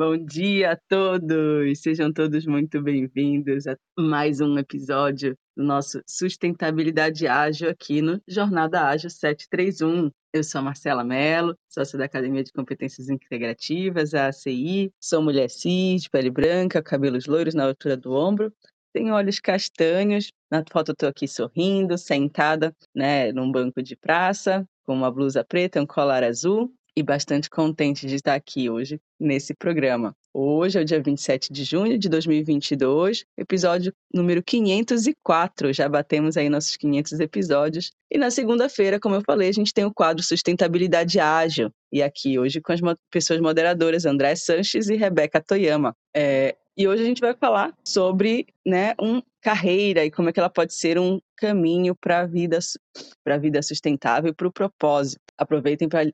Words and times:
Bom 0.00 0.16
dia 0.16 0.72
a 0.72 0.76
todos! 0.88 1.78
Sejam 1.82 2.10
todos 2.10 2.46
muito 2.46 2.80
bem-vindos 2.80 3.66
a 3.66 3.76
mais 3.98 4.40
um 4.40 4.56
episódio 4.56 5.36
do 5.54 5.62
nosso 5.62 6.00
Sustentabilidade 6.06 7.26
Ágil 7.26 7.68
aqui 7.68 8.00
no 8.00 8.18
Jornada 8.26 8.80
Ágil 8.80 9.10
731. 9.10 10.10
Eu 10.32 10.42
sou 10.42 10.62
Marcela 10.62 11.04
Mello, 11.04 11.54
sócia 11.68 11.98
da 11.98 12.06
Academia 12.06 12.42
de 12.42 12.50
Competências 12.50 13.10
Integrativas, 13.10 14.14
a 14.14 14.28
ACI, 14.28 14.90
sou 14.98 15.20
mulher 15.20 15.50
cis, 15.50 16.08
pele 16.08 16.30
branca, 16.30 16.82
cabelos 16.82 17.26
loiros 17.26 17.52
na 17.52 17.66
altura 17.66 17.94
do 17.94 18.14
ombro, 18.14 18.50
tenho 18.94 19.12
olhos 19.12 19.38
castanhos, 19.38 20.32
na 20.50 20.64
foto 20.72 20.92
estou 20.92 21.10
aqui 21.10 21.28
sorrindo, 21.28 21.98
sentada 21.98 22.74
né, 22.94 23.32
num 23.32 23.52
banco 23.52 23.82
de 23.82 23.94
praça, 23.96 24.66
com 24.86 24.94
uma 24.94 25.12
blusa 25.12 25.44
preta, 25.44 25.78
um 25.78 25.86
colar 25.86 26.24
azul, 26.24 26.72
e 26.96 27.02
bastante 27.02 27.48
contente 27.48 28.06
de 28.06 28.16
estar 28.16 28.34
aqui 28.34 28.68
hoje 28.68 29.00
nesse 29.18 29.54
programa. 29.54 30.14
Hoje 30.32 30.78
é 30.78 30.82
o 30.82 30.84
dia 30.84 31.02
27 31.02 31.52
de 31.52 31.64
junho 31.64 31.98
de 31.98 32.08
2022, 32.08 33.24
episódio 33.36 33.92
número 34.14 34.42
504. 34.42 35.72
Já 35.72 35.88
batemos 35.88 36.36
aí 36.36 36.48
nossos 36.48 36.76
500 36.76 37.18
episódios. 37.18 37.90
E 38.10 38.16
na 38.16 38.30
segunda-feira, 38.30 39.00
como 39.00 39.16
eu 39.16 39.22
falei, 39.22 39.48
a 39.48 39.52
gente 39.52 39.74
tem 39.74 39.84
o 39.84 39.92
quadro 39.92 40.22
Sustentabilidade 40.22 41.18
Ágil. 41.18 41.72
E 41.92 42.02
aqui 42.02 42.38
hoje 42.38 42.60
com 42.60 42.72
as 42.72 42.80
pessoas 43.10 43.40
moderadoras 43.40 44.06
André 44.06 44.36
Sanches 44.36 44.88
e 44.88 44.96
Rebeca 44.96 45.40
Toyama. 45.40 45.96
É, 46.14 46.56
e 46.80 46.88
hoje 46.88 47.02
a 47.02 47.06
gente 47.06 47.20
vai 47.20 47.34
falar 47.34 47.76
sobre 47.84 48.46
né, 48.66 48.94
um 48.98 49.20
carreira 49.42 50.02
e 50.02 50.10
como 50.10 50.30
é 50.30 50.32
que 50.32 50.40
ela 50.40 50.48
pode 50.48 50.72
ser 50.72 50.98
um 50.98 51.20
caminho 51.36 51.94
para 51.94 52.20
a 52.20 52.26
vida, 52.26 52.58
para 53.22 53.36
vida 53.36 53.60
sustentável, 53.60 54.34
para 54.34 54.48
o 54.48 54.52
propósito. 54.52 55.20
Aproveitem 55.36 55.90
para 55.90 56.10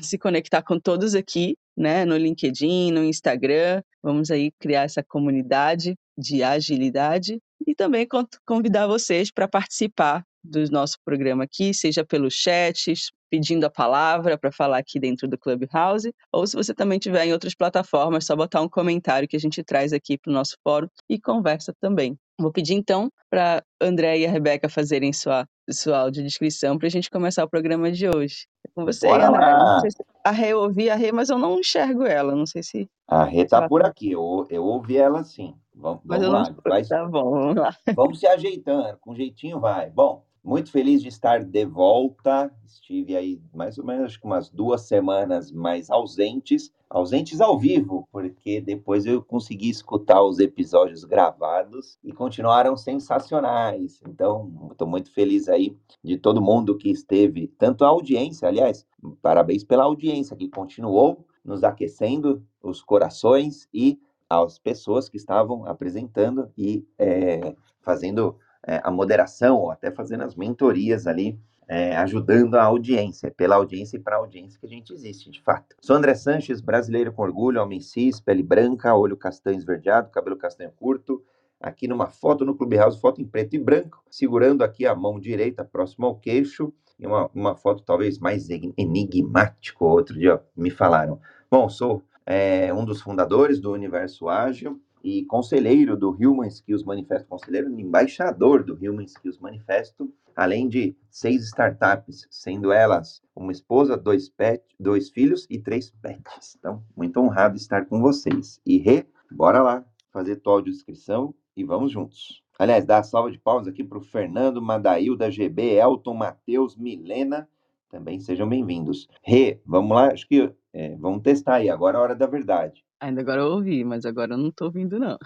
se 0.00 0.18
conectar 0.18 0.60
com 0.62 0.80
todos 0.80 1.14
aqui, 1.14 1.56
né, 1.76 2.04
no 2.04 2.16
LinkedIn, 2.16 2.90
no 2.90 3.04
Instagram. 3.04 3.80
Vamos 4.02 4.32
aí 4.32 4.50
criar 4.58 4.82
essa 4.82 5.04
comunidade 5.04 5.94
de 6.18 6.42
agilidade 6.42 7.38
e 7.64 7.72
também 7.72 8.04
convidar 8.44 8.88
vocês 8.88 9.30
para 9.30 9.46
participar 9.46 10.24
do 10.42 10.68
nosso 10.72 10.96
programa 11.04 11.44
aqui, 11.44 11.72
seja 11.72 12.04
pelo 12.04 12.28
chat, 12.28 12.92
pedindo 13.32 13.64
a 13.64 13.70
palavra 13.70 14.36
para 14.36 14.52
falar 14.52 14.76
aqui 14.76 15.00
dentro 15.00 15.26
do 15.26 15.38
Clubhouse, 15.38 16.14
ou 16.30 16.46
se 16.46 16.54
você 16.54 16.74
também 16.74 16.98
tiver 16.98 17.24
em 17.24 17.32
outras 17.32 17.54
plataformas, 17.54 18.26
só 18.26 18.36
botar 18.36 18.60
um 18.60 18.68
comentário 18.68 19.26
que 19.26 19.34
a 19.34 19.40
gente 19.40 19.64
traz 19.64 19.94
aqui 19.94 20.18
para 20.18 20.30
o 20.30 20.34
nosso 20.34 20.58
fórum 20.62 20.86
e 21.08 21.18
conversa 21.18 21.72
também. 21.80 22.14
Vou 22.38 22.52
pedir 22.52 22.74
então 22.74 23.10
para 23.30 23.64
André 23.80 24.18
e 24.18 24.26
a 24.26 24.30
Rebeca 24.30 24.68
fazerem 24.68 25.14
sua, 25.14 25.48
sua 25.70 26.00
audiodescrição 26.00 26.76
para 26.76 26.88
a 26.88 26.90
gente 26.90 27.08
começar 27.08 27.42
o 27.42 27.48
programa 27.48 27.90
de 27.90 28.06
hoje. 28.06 28.46
É 28.66 28.70
com 28.74 28.84
você, 28.84 29.06
Bora 29.06 29.28
André. 29.28 29.40
Lá. 29.40 29.80
Se 29.80 30.04
a 30.22 30.30
Rê, 30.30 30.48
eu 30.48 30.58
ouvi 30.58 30.90
a 30.90 30.94
Rê, 30.94 31.10
mas 31.10 31.30
eu 31.30 31.38
não 31.38 31.58
enxergo 31.58 32.04
ela. 32.04 32.36
Não 32.36 32.44
sei 32.44 32.62
se. 32.62 32.86
A 33.08 33.24
Rê 33.24 33.44
está 33.44 33.66
por 33.66 33.82
aqui, 33.82 34.12
eu, 34.12 34.46
eu 34.50 34.62
ouvi 34.62 34.98
ela 34.98 35.24
sim. 35.24 35.54
Vamos, 35.74 36.02
vamos 36.04 36.28
lá. 36.28 36.42
Não... 36.50 36.56
Vai... 36.66 36.84
Tá 36.84 37.06
bom, 37.06 37.30
vamos 37.30 37.56
lá. 37.56 37.74
Vamos 37.96 38.20
se 38.20 38.26
ajeitando, 38.26 38.98
com 39.00 39.14
jeitinho 39.14 39.58
vai. 39.58 39.88
Bom, 39.88 40.22
muito 40.44 40.70
feliz 40.70 41.00
de 41.00 41.08
estar 41.08 41.44
de 41.44 41.64
volta. 41.64 42.52
Estive 42.66 43.16
aí 43.16 43.40
mais 43.54 43.78
ou 43.78 43.84
menos 43.84 44.06
acho 44.06 44.20
que 44.20 44.26
umas 44.26 44.50
duas 44.50 44.82
semanas 44.82 45.52
mais 45.52 45.88
ausentes, 45.90 46.72
ausentes 46.90 47.40
ao 47.40 47.58
vivo, 47.58 48.08
porque 48.10 48.60
depois 48.60 49.06
eu 49.06 49.22
consegui 49.22 49.70
escutar 49.70 50.22
os 50.22 50.38
episódios 50.38 51.04
gravados 51.04 51.98
e 52.02 52.12
continuaram 52.12 52.76
sensacionais. 52.76 54.00
Então, 54.06 54.68
estou 54.72 54.86
muito 54.86 55.12
feliz 55.12 55.48
aí 55.48 55.76
de 56.02 56.18
todo 56.18 56.42
mundo 56.42 56.76
que 56.76 56.90
esteve, 56.90 57.48
tanto 57.58 57.84
a 57.84 57.88
audiência, 57.88 58.48
aliás, 58.48 58.86
parabéns 59.20 59.64
pela 59.64 59.84
audiência 59.84 60.36
que 60.36 60.48
continuou 60.48 61.24
nos 61.44 61.64
aquecendo 61.64 62.44
os 62.62 62.82
corações 62.82 63.68
e 63.72 63.98
às 64.28 64.58
pessoas 64.58 65.08
que 65.08 65.16
estavam 65.16 65.66
apresentando 65.66 66.50
e 66.56 66.86
é, 66.98 67.54
fazendo 67.82 68.36
é, 68.66 68.80
a 68.82 68.90
moderação, 68.90 69.58
ou 69.58 69.70
até 69.70 69.90
fazendo 69.90 70.22
as 70.22 70.34
mentorias 70.34 71.06
ali, 71.06 71.38
é, 71.68 71.96
ajudando 71.96 72.56
a 72.56 72.64
audiência, 72.64 73.30
pela 73.30 73.56
audiência 73.56 73.96
e 73.96 74.00
para 74.00 74.16
a 74.16 74.18
audiência 74.18 74.58
que 74.60 74.66
a 74.66 74.68
gente 74.68 74.92
existe, 74.92 75.30
de 75.30 75.40
fato. 75.40 75.76
Sou 75.80 75.96
André 75.96 76.14
Sanches, 76.14 76.60
brasileiro 76.60 77.12
com 77.12 77.22
orgulho, 77.22 77.62
homem 77.62 77.80
cis, 77.80 78.20
pele 78.20 78.42
branca, 78.42 78.94
olho 78.94 79.16
castanho 79.16 79.56
esverdeado, 79.56 80.10
cabelo 80.10 80.36
castanho 80.36 80.70
curto, 80.72 81.22
aqui 81.60 81.86
numa 81.86 82.06
foto 82.06 82.44
no 82.44 82.56
Clubhouse, 82.56 83.00
foto 83.00 83.22
em 83.22 83.24
preto 83.24 83.54
e 83.54 83.58
branco, 83.58 84.02
segurando 84.10 84.62
aqui 84.62 84.86
a 84.86 84.94
mão 84.94 85.18
direita 85.18 85.64
próximo 85.64 86.06
ao 86.06 86.16
queixo, 86.16 86.72
e 86.98 87.06
uma, 87.06 87.30
uma 87.34 87.54
foto 87.54 87.82
talvez 87.82 88.18
mais 88.18 88.48
enigmático, 88.50 89.84
outro 89.84 90.18
dia 90.18 90.40
me 90.56 90.70
falaram. 90.70 91.20
Bom, 91.50 91.68
sou 91.68 92.02
é, 92.26 92.72
um 92.72 92.84
dos 92.84 93.00
fundadores 93.00 93.60
do 93.60 93.72
Universo 93.72 94.28
Ágil, 94.28 94.80
e 95.02 95.24
conselheiro 95.24 95.96
do 95.96 96.10
Human 96.10 96.48
Skills 96.48 96.84
Manifesto, 96.84 97.28
conselheiro 97.28 97.68
embaixador 97.78 98.62
do 98.62 98.74
Human 98.74 99.04
Skills 99.04 99.38
Manifesto, 99.38 100.12
além 100.34 100.68
de 100.68 100.96
seis 101.10 101.44
startups, 101.44 102.26
sendo 102.30 102.72
elas 102.72 103.22
uma 103.34 103.52
esposa, 103.52 103.96
dois, 103.96 104.28
pet, 104.28 104.62
dois 104.78 105.10
filhos 105.10 105.46
e 105.50 105.58
três 105.58 105.90
pets. 105.90 106.56
Então, 106.58 106.82
muito 106.96 107.20
honrado 107.20 107.56
estar 107.56 107.86
com 107.86 108.00
vocês. 108.00 108.60
E 108.64 108.78
Rê, 108.78 109.06
bora 109.30 109.62
lá 109.62 109.84
fazer 110.10 110.36
tua 110.36 110.54
audiodescrição 110.54 111.34
e 111.56 111.64
vamos 111.64 111.92
juntos. 111.92 112.42
Aliás, 112.58 112.84
dá 112.84 112.98
a 112.98 113.02
salva 113.02 113.30
de 113.30 113.38
palmas 113.38 113.66
aqui 113.66 113.82
para 113.82 113.98
o 113.98 114.02
Fernando, 114.02 114.62
Madailda, 114.62 115.30
GB, 115.30 115.74
Elton, 115.74 116.14
Matheus, 116.14 116.76
Milena, 116.76 117.48
também 117.90 118.20
sejam 118.20 118.48
bem-vindos. 118.48 119.06
Rê, 119.22 119.60
vamos 119.66 119.94
lá, 119.94 120.12
acho 120.12 120.26
que 120.26 120.50
é, 120.72 120.96
vamos 120.96 121.22
testar 121.22 121.56
aí, 121.56 121.68
agora 121.68 121.98
é 121.98 122.00
a 122.00 122.02
hora 122.02 122.14
da 122.14 122.26
verdade. 122.26 122.82
Ainda 123.02 123.20
agora 123.20 123.40
eu 123.40 123.48
ouvi, 123.48 123.82
mas 123.82 124.06
agora 124.06 124.34
eu 124.34 124.38
não 124.38 124.52
tô 124.52 124.66
ouvindo, 124.66 124.96
não. 124.96 125.18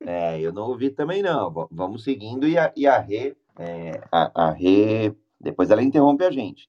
É, 0.00 0.40
eu 0.40 0.52
não 0.52 0.64
ouvi 0.64 0.90
também, 0.90 1.22
não. 1.22 1.68
Vamos 1.70 2.02
seguindo 2.02 2.44
e 2.44 2.58
a, 2.58 2.72
e 2.76 2.88
a 2.88 2.98
Rê, 2.98 3.36
é, 3.56 4.02
a, 4.10 4.48
a 4.48 4.50
Rê, 4.50 5.14
depois 5.40 5.70
ela 5.70 5.80
interrompe 5.80 6.24
a 6.24 6.30
gente. 6.32 6.68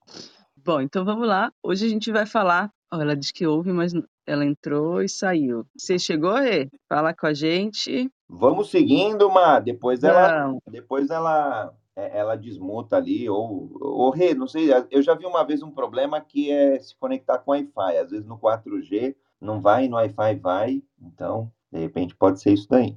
Bom, 0.56 0.80
então 0.80 1.04
vamos 1.04 1.28
lá. 1.28 1.52
Hoje 1.64 1.88
a 1.88 1.90
gente 1.90 2.12
vai 2.12 2.28
falar. 2.28 2.72
Oh, 2.94 3.02
ela 3.02 3.16
diz 3.16 3.32
que 3.32 3.48
ouve, 3.48 3.74
mas 3.74 3.92
ela 4.24 4.46
entrou 4.46 5.02
e 5.02 5.10
saiu. 5.10 5.66
Você 5.76 5.98
chegou, 5.98 6.36
Rê? 6.36 6.70
Fala 6.88 7.12
com 7.12 7.26
a 7.26 7.34
gente. 7.34 8.08
Vamos 8.30 8.70
seguindo, 8.70 9.32
Má. 9.32 9.60
Depois 9.60 10.04
ela, 10.04 10.46
não. 10.46 10.60
depois 10.70 11.10
ela, 11.10 11.74
é, 11.96 12.20
ela 12.20 12.36
desmuta 12.36 12.98
ali 12.98 13.28
ou, 13.28 13.72
ou 13.82 14.12
Rê, 14.12 14.36
não 14.36 14.48
sei. 14.48 14.70
Eu 14.92 15.02
já 15.02 15.16
vi 15.16 15.26
uma 15.26 15.44
vez 15.44 15.64
um 15.64 15.72
problema 15.72 16.22
que 16.22 16.52
é 16.52 16.78
se 16.78 16.96
conectar 16.96 17.40
com 17.40 17.50
Wi-Fi. 17.50 17.98
Às 17.98 18.12
vezes 18.12 18.28
no 18.28 18.38
4G 18.38 19.16
não 19.42 19.60
vai, 19.60 19.88
no 19.88 19.96
Wi-Fi 19.96 20.36
vai, 20.36 20.84
então, 21.02 21.52
de 21.72 21.80
repente, 21.80 22.16
pode 22.16 22.40
ser 22.40 22.54
isso 22.54 22.68
daí. 22.70 22.96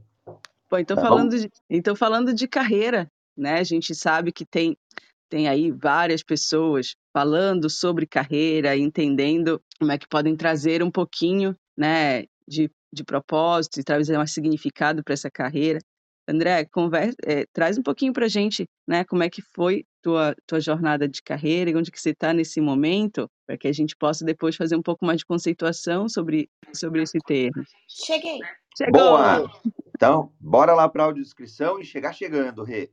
Bom, 0.71 0.79
então, 0.79 0.97
tá 0.97 1.03
falando, 1.03 1.39
de, 1.39 1.51
então 1.71 1.97
falando 1.97 2.35
de 2.35 2.47
carreira, 2.47 3.11
né, 3.37 3.59
a 3.59 3.65
gente 3.65 3.95
sabe 3.95 4.31
que 4.31 4.45
tem, 4.45 4.77
tem 5.31 5.49
aí 5.49 5.71
várias 5.71 6.23
pessoas 6.23 6.95
falando 7.13 7.71
sobre 7.71 8.07
carreira, 8.07 8.77
entendendo 8.77 9.61
como 9.79 9.93
é 9.93 9.99
que 9.99 10.09
podem 10.09 10.37
trazer 10.37 10.83
um 10.83 10.91
pouquinho, 10.91 11.57
né, 11.77 12.25
de, 12.47 12.71
de 12.93 13.05
propósito 13.05 13.81
e 13.81 13.85
trazer 13.85 14.17
mais 14.17 14.33
significado 14.33 15.03
para 15.03 15.15
essa 15.15 15.31
carreira. 15.31 15.79
André, 16.29 16.65
conversa, 16.67 17.17
é, 17.25 17.45
traz 17.53 17.79
um 17.79 17.83
pouquinho 17.83 18.13
para 18.13 18.27
a 18.27 18.29
gente, 18.29 18.67
né, 18.87 19.05
como 19.05 19.23
é 19.23 19.31
que 19.31 19.43
foi 19.55 19.85
tua, 20.05 20.37
tua 20.47 20.61
jornada 20.61 21.09
de 21.09 21.23
carreira 21.23 21.71
e 21.71 21.75
onde 21.75 21.91
que 21.91 21.99
você 21.99 22.11
está 22.11 22.35
nesse 22.35 22.61
momento, 22.61 23.29
para 23.47 23.57
que 23.57 23.67
a 23.67 23.73
gente 23.73 23.97
possa 23.97 24.23
depois 24.23 24.55
fazer 24.55 24.77
um 24.77 24.83
pouco 24.83 25.05
mais 25.07 25.19
de 25.19 25.25
conceituação 25.25 26.11
sobre, 26.11 26.51
sobre 26.75 27.03
esse 27.03 27.19
termo. 27.21 27.65
Cheguei. 27.89 28.39
Chegou. 28.77 29.01
Boa! 29.01 29.51
Então, 29.97 30.33
bora 30.41 30.75
lá 30.75 30.89
para 30.89 31.05
a 31.05 31.07
audiodescrição 31.07 31.79
e 31.79 31.85
chegar 31.85 32.13
chegando, 32.13 32.65
Rê. 32.65 32.91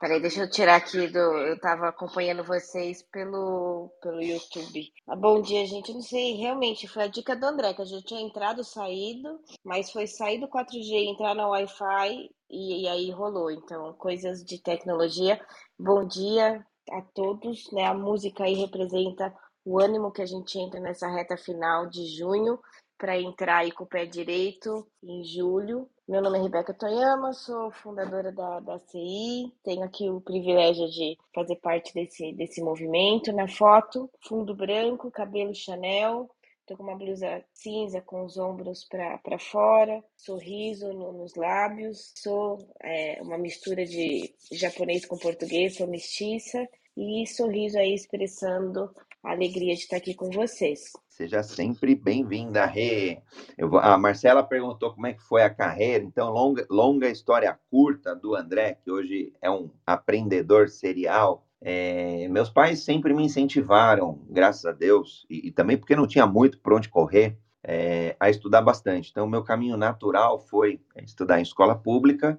Peraí, 0.00 0.20
deixa 0.20 0.42
eu 0.42 0.50
tirar 0.50 0.76
aqui 0.76 1.06
do. 1.06 1.18
Eu 1.18 1.54
estava 1.54 1.88
acompanhando 1.88 2.42
vocês 2.42 3.02
pelo, 3.02 3.88
pelo 4.02 4.20
YouTube. 4.20 4.92
Ah, 5.08 5.14
bom 5.14 5.40
dia, 5.40 5.64
gente. 5.64 5.90
Eu 5.90 5.94
não 5.94 6.02
sei, 6.02 6.34
realmente, 6.34 6.88
foi 6.88 7.04
a 7.04 7.06
dica 7.06 7.36
do 7.36 7.46
André, 7.46 7.72
que 7.72 7.82
a 7.82 7.84
gente 7.84 8.04
tinha 8.04 8.20
entrado, 8.20 8.64
saído, 8.64 9.40
mas 9.64 9.92
foi 9.92 10.08
sair 10.08 10.40
do 10.40 10.48
4G, 10.48 11.06
entrar 11.06 11.34
no 11.36 11.50
Wi-Fi 11.50 12.28
e, 12.50 12.82
e 12.82 12.88
aí 12.88 13.10
rolou. 13.12 13.50
Então, 13.52 13.92
coisas 13.94 14.44
de 14.44 14.60
tecnologia. 14.60 15.40
Bom 15.80 16.04
dia 16.08 16.66
a 16.90 17.02
todos, 17.14 17.70
né? 17.70 17.84
A 17.84 17.94
música 17.94 18.42
aí 18.42 18.54
representa 18.54 19.32
o 19.64 19.80
ânimo 19.80 20.10
que 20.10 20.20
a 20.20 20.26
gente 20.26 20.58
entra 20.58 20.80
nessa 20.80 21.06
reta 21.06 21.36
final 21.36 21.86
de 21.86 22.04
junho 22.16 22.58
para 22.98 23.16
entrar 23.16 23.58
aí 23.58 23.70
com 23.70 23.84
o 23.84 23.86
pé 23.86 24.04
direito 24.04 24.84
em 25.00 25.22
julho. 25.22 25.88
Meu 26.08 26.20
nome 26.20 26.36
é 26.36 26.42
Rebeca 26.42 26.74
Toyama, 26.74 27.32
sou 27.32 27.70
fundadora 27.70 28.32
da, 28.32 28.58
da 28.58 28.78
CI, 28.80 29.52
tenho 29.62 29.84
aqui 29.84 30.10
o 30.10 30.20
privilégio 30.20 30.90
de 30.90 31.16
fazer 31.32 31.54
parte 31.56 31.94
desse, 31.94 32.32
desse 32.32 32.60
movimento. 32.60 33.32
Na 33.32 33.46
foto, 33.46 34.10
fundo 34.26 34.56
branco, 34.56 35.12
cabelo 35.12 35.54
Chanel, 35.54 36.28
Tô 36.68 36.76
com 36.76 36.82
uma 36.82 36.98
blusa 36.98 37.42
cinza 37.54 38.02
com 38.02 38.26
os 38.26 38.36
ombros 38.36 38.84
para 38.84 39.38
fora, 39.38 40.04
sorriso 40.14 40.92
no, 40.92 41.14
nos 41.14 41.34
lábios. 41.34 42.12
Sou 42.14 42.58
é, 42.82 43.18
uma 43.22 43.38
mistura 43.38 43.86
de 43.86 44.34
japonês 44.52 45.06
com 45.06 45.16
português, 45.16 45.76
sou 45.76 45.86
mestiça. 45.86 46.68
E 46.94 47.26
sorriso 47.26 47.78
aí 47.78 47.94
expressando 47.94 48.90
a 49.24 49.30
alegria 49.30 49.74
de 49.74 49.80
estar 49.80 49.96
aqui 49.96 50.12
com 50.12 50.28
vocês. 50.28 50.92
Seja 51.08 51.42
sempre 51.42 51.94
bem-vinda, 51.94 52.66
Rê. 52.66 53.22
Vou... 53.58 53.78
A 53.78 53.96
Marcela 53.96 54.42
perguntou 54.42 54.92
como 54.92 55.06
é 55.06 55.14
que 55.14 55.22
foi 55.22 55.42
a 55.42 55.48
carreira, 55.48 56.04
então, 56.04 56.30
longa, 56.30 56.66
longa 56.68 57.08
história 57.08 57.58
curta 57.70 58.14
do 58.14 58.34
André, 58.34 58.74
que 58.84 58.90
hoje 58.90 59.32
é 59.40 59.50
um 59.50 59.70
aprendedor 59.86 60.68
serial. 60.68 61.47
É... 61.60 62.28
meus 62.28 62.48
pais 62.50 62.84
sempre 62.84 63.12
me 63.12 63.24
incentivaram, 63.24 64.20
graças 64.30 64.64
a 64.64 64.72
Deus, 64.72 65.26
e, 65.28 65.48
e 65.48 65.50
também 65.50 65.76
porque 65.76 65.96
não 65.96 66.06
tinha 66.06 66.26
muito 66.26 66.58
por 66.60 66.72
onde 66.72 66.88
correr, 66.88 67.38
é, 67.62 68.16
a 68.18 68.30
estudar 68.30 68.62
bastante. 68.62 69.10
Então, 69.10 69.26
o 69.26 69.30
meu 69.30 69.42
caminho 69.42 69.76
natural 69.76 70.40
foi 70.40 70.80
estudar 71.02 71.38
em 71.38 71.42
escola 71.42 71.76
pública 71.76 72.38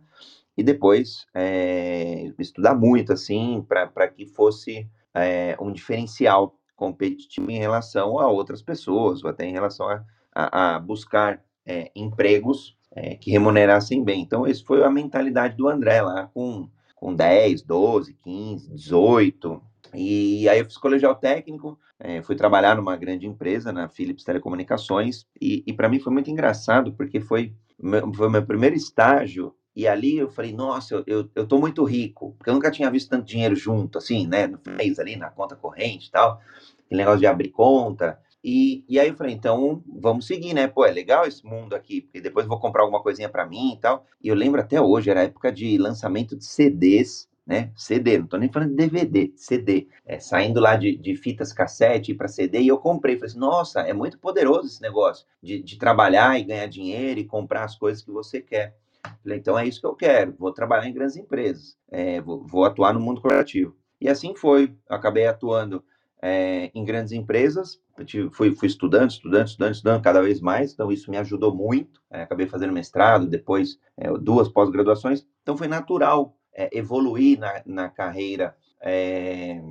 e 0.58 0.64
depois 0.64 1.28
é, 1.34 2.32
estudar 2.40 2.74
muito, 2.74 3.14
assim, 3.14 3.64
para 3.68 4.08
que 4.08 4.26
fosse 4.26 4.90
um 5.60 5.72
diferencial 5.72 6.58
competitivo 6.76 7.52
em 7.52 7.58
relação 7.58 8.20
a 8.20 8.28
outras 8.28 8.62
pessoas, 8.62 9.22
ou 9.24 9.30
até 9.30 9.46
em 9.46 9.52
relação 9.52 9.90
a, 9.90 10.06
a, 10.34 10.76
a 10.76 10.80
buscar 10.80 11.44
empregos 11.94 12.78
que 13.20 13.32
remunerassem 13.32 14.02
bem. 14.04 14.22
Então, 14.22 14.48
essa 14.48 14.64
foi 14.64 14.84
a 14.84 14.90
mentalidade 14.90 15.58
do 15.58 15.68
André 15.68 16.02
lá 16.02 16.30
com, 16.34 16.70
com 17.00 17.16
10, 17.16 17.62
12, 17.62 18.14
15, 18.14 18.74
18. 18.74 19.62
E 19.94 20.48
aí 20.50 20.60
eu 20.60 20.66
fiz 20.66 20.78
colegial 20.78 21.16
técnico, 21.16 21.80
é, 21.98 22.22
fui 22.22 22.36
trabalhar 22.36 22.76
numa 22.76 22.96
grande 22.96 23.26
empresa, 23.26 23.72
na 23.72 23.88
Philips 23.88 24.24
Telecomunicações, 24.24 25.26
e, 25.42 25.64
e 25.66 25.74
para 25.74 25.90
mim 25.90 26.00
foi 26.00 26.14
muito 26.14 26.30
engraçado, 26.30 26.94
porque 26.94 27.20
foi 27.20 27.54
meu, 27.82 28.14
foi 28.14 28.30
meu 28.30 28.46
primeiro 28.46 28.76
estágio 28.76 29.56
e 29.76 29.88
ali 29.88 30.18
eu 30.18 30.30
falei, 30.30 30.52
nossa, 30.52 30.96
eu, 30.96 31.04
eu, 31.08 31.30
eu 31.34 31.48
tô 31.48 31.58
muito 31.58 31.84
rico, 31.86 32.36
porque 32.38 32.50
eu 32.50 32.54
nunca 32.54 32.70
tinha 32.70 32.92
visto 32.92 33.10
tanto 33.10 33.26
dinheiro 33.26 33.56
junto, 33.56 33.98
assim, 33.98 34.28
né? 34.28 34.46
No 34.46 34.60
mês 34.76 35.00
ali, 35.00 35.16
na 35.16 35.30
conta 35.30 35.56
corrente 35.56 36.08
e 36.08 36.12
tal, 36.12 36.42
aquele 36.86 37.00
negócio 37.00 37.20
de 37.20 37.28
abrir 37.28 37.50
conta. 37.50 38.20
E, 38.44 38.86
e 38.88 39.00
aí 39.00 39.10
eu 39.10 39.16
falei, 39.16 39.34
então 39.34 39.84
vamos 39.88 40.26
seguir, 40.26 40.54
né? 40.54 40.68
Pô, 40.68 40.86
é 40.86 40.92
legal 40.92 41.26
esse 41.26 41.46
mundo 41.46 41.76
aqui, 41.76 42.02
porque 42.02 42.22
depois 42.22 42.46
eu 42.46 42.50
vou 42.50 42.60
comprar 42.60 42.84
alguma 42.84 43.04
coisinha 43.04 43.30
para 43.30 43.46
mim 43.46 43.74
e 43.74 43.78
tal. 43.78 44.06
E 44.24 44.28
eu 44.28 44.36
lembro 44.36 44.62
até 44.62 44.80
hoje, 44.82 45.10
era 45.10 45.24
época 45.24 45.52
de 45.52 45.78
lançamento 45.78 46.36
de 46.38 46.46
CDs, 46.46 47.28
né? 47.46 47.72
CD, 47.76 48.20
não 48.20 48.28
tô 48.28 48.38
nem 48.38 48.52
falando 48.52 48.70
de 48.70 48.76
DVD, 48.76 49.34
CD. 49.36 49.88
É, 50.06 50.20
saindo 50.20 50.60
lá 50.60 50.76
de, 50.76 50.96
de 50.96 51.16
fitas 51.16 51.52
cassete 51.52 52.14
para 52.14 52.28
CD, 52.28 52.62
e 52.62 52.68
eu 52.68 52.78
comprei. 52.78 53.16
Falei 53.16 53.32
assim, 53.32 53.40
nossa, 53.40 53.82
é 53.82 53.92
muito 53.92 54.20
poderoso 54.20 54.68
esse 54.68 54.82
negócio 54.82 55.26
de, 55.42 55.62
de 55.62 55.78
trabalhar 55.78 56.40
e 56.40 56.44
ganhar 56.44 56.68
dinheiro 56.68 57.20
e 57.20 57.26
comprar 57.26 57.64
as 57.66 57.76
coisas 57.76 58.04
que 58.04 58.12
você 58.12 58.40
quer. 58.40 58.76
Falei, 59.24 59.40
então 59.40 59.58
é 59.58 59.66
isso 59.66 59.80
que 59.80 59.88
eu 59.88 59.96
quero, 59.96 60.36
vou 60.38 60.54
trabalhar 60.54 60.88
em 60.88 60.94
grandes 60.94 61.16
empresas, 61.16 61.78
é, 61.90 62.20
vou, 62.22 62.46
vou, 62.46 62.66
atuar 62.66 62.94
no 62.94 63.00
mundo 63.00 63.22
corporativo. 63.22 63.76
E 64.00 64.08
assim 64.08 64.36
foi, 64.36 64.76
acabei 64.88 65.26
atuando 65.26 65.84
é, 66.22 66.72
em 66.74 66.84
grandes 66.84 67.14
empresas, 67.14 67.80
fui, 68.32 68.56
fui 68.56 68.68
estudando, 68.68 69.12
estudando, 69.12 69.48
estudando, 69.48 69.74
estudando 69.74 70.02
cada 70.02 70.22
vez 70.22 70.42
mais, 70.42 70.74
então 70.74 70.92
isso 70.92 71.10
me 71.10 71.18
ajudou 71.18 71.54
muito. 71.54 72.02
É, 72.12 72.22
acabei 72.24 72.48
fazendo 72.48 72.74
mestrado, 72.74 73.28
depois 73.28 73.80
é, 73.98 74.12
duas 74.18 74.50
pós-graduações, 74.50 75.26
então 75.42 75.58
foi 75.58 75.68
natural 75.68 76.36
é, 76.54 76.78
evoluir 76.78 77.40
na, 77.40 77.62
na 77.66 77.90
carreira 77.90 78.56
é, 78.82 79.62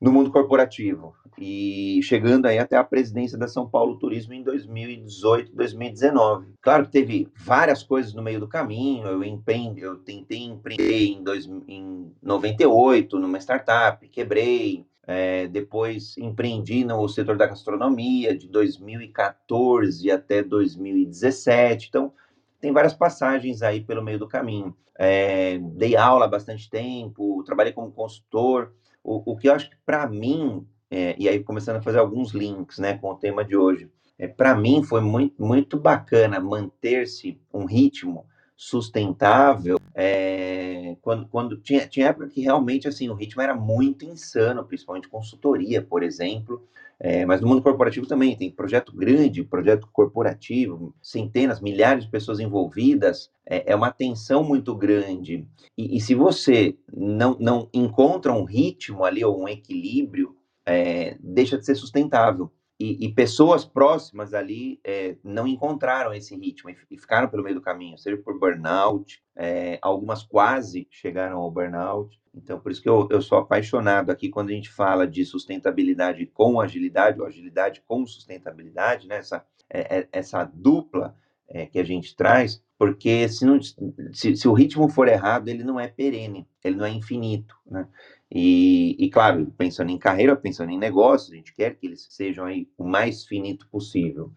no 0.00 0.12
mundo 0.12 0.30
corporativo 0.30 1.14
e 1.40 2.00
chegando 2.02 2.46
aí 2.46 2.58
até 2.58 2.76
a 2.76 2.84
presidência 2.84 3.38
da 3.38 3.46
São 3.46 3.68
Paulo 3.68 3.98
Turismo 3.98 4.34
em 4.34 4.42
2018, 4.42 5.54
2019. 5.54 6.54
Claro 6.60 6.84
que 6.86 6.92
teve 6.92 7.28
várias 7.36 7.82
coisas 7.82 8.12
no 8.12 8.22
meio 8.22 8.40
do 8.40 8.48
caminho. 8.48 9.06
Eu 9.06 9.22
empreende, 9.22 9.80
eu 9.80 9.98
tentei 9.98 10.42
empreender 10.44 11.06
em, 11.06 11.22
dois, 11.22 11.46
em 11.46 12.12
98 12.22 13.18
numa 13.18 13.38
startup, 13.38 14.06
quebrei. 14.08 14.84
É, 15.10 15.48
depois 15.48 16.18
empreendi 16.18 16.84
no 16.84 17.08
setor 17.08 17.38
da 17.38 17.46
gastronomia 17.46 18.36
de 18.36 18.46
2014 18.46 20.10
até 20.10 20.42
2017. 20.42 21.88
Então 21.88 22.12
tem 22.60 22.72
várias 22.72 22.92
passagens 22.92 23.62
aí 23.62 23.80
pelo 23.80 24.02
meio 24.02 24.18
do 24.18 24.28
caminho. 24.28 24.76
É, 24.98 25.58
dei 25.58 25.96
aula 25.96 26.26
há 26.26 26.28
bastante 26.28 26.68
tempo, 26.68 27.42
trabalhei 27.44 27.72
como 27.72 27.90
consultor. 27.90 28.74
O, 29.02 29.32
o 29.32 29.36
que 29.36 29.48
eu 29.48 29.54
acho 29.54 29.70
que 29.70 29.76
para 29.86 30.06
mim 30.06 30.66
é, 30.90 31.14
e 31.18 31.28
aí 31.28 31.42
começando 31.42 31.76
a 31.76 31.82
fazer 31.82 31.98
alguns 31.98 32.32
links 32.32 32.78
né, 32.78 32.96
com 32.96 33.10
o 33.10 33.16
tema 33.16 33.44
de 33.44 33.56
hoje. 33.56 33.90
É, 34.18 34.26
Para 34.26 34.54
mim 34.54 34.82
foi 34.82 35.00
muito, 35.00 35.42
muito 35.42 35.78
bacana 35.78 36.40
manter-se 36.40 37.40
um 37.52 37.64
ritmo 37.64 38.26
sustentável 38.58 39.78
é, 39.94 40.96
quando, 41.00 41.28
quando 41.28 41.56
tinha, 41.56 41.86
tinha 41.86 42.08
época 42.08 42.28
que 42.28 42.40
realmente 42.40 42.88
assim 42.88 43.08
o 43.08 43.14
ritmo 43.14 43.40
era 43.40 43.54
muito 43.54 44.04
insano, 44.04 44.64
principalmente 44.64 45.08
consultoria, 45.08 45.80
por 45.80 46.02
exemplo. 46.02 46.66
É, 47.00 47.24
mas 47.24 47.40
no 47.40 47.46
mundo 47.46 47.62
corporativo 47.62 48.08
também 48.08 48.36
tem 48.36 48.50
projeto 48.50 48.92
grande, 48.92 49.44
projeto 49.44 49.88
corporativo, 49.92 50.92
centenas, 51.00 51.60
milhares 51.60 52.04
de 52.04 52.10
pessoas 52.10 52.40
envolvidas, 52.40 53.30
é, 53.46 53.70
é 53.72 53.76
uma 53.76 53.92
tensão 53.92 54.42
muito 54.42 54.74
grande. 54.74 55.46
E, 55.76 55.96
e, 55.96 56.00
se 56.00 56.16
você 56.16 56.76
não, 56.92 57.36
não 57.38 57.68
encontra 57.72 58.32
um 58.32 58.42
ritmo 58.42 59.04
ali 59.04 59.24
ou 59.24 59.40
um 59.40 59.48
equilíbrio, 59.48 60.34
é, 60.66 61.16
deixa 61.20 61.56
de 61.56 61.64
ser 61.64 61.76
sustentável. 61.76 62.50
E, 62.78 63.06
e 63.06 63.12
pessoas 63.12 63.64
próximas 63.64 64.32
ali 64.32 64.80
é, 64.84 65.16
não 65.24 65.48
encontraram 65.48 66.14
esse 66.14 66.36
ritmo 66.36 66.70
e, 66.70 66.76
e, 66.90 66.96
ficaram 66.96 67.28
pelo 67.28 67.42
meio 67.42 67.56
do 67.56 67.60
caminho, 67.60 67.98
seja 67.98 68.16
por 68.16 68.38
burnout, 68.38 69.20
é, 69.34 69.78
algumas 69.82 70.22
quase 70.22 70.86
chegaram 70.90 71.38
ao 71.38 71.50
burnout. 71.50 72.16
Então, 72.32 72.60
por 72.60 72.70
isso 72.70 72.80
que 72.80 72.88
eu, 72.88 73.08
eu 73.10 73.20
sou 73.20 73.38
apaixonado 73.38 74.10
aqui 74.10 74.28
quando 74.28 74.50
a 74.50 74.52
gente 74.52 74.70
fala 74.70 75.08
de 75.08 75.24
sustentabilidade 75.24 76.24
com 76.26 76.60
agilidade, 76.60 77.20
ou 77.20 77.26
agilidade 77.26 77.82
com 77.84 78.06
sustentabilidade, 78.06 79.08
né? 79.08 79.16
essa, 79.16 79.44
é, 79.68 79.98
é, 79.98 80.08
essa 80.12 80.44
dupla 80.44 81.16
é, 81.48 81.66
que 81.66 81.80
a 81.80 81.84
gente 81.84 82.14
traz, 82.14 82.62
porque 82.78 83.28
se, 83.28 83.44
não, 83.44 83.60
se, 83.60 84.36
se, 84.36 84.48
o 84.48 84.52
ritmo 84.52 84.88
for 84.88 85.08
errado, 85.08 85.48
ele 85.48 85.64
não 85.64 85.80
é 85.80 85.88
perene, 85.88 86.46
ele 86.62 86.76
não 86.76 86.84
é 86.84 86.90
infinito. 86.90 87.56
Né? 87.68 87.88
E, 88.30 88.94
e, 88.98 89.10
claro, 89.10 89.52
pensando 89.58 89.90
em 89.90 89.98
carreira, 89.98 90.36
pensando 90.36 90.70
em 90.70 90.78
negócios, 90.78 91.32
a 91.32 91.36
gente 91.36 91.54
quer 91.54 91.74
que 91.74 91.86
eles 91.86 92.06
sejam 92.08 92.44
aí 92.44 92.68
o 92.78 92.84
mais 92.84 93.24
finito 93.26 93.68
possível. 93.68 94.30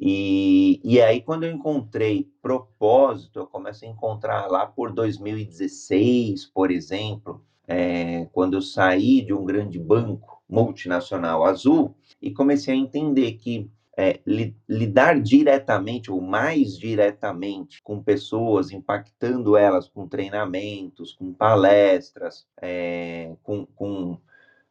E, 0.00 0.80
e 0.82 1.00
aí, 1.00 1.20
quando 1.20 1.44
eu 1.44 1.52
encontrei 1.52 2.30
propósito, 2.40 3.40
eu 3.40 3.46
começo 3.46 3.84
a 3.84 3.88
encontrar 3.88 4.46
lá 4.46 4.64
por 4.64 4.92
2016, 4.92 6.46
por 6.46 6.70
exemplo, 6.70 7.44
é, 7.66 8.26
quando 8.32 8.54
eu 8.54 8.62
saí 8.62 9.20
de 9.20 9.34
um 9.34 9.44
grande 9.44 9.78
banco 9.78 10.40
multinacional 10.48 11.44
azul 11.44 11.94
e 12.22 12.30
comecei 12.30 12.72
a 12.72 12.76
entender 12.76 13.32
que 13.32 13.70
é, 13.98 14.20
li, 14.24 14.56
lidar 14.68 15.20
diretamente 15.20 16.08
ou 16.08 16.20
mais 16.20 16.78
diretamente 16.78 17.82
com 17.82 18.00
pessoas, 18.00 18.70
impactando 18.70 19.56
elas 19.56 19.88
com 19.88 20.06
treinamentos, 20.06 21.12
com 21.12 21.32
palestras, 21.32 22.46
é, 22.62 23.34
com, 23.42 23.66
com, 23.66 24.16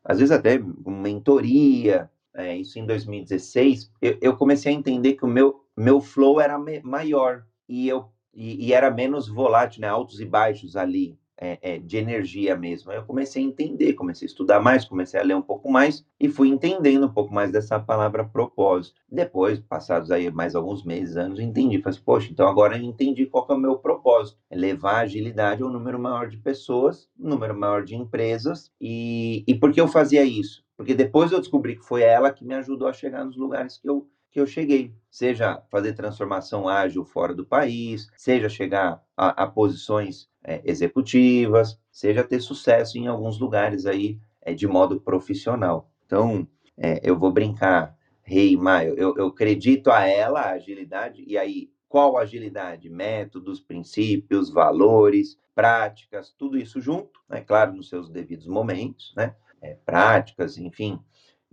às 0.01 0.19
vezes 0.19 0.31
até 0.31 0.57
com 0.57 0.91
mentoria, 0.91 2.10
é, 2.34 2.55
isso 2.55 2.79
em 2.79 2.86
2016, 2.86 3.91
eu, 4.01 4.17
eu, 4.22 4.38
comecei 4.38 4.72
a 4.72 4.75
entender 4.75 5.15
que 5.15 5.25
o 5.25 5.27
meu, 5.27 5.62
meu 5.75 6.00
flow 6.00 6.39
era 6.39 6.57
maior 6.81 7.46
e, 7.67 7.89
eu, 7.89 8.10
e, 8.34 8.67
e 8.67 8.74
era 8.74 8.89
menos 8.89 9.27
volátil, 9.27 9.81
né, 9.81 9.89
altos 9.89 10.22
e 10.22 10.25
baixos 10.25 10.77
ali 10.77 11.19
é, 11.39 11.60
é, 11.62 11.77
de 11.77 11.98
energia 11.98 12.56
mesmo. 12.56 12.91
Aí 12.91 12.98
eu 12.98 13.06
comecei 13.06 13.44
a 13.44 13.46
entender, 13.46 13.94
comecei 13.94 14.25
a 14.25 14.29
estudar 14.29 14.60
mais, 14.60 14.86
comecei 14.86 15.20
a 15.20 15.24
ler 15.24 15.36
um 15.36 15.41
pouco 15.41 15.72
mais 15.72 16.06
e 16.20 16.27
fui 16.27 16.50
entendendo 16.50 17.06
um 17.06 17.13
pouco 17.13 17.34
mais 17.34 17.51
dessa 17.51 17.79
palavra 17.79 18.25
propósito. 18.25 19.01
Depois, 19.10 19.60
passados 19.60 20.12
aí 20.12 20.29
mais 20.32 20.56
alguns 20.56 20.84
meses, 20.84 21.15
anos, 21.15 21.39
entendi. 21.39 21.79
Falei 21.82 21.96
assim, 21.96 22.06
poxa, 22.06 22.32
então 22.32 22.48
agora 22.48 22.77
eu 22.77 22.84
entendi 22.84 23.25
qual 23.25 23.46
é 23.50 23.53
o 23.53 23.58
meu 23.58 23.77
propósito. 23.77 24.39
É 24.50 24.56
levar 24.56 24.98
agilidade 25.00 25.62
a 25.62 25.65
um 25.65 25.72
número 25.72 26.00
maior 26.00 26.27
de 26.27 26.38
pessoas, 26.38 27.10
um 27.20 27.29
número 27.29 27.58
maior 27.58 27.84
de 27.84 27.96
empresas. 27.96 28.72
E, 28.82 29.44
e 29.48 29.56
por 29.56 29.72
que 29.72 29.79
eu 29.79 29.88
fazia 29.88 30.24
isso? 30.24 30.65
Porque 30.75 30.94
depois 30.94 31.32
eu 31.32 31.39
descobri 31.39 31.75
que 31.75 31.86
foi 31.86 32.03
ela 32.03 32.32
que 32.32 32.46
me 32.46 32.53
ajudou 32.53 32.88
a 32.88 32.94
chegar 32.94 33.25
nos 33.25 33.36
lugares 33.36 33.77
que 33.77 33.89
eu 33.89 34.08
que 34.38 34.41
eu 34.41 34.46
cheguei, 34.46 34.94
seja 35.10 35.63
fazer 35.72 35.94
transformação 35.94 36.70
ágil 36.70 37.03
fora 37.03 37.34
do 37.34 37.44
país, 37.44 38.08
seja 38.15 38.48
chegar 38.48 39.03
a, 39.17 39.29
a 39.44 39.48
posições 39.48 40.29
é, 40.44 40.62
executivas, 40.63 41.79
seja 41.91 42.24
ter 42.24 42.39
sucesso 42.39 43.00
em 43.00 43.08
alguns 43.08 43.39
lugares 43.39 43.88
aí 43.88 44.20
é, 44.39 44.53
de 44.53 44.67
modo 44.67 45.01
profissional. 45.01 45.89
Então, 46.06 46.48
é, 46.77 47.00
eu 47.01 47.17
vou 47.17 47.32
brincar, 47.32 47.98
Rei 48.22 48.50
hey, 48.50 48.58
Maio, 48.58 48.94
eu, 48.94 49.15
eu 49.17 49.25
acredito 49.25 49.89
a 49.89 50.06
ela, 50.06 50.41
a 50.41 50.51
agilidade, 50.51 51.24
e 51.25 51.36
aí, 51.36 51.72
qual 51.89 52.15
agilidade? 52.15 52.91
Métodos, 52.91 53.60
princípios, 53.60 54.51
valores, 54.51 55.39
práticas, 55.56 56.32
tudo 56.38 56.60
isso 56.60 56.79
junto, 56.79 57.20
né? 57.27 57.41
Claro, 57.41 57.74
nos 57.74 57.89
seus 57.89 58.08
devidos 58.08 58.46
momentos, 58.46 59.15
né? 59.17 59.36
É, 59.60 59.74
práticas, 59.84 60.60
enfim, 60.60 61.00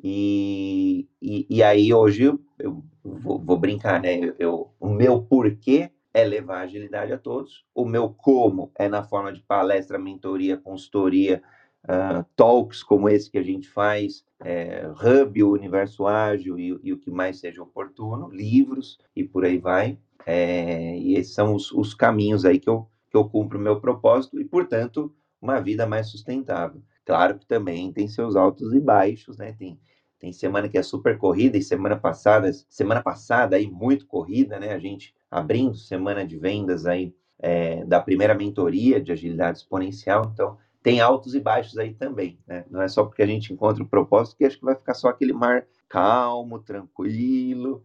e, 0.02 1.08
e, 1.20 1.46
e 1.48 1.62
aí 1.62 1.92
hoje 1.92 2.24
eu, 2.58 2.84
vou, 3.02 3.38
vou, 3.38 3.58
brincar, 3.58 4.00
né? 4.00 4.18
Eu, 4.18 4.34
eu, 4.38 4.70
o 4.80 4.88
meu 4.88 5.22
porquê 5.22 5.90
é 6.12 6.24
levar 6.24 6.60
agilidade 6.60 7.12
a 7.12 7.18
todos, 7.18 7.64
o 7.74 7.84
meu 7.84 8.08
como 8.08 8.70
é 8.76 8.88
na 8.88 9.02
forma 9.02 9.32
de 9.32 9.40
palestra, 9.42 9.98
mentoria, 9.98 10.56
consultoria, 10.56 11.42
uh, 11.84 12.24
talks 12.36 12.82
como 12.82 13.08
esse 13.08 13.30
que 13.30 13.38
a 13.38 13.42
gente 13.42 13.68
faz, 13.68 14.24
é, 14.44 14.86
Hub, 14.88 15.42
o 15.42 15.52
Universo 15.52 16.06
Ágil 16.06 16.58
e, 16.58 16.78
e, 16.82 16.92
o 16.92 16.98
que 16.98 17.10
mais 17.10 17.38
seja 17.38 17.62
oportuno, 17.62 18.28
livros 18.28 18.98
e 19.16 19.24
por 19.24 19.44
aí 19.44 19.58
vai. 19.58 19.98
É, 20.26 20.96
e 20.98 21.14
esses 21.14 21.34
são 21.34 21.54
os, 21.54 21.72
os, 21.72 21.94
caminhos 21.94 22.44
aí 22.44 22.58
que 22.58 22.68
eu, 22.68 22.86
que 23.10 23.16
eu 23.16 23.28
cumpro 23.28 23.58
o 23.58 23.62
meu 23.62 23.80
propósito 23.80 24.40
e, 24.40 24.44
portanto, 24.44 25.14
uma 25.40 25.60
vida 25.60 25.86
mais 25.86 26.08
sustentável. 26.08 26.82
Claro 27.04 27.38
que 27.38 27.46
também 27.46 27.92
tem 27.92 28.08
seus 28.08 28.36
altos 28.36 28.72
e 28.72 28.80
baixos, 28.80 29.36
né? 29.36 29.52
Tem, 29.52 29.78
tem 30.18 30.32
semana 30.32 30.68
que 30.68 30.78
é 30.78 30.82
super 30.82 31.18
corrida 31.18 31.56
e 31.58 31.62
semana 31.62 31.96
passada, 31.96 32.50
semana 32.68 33.02
passada 33.02 33.56
aí 33.56 33.70
muito 33.70 34.06
corrida, 34.06 34.58
né? 34.58 34.72
A 34.72 34.78
gente 34.78 35.14
abrindo 35.30 35.76
semana 35.76 36.26
de 36.26 36.38
vendas 36.38 36.86
aí 36.86 37.14
é, 37.38 37.84
da 37.84 38.00
primeira 38.00 38.34
mentoria 38.34 39.00
de 39.00 39.12
agilidade 39.12 39.58
exponencial, 39.58 40.30
então 40.32 40.56
tem 40.82 41.00
altos 41.00 41.34
e 41.34 41.40
baixos 41.40 41.76
aí 41.78 41.94
também, 41.94 42.38
né? 42.46 42.64
Não 42.70 42.80
é 42.80 42.88
só 42.88 43.04
porque 43.04 43.22
a 43.22 43.26
gente 43.26 43.52
encontra 43.52 43.82
o 43.82 43.88
propósito 43.88 44.36
que 44.36 44.44
acho 44.44 44.58
que 44.58 44.64
vai 44.64 44.74
ficar 44.74 44.94
só 44.94 45.08
aquele 45.08 45.32
mar 45.32 45.66
calmo, 45.88 46.58
tranquilo, 46.58 47.82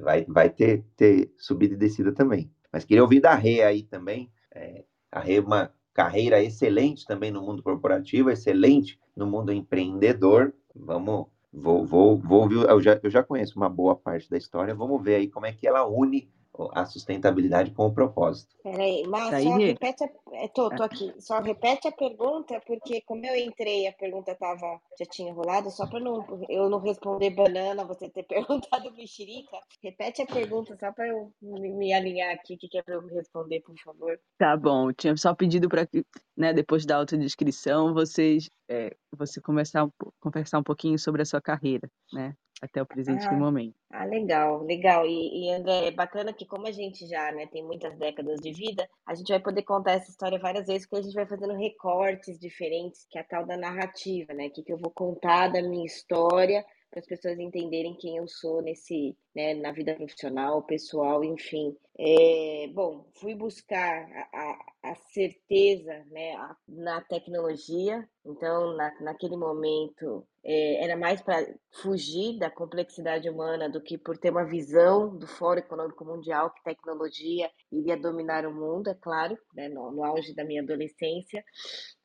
vai, 0.00 0.24
vai 0.26 0.50
ter, 0.50 0.84
ter 0.96 1.32
subida 1.38 1.74
e 1.74 1.78
descida 1.78 2.12
também. 2.12 2.50
Mas 2.72 2.84
queria 2.84 3.02
ouvir 3.02 3.20
da 3.20 3.34
Rê 3.34 3.62
aí 3.62 3.82
também, 3.82 4.30
é, 4.54 4.84
a 5.10 5.20
Rê 5.20 5.36
é 5.36 5.40
uma 5.40 5.72
carreira 5.96 6.42
excelente 6.42 7.06
também 7.06 7.30
no 7.30 7.40
mundo 7.40 7.62
corporativo, 7.62 8.28
excelente 8.28 9.00
no 9.16 9.26
mundo 9.26 9.50
empreendedor. 9.50 10.52
Vamos, 10.74 11.28
vou, 11.50 11.86
vou, 11.86 12.18
vou 12.18 12.42
ouvir, 12.42 12.68
eu 12.68 12.82
já, 12.82 13.00
eu 13.02 13.08
já 13.08 13.22
conheço 13.22 13.56
uma 13.56 13.70
boa 13.70 13.96
parte 13.96 14.28
da 14.28 14.36
história, 14.36 14.74
vamos 14.74 15.02
ver 15.02 15.14
aí 15.14 15.28
como 15.28 15.46
é 15.46 15.52
que 15.52 15.66
ela 15.66 15.88
une 15.88 16.28
a 16.72 16.86
sustentabilidade 16.86 17.70
com 17.70 17.86
o 17.86 17.92
propósito. 17.92 18.54
Peraí, 18.62 19.04
mas 19.06 19.30
tá 19.30 19.40
só 19.40 19.56
repete 19.56 20.04
a, 20.04 20.08
é, 20.32 20.48
tô, 20.48 20.70
tô 20.70 20.82
aqui. 20.82 21.12
Só 21.18 21.40
repete 21.40 21.88
a 21.88 21.92
pergunta, 21.92 22.60
porque 22.66 23.00
como 23.02 23.24
eu 23.26 23.36
entrei, 23.36 23.86
a 23.86 23.92
pergunta 23.92 24.34
tava, 24.34 24.80
já 24.98 25.06
tinha 25.06 25.32
rolado, 25.32 25.70
só 25.70 25.86
para 25.86 26.00
não, 26.00 26.24
eu 26.48 26.68
não 26.68 26.78
responder 26.78 27.30
banana, 27.30 27.84
você 27.84 28.08
ter 28.08 28.22
perguntado 28.26 28.92
mexerica. 28.92 29.58
Repete 29.82 30.22
a 30.22 30.26
pergunta, 30.26 30.76
só 30.78 30.92
para 30.92 31.08
eu 31.08 31.32
me, 31.40 31.70
me, 31.70 31.92
alinhar 31.92 32.34
aqui, 32.34 32.54
o 32.54 32.58
que, 32.58 32.68
que 32.68 32.78
é 32.78 32.82
para 32.82 32.94
eu 32.94 33.06
responder, 33.06 33.60
por 33.60 33.76
favor. 33.78 34.18
Tá 34.38 34.56
bom, 34.56 34.92
tinha 34.92 35.16
só 35.16 35.34
pedido 35.34 35.68
para 35.68 35.86
que, 35.86 36.04
né, 36.36 36.52
depois 36.52 36.84
da 36.84 36.96
autodescrição, 36.96 37.92
vocês, 37.92 38.48
é, 38.68 38.94
você 39.16 39.40
começar, 39.40 39.88
conversar 40.20 40.58
um 40.58 40.64
pouquinho 40.64 40.98
sobre 40.98 41.22
a 41.22 41.26
sua 41.26 41.40
carreira, 41.40 41.88
né? 42.12 42.34
Até 42.60 42.80
o 42.80 42.86
presente 42.86 43.26
ah, 43.26 43.32
momento. 43.32 43.74
Ah, 43.90 44.04
legal, 44.04 44.62
legal. 44.62 45.06
E, 45.06 45.46
e, 45.46 45.52
André, 45.52 45.88
é 45.88 45.90
bacana 45.90 46.32
que 46.32 46.46
como 46.46 46.66
a 46.66 46.72
gente 46.72 47.06
já 47.06 47.30
né, 47.32 47.46
tem 47.46 47.62
muitas 47.62 47.96
décadas 47.98 48.40
de 48.40 48.52
vida, 48.52 48.88
a 49.06 49.14
gente 49.14 49.28
vai 49.28 49.40
poder 49.40 49.62
contar 49.62 49.92
essa 49.92 50.10
história 50.10 50.38
várias 50.38 50.66
vezes, 50.66 50.86
porque 50.86 51.00
a 51.00 51.04
gente 51.04 51.14
vai 51.14 51.26
fazendo 51.26 51.54
recortes 51.54 52.38
diferentes, 52.38 53.06
que 53.10 53.18
é 53.18 53.20
a 53.20 53.24
tal 53.24 53.46
da 53.46 53.56
narrativa, 53.56 54.32
né? 54.32 54.48
Que, 54.48 54.62
que 54.62 54.72
eu 54.72 54.78
vou 54.78 54.90
contar 54.90 55.48
da 55.48 55.62
minha 55.62 55.84
história 55.84 56.64
para 56.90 57.00
as 57.00 57.06
pessoas 57.06 57.38
entenderem 57.38 57.96
quem 57.96 58.16
eu 58.16 58.26
sou 58.26 58.62
nesse, 58.62 59.16
né, 59.34 59.54
na 59.54 59.72
vida 59.72 59.94
profissional, 59.94 60.62
pessoal, 60.62 61.22
enfim. 61.24 61.76
É, 61.98 62.68
bom, 62.74 63.06
fui 63.14 63.34
buscar 63.34 64.06
a, 64.32 64.90
a, 64.90 64.94
certeza 65.12 66.04
né, 66.10 66.34
a, 66.36 66.56
na 66.68 67.00
tecnologia, 67.02 68.06
então 68.24 68.76
na, 68.76 68.92
naquele 69.00 69.36
momento 69.36 70.26
é, 70.44 70.84
era 70.84 70.96
mais 70.96 71.20
para 71.22 71.46
fugir 71.82 72.38
da 72.38 72.50
complexidade 72.50 73.28
humana 73.28 73.68
do 73.68 73.80
que 73.80 73.98
por 73.98 74.16
ter 74.18 74.30
uma 74.30 74.44
visão 74.44 75.16
do 75.16 75.26
Fórum 75.26 75.60
Econômico 75.60 76.04
Mundial 76.04 76.50
que 76.50 76.62
tecnologia 76.62 77.50
iria 77.72 77.96
dominar 77.96 78.46
o 78.46 78.54
mundo, 78.54 78.88
é 78.88 78.94
claro, 78.94 79.36
né, 79.54 79.68
no, 79.68 79.90
no 79.90 80.04
auge 80.04 80.34
da 80.34 80.44
minha 80.44 80.62
adolescência. 80.62 81.42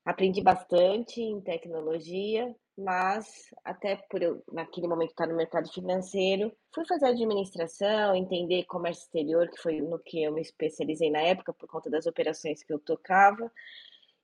Aprendi 0.04 0.42
bastante 0.42 1.22
em 1.22 1.40
tecnologia, 1.42 2.56
mas 2.78 3.50
até 3.64 3.96
por 4.10 4.22
eu, 4.22 4.44
naquele 4.52 4.88
momento, 4.88 5.12
estar 5.12 5.28
no 5.28 5.36
mercado 5.36 5.72
financeiro, 5.72 6.52
fui 6.74 6.86
fazer 6.86 7.08
administração, 7.08 8.16
entender 8.16 8.66
comércio 8.66 9.04
exterior, 9.04 9.50
que 9.50 9.62
foi 9.62 9.82
no 9.82 10.00
que 10.00 10.24
eu 10.24 10.34
me 10.34 10.42
especializei 10.42 11.12
na 11.12 11.22
época, 11.22 11.54
por 11.54 11.68
conta 11.68 11.90
das 11.90 12.06
operações 12.06 12.64
que 12.64 12.74
eu 12.74 12.80
tocava. 12.80 13.52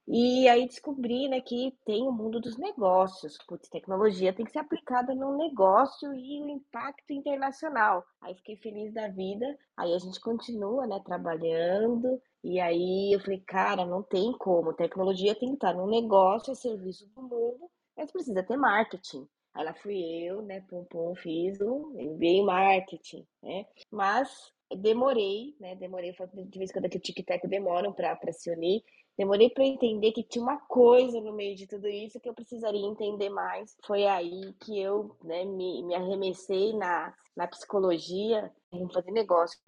E 0.09 0.47
aí 0.47 0.65
descobri 0.65 1.27
né, 1.27 1.41
que 1.41 1.77
tem 1.85 2.07
o 2.07 2.13
mundo 2.13 2.39
dos 2.39 2.57
negócios. 2.57 3.37
Putz, 3.45 3.67
tecnologia 3.67 4.31
tem 4.31 4.45
que 4.45 4.53
ser 4.53 4.59
aplicada 4.59 5.13
no 5.13 5.35
negócio 5.37 6.13
e 6.13 6.41
o 6.41 6.47
impacto 6.47 7.11
internacional. 7.11 8.05
Aí 8.21 8.33
fiquei 8.35 8.55
feliz 8.55 8.93
da 8.93 9.09
vida. 9.09 9.45
Aí 9.75 9.93
a 9.93 9.99
gente 9.99 10.21
continua 10.21 10.87
né, 10.87 11.01
trabalhando. 11.05 12.21
E 12.41 12.57
aí 12.57 13.11
eu 13.13 13.19
falei, 13.19 13.41
cara, 13.41 13.85
não 13.85 14.01
tem 14.01 14.31
como. 14.37 14.73
Tecnologia 14.73 15.35
tem 15.35 15.49
que 15.49 15.55
estar 15.55 15.73
no 15.73 15.85
negócio, 15.85 16.53
a 16.53 16.55
serviço 16.55 17.05
do 17.13 17.21
mundo 17.21 17.69
mas 17.97 18.11
precisa 18.11 18.43
ter 18.43 18.57
marketing. 18.57 19.27
Aí 19.53 19.65
lá 19.65 19.73
fui 19.73 19.97
eu, 19.97 20.41
né, 20.43 20.61
pum 20.61 20.85
pum, 20.85 21.15
fiz 21.15 21.59
o 21.61 21.93
em 21.97 22.45
marketing, 22.45 23.25
né? 23.41 23.65
Mas 23.91 24.53
demorei, 24.75 25.55
né? 25.59 25.75
Demorei, 25.75 26.11
de 26.11 26.59
vez 26.59 26.69
em 26.69 26.73
quando 26.73 26.85
aqui 26.85 26.97
o 26.97 27.01
tic-tac 27.01 27.47
demoram 27.47 27.91
para 27.91 28.31
se 28.31 28.51
unir. 28.51 28.83
Demorei 29.17 29.49
para 29.49 29.63
entender 29.63 30.11
que 30.11 30.21
tinha 30.21 30.43
uma 30.43 30.59
coisa 30.59 31.19
no 31.19 31.33
meio 31.33 31.55
de 31.55 31.65
tudo 31.65 31.87
isso 31.87 32.19
que 32.19 32.29
eu 32.29 32.35
precisaria 32.35 32.85
entender 32.85 33.29
mais. 33.29 33.75
Foi 33.83 34.05
aí 34.05 34.53
que 34.59 34.79
eu 34.79 35.15
né, 35.23 35.43
me, 35.43 35.81
me 35.83 35.95
arremessei 35.95 36.73
na, 36.73 37.11
na 37.35 37.47
psicologia, 37.47 38.51
em 38.71 38.87
fazer 38.91 39.11
negócios 39.11 39.59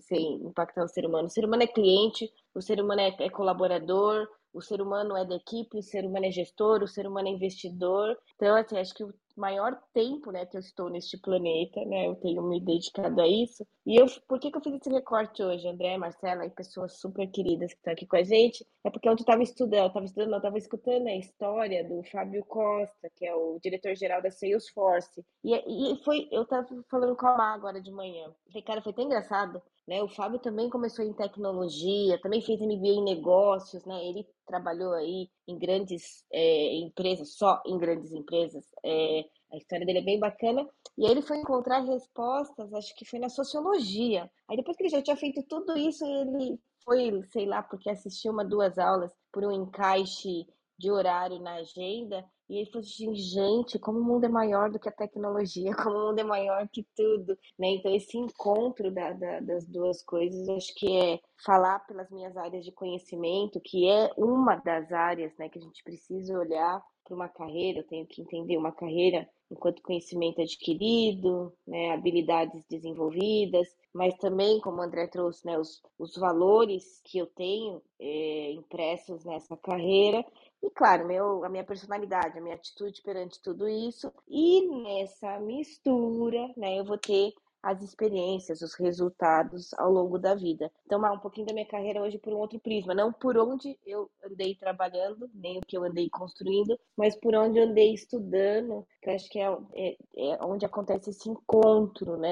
sem 0.00 0.42
impactar 0.42 0.82
o 0.82 0.88
ser 0.88 1.06
humano. 1.06 1.26
O 1.26 1.30
ser 1.30 1.44
humano 1.44 1.62
é 1.62 1.68
cliente, 1.68 2.32
o 2.52 2.60
ser 2.60 2.80
humano 2.80 3.00
é, 3.00 3.14
é 3.20 3.30
colaborador, 3.30 4.28
o 4.52 4.60
ser 4.60 4.80
humano 4.80 5.16
é 5.16 5.24
da 5.24 5.36
equipe, 5.36 5.78
o 5.78 5.82
ser 5.82 6.04
humano 6.04 6.26
é 6.26 6.30
gestor, 6.30 6.82
o 6.82 6.88
ser 6.88 7.06
humano 7.06 7.28
é 7.28 7.30
investidor. 7.30 8.16
Então, 8.34 8.56
assim, 8.56 8.78
acho 8.78 8.94
que 8.94 9.04
o 9.04 9.14
maior 9.36 9.80
tempo, 9.92 10.30
né, 10.30 10.44
que 10.44 10.56
eu 10.56 10.60
estou 10.60 10.90
neste 10.90 11.16
planeta, 11.18 11.84
né, 11.84 12.06
eu 12.06 12.14
tenho 12.16 12.42
me 12.42 12.60
dedicado 12.60 13.20
a 13.20 13.26
isso. 13.26 13.66
E 13.86 13.96
eu, 13.96 14.06
por 14.28 14.38
que, 14.38 14.50
que 14.50 14.58
eu 14.58 14.62
fiz 14.62 14.74
esse 14.74 14.90
recorte 14.90 15.42
hoje, 15.42 15.66
André, 15.66 15.96
Marcela 15.96 16.44
e 16.44 16.50
pessoas 16.50 17.00
super 17.00 17.26
queridas 17.28 17.72
que 17.72 17.78
estão 17.78 17.92
aqui 17.92 18.06
com 18.06 18.16
a 18.16 18.22
gente? 18.22 18.66
É 18.84 18.90
porque 18.90 19.08
ontem 19.08 19.22
eu 19.22 19.24
estava 19.24 19.42
estudando, 19.42 19.86
estava 19.88 20.04
estudando, 20.04 20.36
estava 20.36 20.58
escutando 20.58 21.06
a 21.06 21.16
história 21.16 21.84
do 21.88 22.02
Fábio 22.04 22.44
Costa, 22.44 23.10
que 23.16 23.26
é 23.26 23.34
o 23.34 23.58
diretor-geral 23.62 24.20
da 24.20 24.30
Salesforce. 24.30 25.24
E, 25.44 25.54
e 25.92 26.04
foi, 26.04 26.28
eu 26.30 26.42
estava 26.42 26.66
falando 26.90 27.16
com 27.16 27.26
a 27.26 27.36
Má 27.36 27.54
agora 27.54 27.80
de 27.80 27.90
manhã. 27.90 28.30
Falei, 28.48 28.62
cara, 28.62 28.82
foi 28.82 28.92
tão 28.92 29.04
engraçado 29.04 29.62
né? 29.90 30.00
O 30.04 30.08
Fábio 30.08 30.38
também 30.38 30.70
começou 30.70 31.04
em 31.04 31.12
tecnologia, 31.12 32.20
também 32.22 32.40
fez 32.40 32.60
MBA 32.60 32.86
em 32.86 33.02
negócios, 33.02 33.84
né? 33.84 34.06
Ele 34.06 34.24
trabalhou 34.46 34.92
aí 34.92 35.28
em 35.48 35.58
grandes 35.58 36.24
é, 36.32 36.76
empresas, 36.76 37.34
só 37.34 37.60
em 37.66 37.76
grandes 37.76 38.12
empresas. 38.12 38.64
É, 38.84 39.24
a 39.52 39.56
história 39.56 39.84
dele 39.84 39.98
é 39.98 40.04
bem 40.04 40.20
bacana. 40.20 40.64
E 40.96 41.04
aí 41.04 41.10
ele 41.10 41.22
foi 41.22 41.38
encontrar 41.38 41.80
respostas, 41.80 42.72
acho 42.72 42.94
que 42.94 43.04
foi 43.04 43.18
na 43.18 43.28
sociologia. 43.28 44.30
Aí 44.48 44.56
depois 44.56 44.76
que 44.76 44.84
ele 44.84 44.90
já 44.90 45.02
tinha 45.02 45.16
feito 45.16 45.42
tudo 45.48 45.76
isso, 45.76 46.04
ele 46.04 46.56
foi, 46.84 47.20
sei 47.32 47.46
lá, 47.46 47.60
porque 47.60 47.90
assistiu 47.90 48.30
uma, 48.32 48.44
duas 48.44 48.78
aulas 48.78 49.12
por 49.32 49.44
um 49.44 49.50
encaixe 49.50 50.46
de 50.80 50.90
horário 50.90 51.38
na 51.38 51.56
agenda, 51.56 52.24
e 52.48 52.56
ele 52.56 52.70
falou 52.70 52.80
assim, 52.80 53.14
gente, 53.14 53.78
como 53.78 54.00
o 54.00 54.02
mundo 54.02 54.24
é 54.24 54.28
maior 54.28 54.70
do 54.70 54.80
que 54.80 54.88
a 54.88 54.92
tecnologia, 54.92 55.72
como 55.76 55.96
o 55.96 56.06
mundo 56.08 56.18
é 56.18 56.24
maior 56.24 56.66
que 56.72 56.84
tudo, 56.96 57.38
né? 57.58 57.68
Então, 57.74 57.94
esse 57.94 58.16
encontro 58.16 58.90
da, 58.90 59.12
da, 59.12 59.40
das 59.40 59.66
duas 59.66 60.02
coisas, 60.02 60.48
acho 60.48 60.74
que 60.74 60.96
é 60.96 61.20
falar 61.44 61.80
pelas 61.80 62.10
minhas 62.10 62.36
áreas 62.36 62.64
de 62.64 62.72
conhecimento, 62.72 63.60
que 63.62 63.88
é 63.88 64.10
uma 64.16 64.56
das 64.56 64.90
áreas, 64.90 65.36
né, 65.38 65.48
que 65.48 65.58
a 65.58 65.62
gente 65.62 65.84
precisa 65.84 66.36
olhar 66.38 66.82
para 67.04 67.14
uma 67.14 67.28
carreira, 67.28 67.80
eu 67.80 67.86
tenho 67.86 68.06
que 68.06 68.22
entender 68.22 68.56
uma 68.56 68.72
carreira 68.72 69.28
enquanto 69.50 69.82
conhecimento 69.82 70.40
adquirido, 70.40 71.52
né, 71.66 71.92
habilidades 71.92 72.62
desenvolvidas, 72.68 73.68
mas 73.92 74.16
também, 74.18 74.60
como 74.60 74.78
o 74.78 74.82
André 74.82 75.06
trouxe, 75.08 75.44
né, 75.44 75.58
os, 75.58 75.82
os 75.98 76.16
valores 76.16 77.00
que 77.04 77.18
eu 77.18 77.26
tenho 77.26 77.82
é, 77.98 78.52
impressos 78.52 79.24
nessa 79.24 79.56
carreira 79.56 80.24
e, 80.62 80.70
claro, 80.70 81.06
meu, 81.06 81.44
a 81.44 81.48
minha 81.48 81.64
personalidade, 81.64 82.38
a 82.38 82.40
minha 82.40 82.54
atitude 82.54 83.00
perante 83.02 83.40
tudo 83.40 83.66
isso. 83.68 84.12
E 84.28 84.66
nessa 84.82 85.38
mistura, 85.40 86.52
né, 86.56 86.78
eu 86.78 86.84
vou 86.84 86.98
ter 86.98 87.32
as 87.62 87.82
experiências, 87.82 88.62
os 88.62 88.74
resultados 88.74 89.72
ao 89.74 89.90
longo 89.90 90.18
da 90.18 90.34
vida. 90.34 90.70
Então, 90.86 91.00
um 91.12 91.18
pouquinho 91.18 91.46
da 91.46 91.52
minha 91.52 91.66
carreira 91.66 92.02
hoje 92.02 92.18
por 92.18 92.32
um 92.32 92.38
outro 92.38 92.58
prisma, 92.58 92.94
não 92.94 93.12
por 93.12 93.36
onde 93.36 93.78
eu 93.86 94.10
andei 94.24 94.54
trabalhando, 94.54 95.30
nem 95.34 95.58
o 95.58 95.62
que 95.66 95.76
eu 95.76 95.84
andei 95.84 96.08
construindo, 96.08 96.78
mas 96.96 97.16
por 97.16 97.34
onde 97.34 97.58
eu 97.58 97.64
andei 97.64 97.92
estudando, 97.92 98.86
que 99.02 99.10
eu 99.10 99.14
acho 99.14 99.28
que 99.28 99.38
é, 99.38 99.58
é, 99.74 99.96
é 100.16 100.44
onde 100.44 100.64
acontece 100.64 101.10
esse 101.10 101.28
encontro, 101.28 102.16
né? 102.16 102.30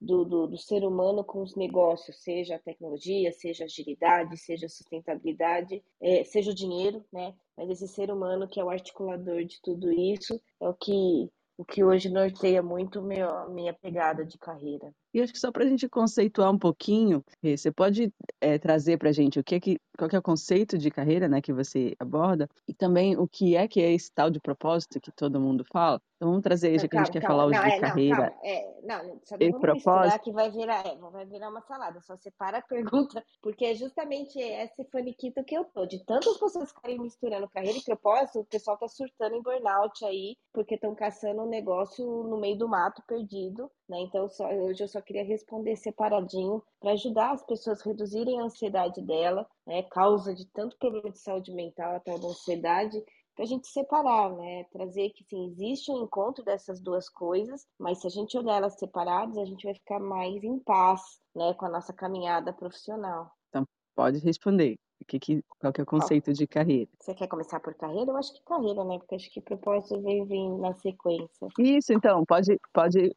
do, 0.00 0.24
do, 0.24 0.46
do, 0.46 0.58
ser 0.58 0.84
humano 0.84 1.24
com 1.24 1.42
os 1.42 1.56
negócios, 1.56 2.22
seja 2.22 2.56
a 2.56 2.58
tecnologia, 2.58 3.32
seja 3.32 3.64
a 3.64 3.66
agilidade, 3.66 4.36
seja 4.36 4.66
a 4.66 4.68
sustentabilidade, 4.68 5.82
é, 6.00 6.22
seja 6.24 6.50
o 6.50 6.54
dinheiro, 6.54 7.04
né? 7.12 7.34
Mas 7.56 7.70
esse 7.70 7.88
ser 7.88 8.10
humano 8.10 8.46
que 8.46 8.60
é 8.60 8.64
o 8.64 8.68
articulador 8.70 9.42
de 9.44 9.60
tudo 9.62 9.90
isso 9.90 10.38
é 10.60 10.68
o 10.68 10.74
que 10.74 11.30
o 11.58 11.64
que 11.64 11.84
hoje 11.84 12.10
norteia 12.10 12.62
muito 12.62 13.02
meu, 13.02 13.50
minha 13.50 13.74
pegada 13.74 14.24
de 14.24 14.38
carreira. 14.38 14.92
E 15.16 15.22
acho 15.22 15.32
que 15.32 15.38
só 15.38 15.50
para 15.50 15.64
a 15.64 15.66
gente 15.66 15.88
conceituar 15.88 16.52
um 16.52 16.58
pouquinho, 16.58 17.24
você 17.42 17.72
pode 17.72 18.12
é, 18.38 18.58
trazer 18.58 18.98
para 18.98 19.08
a 19.08 19.12
gente 19.12 19.40
o 19.40 19.42
que 19.42 19.54
é 19.54 19.60
que, 19.60 19.80
qual 19.96 20.10
que 20.10 20.14
é 20.14 20.18
o 20.18 20.22
conceito 20.22 20.76
de 20.76 20.90
carreira 20.90 21.26
né, 21.26 21.40
que 21.40 21.54
você 21.54 21.96
aborda 21.98 22.46
e 22.68 22.74
também 22.74 23.16
o 23.16 23.26
que 23.26 23.56
é 23.56 23.66
que 23.66 23.80
é 23.80 23.94
esse 23.94 24.12
tal 24.12 24.28
de 24.28 24.38
propósito 24.38 25.00
que 25.00 25.10
todo 25.10 25.40
mundo 25.40 25.64
fala? 25.72 26.02
Então 26.16 26.30
vamos 26.30 26.42
trazer, 26.42 26.78
já 26.78 26.88
que 26.88 26.96
a 26.96 27.04
gente 27.04 27.12
quer 27.12 27.22
falar 27.22 27.44
hoje 27.44 27.58
não, 27.58 27.64
de 27.64 27.74
é, 27.74 27.80
carreira. 27.80 28.34
Não, 28.42 28.50
é, 28.50 29.04
não, 29.04 29.20
só 29.22 29.36
e 29.38 29.52
propósito. 29.52 30.22
que 30.22 30.32
vai 30.32 30.50
virar, 30.50 30.86
é, 30.86 30.96
vai 30.96 31.26
virar 31.26 31.50
uma 31.50 31.60
salada. 31.60 32.00
Só 32.00 32.16
separa 32.16 32.58
a 32.58 32.62
pergunta, 32.66 33.22
porque 33.42 33.66
é 33.66 33.74
justamente 33.74 34.38
esse 34.38 34.84
faniquito 34.90 35.44
que 35.44 35.54
eu 35.54 35.64
tô. 35.64 35.84
De 35.84 36.02
tantas 36.06 36.38
pessoas 36.38 36.72
ficarem 36.72 36.98
misturando 36.98 37.48
carreira 37.50 37.78
e 37.78 37.84
propósito, 37.84 38.40
o 38.40 38.46
pessoal 38.46 38.78
tá 38.78 38.88
surtando 38.88 39.36
em 39.36 39.42
burnout 39.42 40.04
aí, 40.06 40.36
porque 40.54 40.76
estão 40.76 40.94
caçando 40.94 41.42
um 41.42 41.48
negócio 41.48 42.06
no 42.06 42.38
meio 42.38 42.56
do 42.56 42.68
mato 42.68 43.02
perdido, 43.06 43.70
né? 43.86 43.98
Então 44.00 44.26
só, 44.26 44.48
hoje 44.50 44.82
eu 44.82 44.88
só 44.88 45.02
queria 45.06 45.24
responder 45.24 45.76
separadinho 45.76 46.62
para 46.80 46.92
ajudar 46.92 47.32
as 47.32 47.44
pessoas 47.46 47.80
a 47.80 47.84
reduzirem 47.84 48.40
a 48.40 48.44
ansiedade 48.44 49.00
dela, 49.00 49.48
né? 49.66 49.82
Causa 49.84 50.34
de 50.34 50.44
tanto 50.46 50.76
problema 50.78 51.10
de 51.10 51.18
saúde 51.18 51.52
mental 51.52 51.94
até 51.94 52.18
da 52.18 52.28
ansiedade 52.28 53.02
para 53.34 53.44
a 53.44 53.48
gente 53.48 53.68
separar, 53.68 54.34
né? 54.34 54.64
Trazer 54.72 55.10
que 55.10 55.22
sim, 55.24 55.46
existe 55.46 55.90
um 55.90 56.02
encontro 56.02 56.42
dessas 56.44 56.80
duas 56.80 57.08
coisas, 57.08 57.66
mas 57.78 58.00
se 58.00 58.06
a 58.06 58.10
gente 58.10 58.36
olhar 58.36 58.56
elas 58.56 58.78
separadas, 58.78 59.36
a 59.36 59.44
gente 59.44 59.64
vai 59.64 59.74
ficar 59.74 60.00
mais 60.00 60.42
em 60.42 60.58
paz, 60.58 61.02
né, 61.34 61.52
com 61.54 61.66
a 61.66 61.70
nossa 61.70 61.92
caminhada 61.92 62.52
profissional. 62.52 63.30
Então, 63.50 63.64
pode 63.94 64.18
responder. 64.18 64.76
O 65.00 65.04
que, 65.04 65.18
que, 65.18 65.44
qual 65.60 65.72
que 65.72 65.80
é 65.80 65.84
o 65.84 65.86
conceito 65.86 66.32
de 66.32 66.46
carreira? 66.46 66.90
Você 66.98 67.14
quer 67.14 67.28
começar 67.28 67.60
por 67.60 67.74
carreira? 67.74 68.10
Eu 68.10 68.16
acho 68.16 68.32
que 68.32 68.42
carreira, 68.42 68.84
né? 68.84 68.98
Porque 68.98 69.14
acho 69.14 69.30
que 69.30 69.40
propósito 69.40 70.00
vem, 70.02 70.58
na 70.58 70.74
sequência. 70.74 71.48
Isso, 71.58 71.92
então, 71.92 72.24
pode, 72.24 72.58
pode 72.72 73.14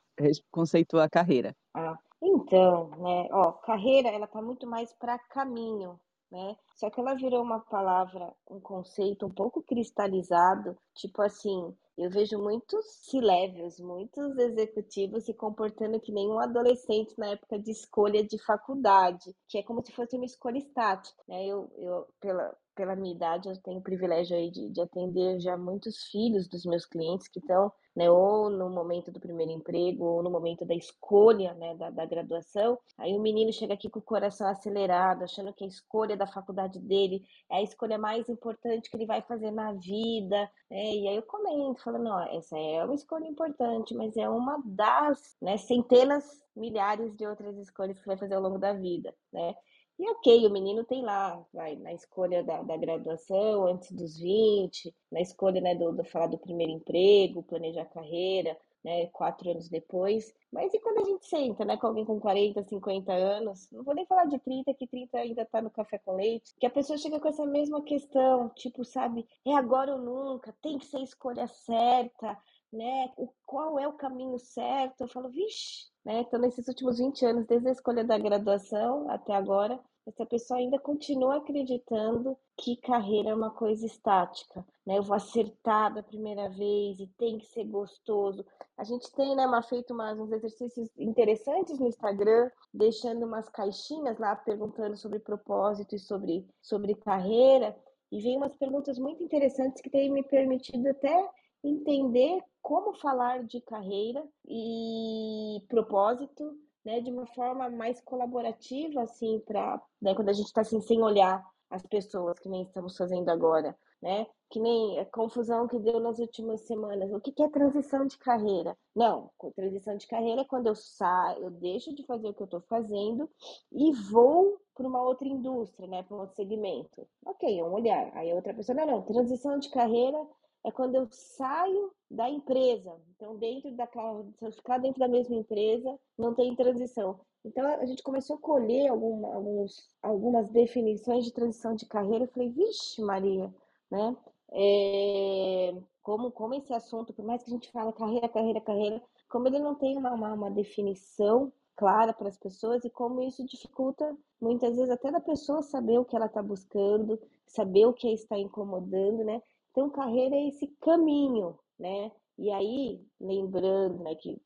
conceituar 0.52 1.10
carreira. 1.10 1.56
Ah, 1.74 1.98
então, 2.22 2.90
né? 2.98 3.28
Ó, 3.32 3.54
carreira, 3.54 4.10
ela 4.10 4.28
tá 4.28 4.42
muito 4.42 4.68
mais 4.68 4.94
para 4.94 5.18
caminho, 5.18 6.00
né? 6.32 6.56
Só 6.76 6.90
que 6.90 7.00
ela 7.00 7.16
virou 7.16 7.42
uma 7.42 7.60
palavra, 7.60 8.34
um 8.50 8.60
conceito 8.60 9.26
um 9.26 9.30
pouco 9.32 9.62
cristalizado, 9.64 10.78
tipo 10.96 11.22
assim, 11.22 11.76
eu 11.98 12.10
vejo 12.10 12.38
muitos 12.40 12.86
C-levels, 13.04 13.80
muitos 13.80 14.38
executivos 14.38 15.26
se 15.26 15.34
comportando 15.34 16.00
que 16.00 16.12
nem 16.12 16.30
um 16.30 16.40
adolescente 16.40 17.14
na 17.18 17.32
época 17.32 17.60
de 17.60 17.72
escolha 17.72 18.24
de 18.24 18.38
faculdade, 18.38 19.36
que 19.48 19.58
é 19.58 19.64
como 19.64 19.86
se 19.86 19.92
fosse 19.92 20.16
uma 20.16 20.26
escolha 20.26 20.58
estática, 20.60 21.22
né? 21.28 21.46
Eu, 21.46 21.70
eu 21.78 22.08
pela, 22.22 22.56
pela 22.74 22.96
minha 22.96 23.14
idade, 23.14 23.50
eu 23.50 23.58
tenho 23.62 23.80
o 23.80 23.84
privilégio 23.84 24.38
aí 24.38 24.50
de, 24.50 24.70
de 24.70 24.82
atender 24.82 25.42
já 25.42 25.58
muitos 25.58 26.06
filhos 26.06 26.48
dos 26.48 26.64
meus 26.66 26.86
clientes 26.86 27.28
que 27.28 27.40
estão, 27.40 27.70
né, 27.96 28.10
ou 28.10 28.50
no 28.50 28.70
momento 28.70 29.12
do 29.12 29.20
primeiro 29.20 29.52
emprego, 29.52 30.06
ou 30.06 30.24
no 30.24 30.30
momento 30.30 30.66
da 30.66 30.74
escolha, 30.76 31.54
né, 31.56 31.76
da, 31.76 31.90
da 31.90 32.06
graduação. 32.06 32.78
Aí 32.98 33.14
o 33.16 33.22
menino 33.22 33.52
chega 33.52 33.74
aqui 33.74 33.90
com 33.90 34.00
o 34.00 34.04
coração 34.04 34.48
acelerado, 34.48 35.24
achando 35.24 35.54
que 35.54 35.64
a 35.64 35.68
escolha 35.68 36.16
da 36.16 36.28
faculdade 36.28 36.80
dele 36.80 37.24
é 37.50 37.58
a 37.58 37.62
escolha 37.62 37.98
mais 37.98 38.28
importante 38.30 38.90
que 38.90 38.98
ele 38.98 39.06
vai 39.06 39.22
fazer 39.22 39.52
na 39.52 39.74
vida, 39.74 40.50
né? 40.70 40.96
E 40.96 41.08
aí 41.08 41.16
eu 41.16 41.24
comento, 41.24 41.84
falando, 41.84 42.08
ó, 42.10 42.22
essa 42.38 42.58
é 42.58 42.84
uma 42.84 42.96
escolha 42.96 43.26
importante, 43.26 43.94
mas 43.96 44.16
é 44.18 44.30
uma 44.30 44.62
das, 44.66 45.36
né, 45.42 45.58
centenas, 45.58 46.44
milhares 46.56 47.16
de 47.16 47.26
outras 47.26 47.58
escolhas 47.58 48.00
que 48.00 48.08
vai 48.08 48.18
fazer 48.18 48.36
ao 48.36 48.42
longo 48.42 48.58
da 48.58 48.74
vida, 48.74 49.14
né? 49.32 49.56
E 50.00 50.10
ok, 50.12 50.48
o 50.48 50.50
menino 50.50 50.86
tem 50.86 51.04
lá, 51.04 51.46
vai, 51.54 51.76
na 51.76 51.92
escolha 51.92 52.42
da, 52.42 52.62
da 52.62 52.78
graduação, 52.78 53.68
antes 53.68 53.92
dos 53.92 54.18
20, 54.18 54.96
na 55.12 55.20
escolha 55.20 55.60
né, 55.60 55.76
do, 55.76 55.92
do 55.92 56.06
falar 56.06 56.28
do 56.28 56.38
primeiro 56.38 56.72
emprego, 56.72 57.44
planejar 57.44 57.84
carreira, 57.84 58.58
né, 58.82 59.08
quatro 59.08 59.52
anos 59.52 59.68
depois. 59.68 60.34
Mas 60.52 60.74
e 60.74 60.80
quando 60.80 61.00
a 61.00 61.04
gente 61.04 61.26
senta, 61.26 61.66
né, 61.66 61.76
com 61.76 61.88
alguém 61.88 62.06
com 62.06 62.18
40, 62.18 62.64
50 62.64 63.12
anos, 63.12 63.70
não 63.72 63.84
vou 63.84 63.94
nem 63.94 64.06
falar 64.06 64.24
de 64.26 64.40
30, 64.40 64.74
que 64.74 64.88
30 64.88 65.18
ainda 65.18 65.46
tá 65.46 65.62
no 65.62 65.70
café 65.70 65.98
com 65.98 66.16
leite, 66.16 66.56
que 66.58 66.66
a 66.66 66.70
pessoa 66.70 66.98
chega 66.98 67.20
com 67.20 67.28
essa 67.28 67.46
mesma 67.46 67.82
questão, 67.82 68.48
tipo, 68.56 68.86
sabe, 68.86 69.28
é 69.46 69.54
agora 69.54 69.94
ou 69.94 70.00
nunca, 70.00 70.56
tem 70.62 70.78
que 70.78 70.86
ser 70.86 70.98
a 70.98 71.04
escolha 71.04 71.46
certa, 71.48 72.38
né, 72.72 73.12
o, 73.18 73.28
qual 73.46 73.78
é 73.80 73.88
o 73.88 73.94
caminho 73.94 74.40
certo? 74.40 75.02
Eu 75.02 75.08
falo, 75.08 75.30
vixe, 75.30 75.88
né, 76.06 76.22
então 76.22 76.40
nesses 76.40 76.68
últimos 76.68 77.00
20 77.00 77.26
anos, 77.26 77.46
desde 77.46 77.68
a 77.68 77.72
escolha 77.72 78.04
da 78.04 78.18
graduação 78.18 79.10
até 79.10 79.34
agora, 79.34 79.80
essa 80.06 80.26
pessoa 80.26 80.60
ainda 80.60 80.80
continua 80.80 81.38
acreditando 81.38 82.38
que 82.58 82.76
carreira 82.78 83.30
é 83.30 83.36
uma 83.36 83.52
coisa 83.52 83.86
estática, 83.86 84.66
né? 84.86 84.98
Eu 84.98 85.04
vou 85.04 85.16
acertar 85.16 85.94
da 85.94 86.02
primeira 86.02 86.50
vez 86.50 87.00
e 87.00 87.08
tem 87.18 87.38
que 87.38 87.46
ser 87.48 87.64
gostoso. 87.66 88.46
A 88.78 88.84
gente 88.84 89.12
tem, 89.14 89.36
né, 89.36 89.46
uma, 89.46 89.62
feito 89.62 89.94
umas, 89.94 90.18
uns 90.18 90.32
exercícios 90.32 90.90
interessantes 90.98 91.80
no 91.80 91.88
Instagram, 91.88 92.50
deixando 92.74 93.26
umas 93.26 93.48
caixinhas 93.50 94.18
lá 94.18 94.36
perguntando 94.36 94.98
sobre 94.98 95.20
propósito 95.20 95.96
e 95.96 96.00
sobre, 96.00 96.46
sobre 96.62 96.96
carreira. 96.96 97.76
E 98.12 98.20
vem 98.22 98.38
umas 98.38 98.56
perguntas 98.56 98.98
muito 98.98 99.24
interessantes 99.24 99.82
que 99.82 99.90
têm 99.90 100.12
me 100.12 100.24
permitido 100.24 100.88
até 100.88 101.30
entender 101.64 102.42
como 102.62 102.94
falar 102.94 103.44
de 103.44 103.62
carreira 103.62 104.24
e 104.48 105.62
propósito 105.68 106.58
né, 106.86 107.02
de 107.02 107.12
uma 107.12 107.26
forma 107.28 107.70
mais 107.70 108.02
colaborativa, 108.02 109.02
assim, 109.02 109.40
para 109.46 109.82
né, 110.02 110.16
quando 110.16 110.30
a 110.30 110.34
gente 110.34 110.48
está 110.48 110.62
assim, 110.62 110.82
sem 110.82 111.02
olhar 111.02 111.44
as 111.70 111.86
pessoas, 111.86 112.40
que 112.40 112.50
nem 112.50 112.64
estamos 112.64 112.98
fazendo 112.98 113.30
agora, 113.30 113.78
né? 114.02 114.26
Que 114.50 114.60
nem 114.60 115.00
a 115.00 115.06
confusão 115.06 115.68
que 115.68 115.78
deu 115.78 116.00
nas 116.00 116.18
últimas 116.18 116.62
semanas. 116.62 117.12
O 117.12 117.20
que, 117.20 117.32
que 117.32 117.44
é 117.44 117.50
transição 117.50 118.08
de 118.08 118.18
carreira? 118.18 118.76
Não, 118.96 119.30
transição 119.56 119.96
de 119.96 120.08
carreira 120.08 120.42
é 120.42 120.46
quando 120.46 120.68
eu 120.68 120.76
saio, 120.76 121.44
eu 121.44 121.52
deixo 121.52 121.94
de 121.94 122.04
fazer 122.06 122.30
o 122.30 122.34
que 122.34 122.42
eu 122.42 122.46
estou 122.46 122.62
fazendo 122.62 123.30
e 123.72 123.92
vou 124.10 124.60
para 124.74 124.88
uma 124.88 125.02
outra 125.04 125.28
indústria, 125.28 125.88
né? 125.88 126.02
Para 126.02 126.18
um 126.18 126.22
outro 126.22 126.36
segmento. 126.36 127.08
Ok, 127.26 127.60
é 127.60 127.64
um 127.64 127.74
olhar. 127.74 128.10
Aí 128.16 128.32
a 128.32 128.36
outra 128.36 128.54
pessoa, 128.54 128.76
não, 128.76 128.88
não, 128.88 129.02
transição 129.04 129.60
de 129.60 129.70
carreira 129.70 130.18
é 130.64 130.72
quando 130.72 130.96
eu 130.96 131.08
saio 131.12 131.92
da 132.10 132.30
empresa. 132.30 132.96
Então, 133.16 133.38
dentro 133.38 133.72
daquela, 133.72 134.24
se 134.38 134.46
eu 134.46 134.52
ficar 134.52 134.78
dentro 134.78 135.00
da 135.00 135.08
mesma 135.08 135.36
empresa, 135.36 135.98
não 136.18 136.34
tem 136.34 136.56
transição. 136.56 137.20
Então, 137.46 137.66
a 137.66 137.86
gente 137.86 138.04
começou 138.04 138.36
a 138.36 138.40
colher 138.40 138.90
alguma, 138.90 139.34
alguns, 139.34 139.90
algumas 140.02 140.50
definições 140.50 141.24
de 141.24 141.32
transição 141.32 141.74
de 141.74 141.86
carreira. 141.86 142.26
Eu 142.26 142.30
falei, 142.30 142.50
vixe, 142.50 143.02
Maria, 143.02 143.54
né? 143.90 144.18
É, 144.52 145.74
como, 146.02 146.32
como 146.32 146.56
esse 146.56 146.74
assunto, 146.74 147.14
por 147.14 147.24
mais 147.24 147.44
que 147.44 147.50
a 147.50 147.54
gente 147.54 147.72
fala 147.72 147.94
carreira, 147.94 148.28
carreira, 148.28 148.60
carreira, 148.60 149.02
como 149.30 149.48
ele 149.48 149.60
não 149.60 149.76
tem 149.76 149.96
uma, 149.96 150.12
uma, 150.12 150.34
uma 150.34 150.52
definição 150.52 151.54
clara 151.76 152.12
para 152.12 152.28
as 152.28 152.38
pessoas 152.38 152.84
e 152.84 152.90
como 152.90 153.22
isso 153.22 153.46
dificulta 153.46 154.14
muitas 154.42 154.76
vezes 154.76 154.90
até 154.90 155.10
da 155.12 155.22
pessoa 155.22 155.62
saber 155.62 155.98
o 155.98 156.04
que 156.04 156.16
ela 156.16 156.26
está 156.26 156.44
buscando, 156.44 157.18
saber 157.46 157.86
o 157.86 157.94
que 157.94 158.12
está 158.12 158.38
incomodando, 158.38 159.24
né? 159.24 159.42
Então, 159.80 159.90
carreira 159.90 160.36
é 160.36 160.50
esse 160.50 160.68
caminho, 160.82 161.58
né? 161.80 162.12
E 162.38 162.52
aí, 162.52 163.02
lembrando, 163.18 164.04
né, 164.04 164.14
que 164.16 164.38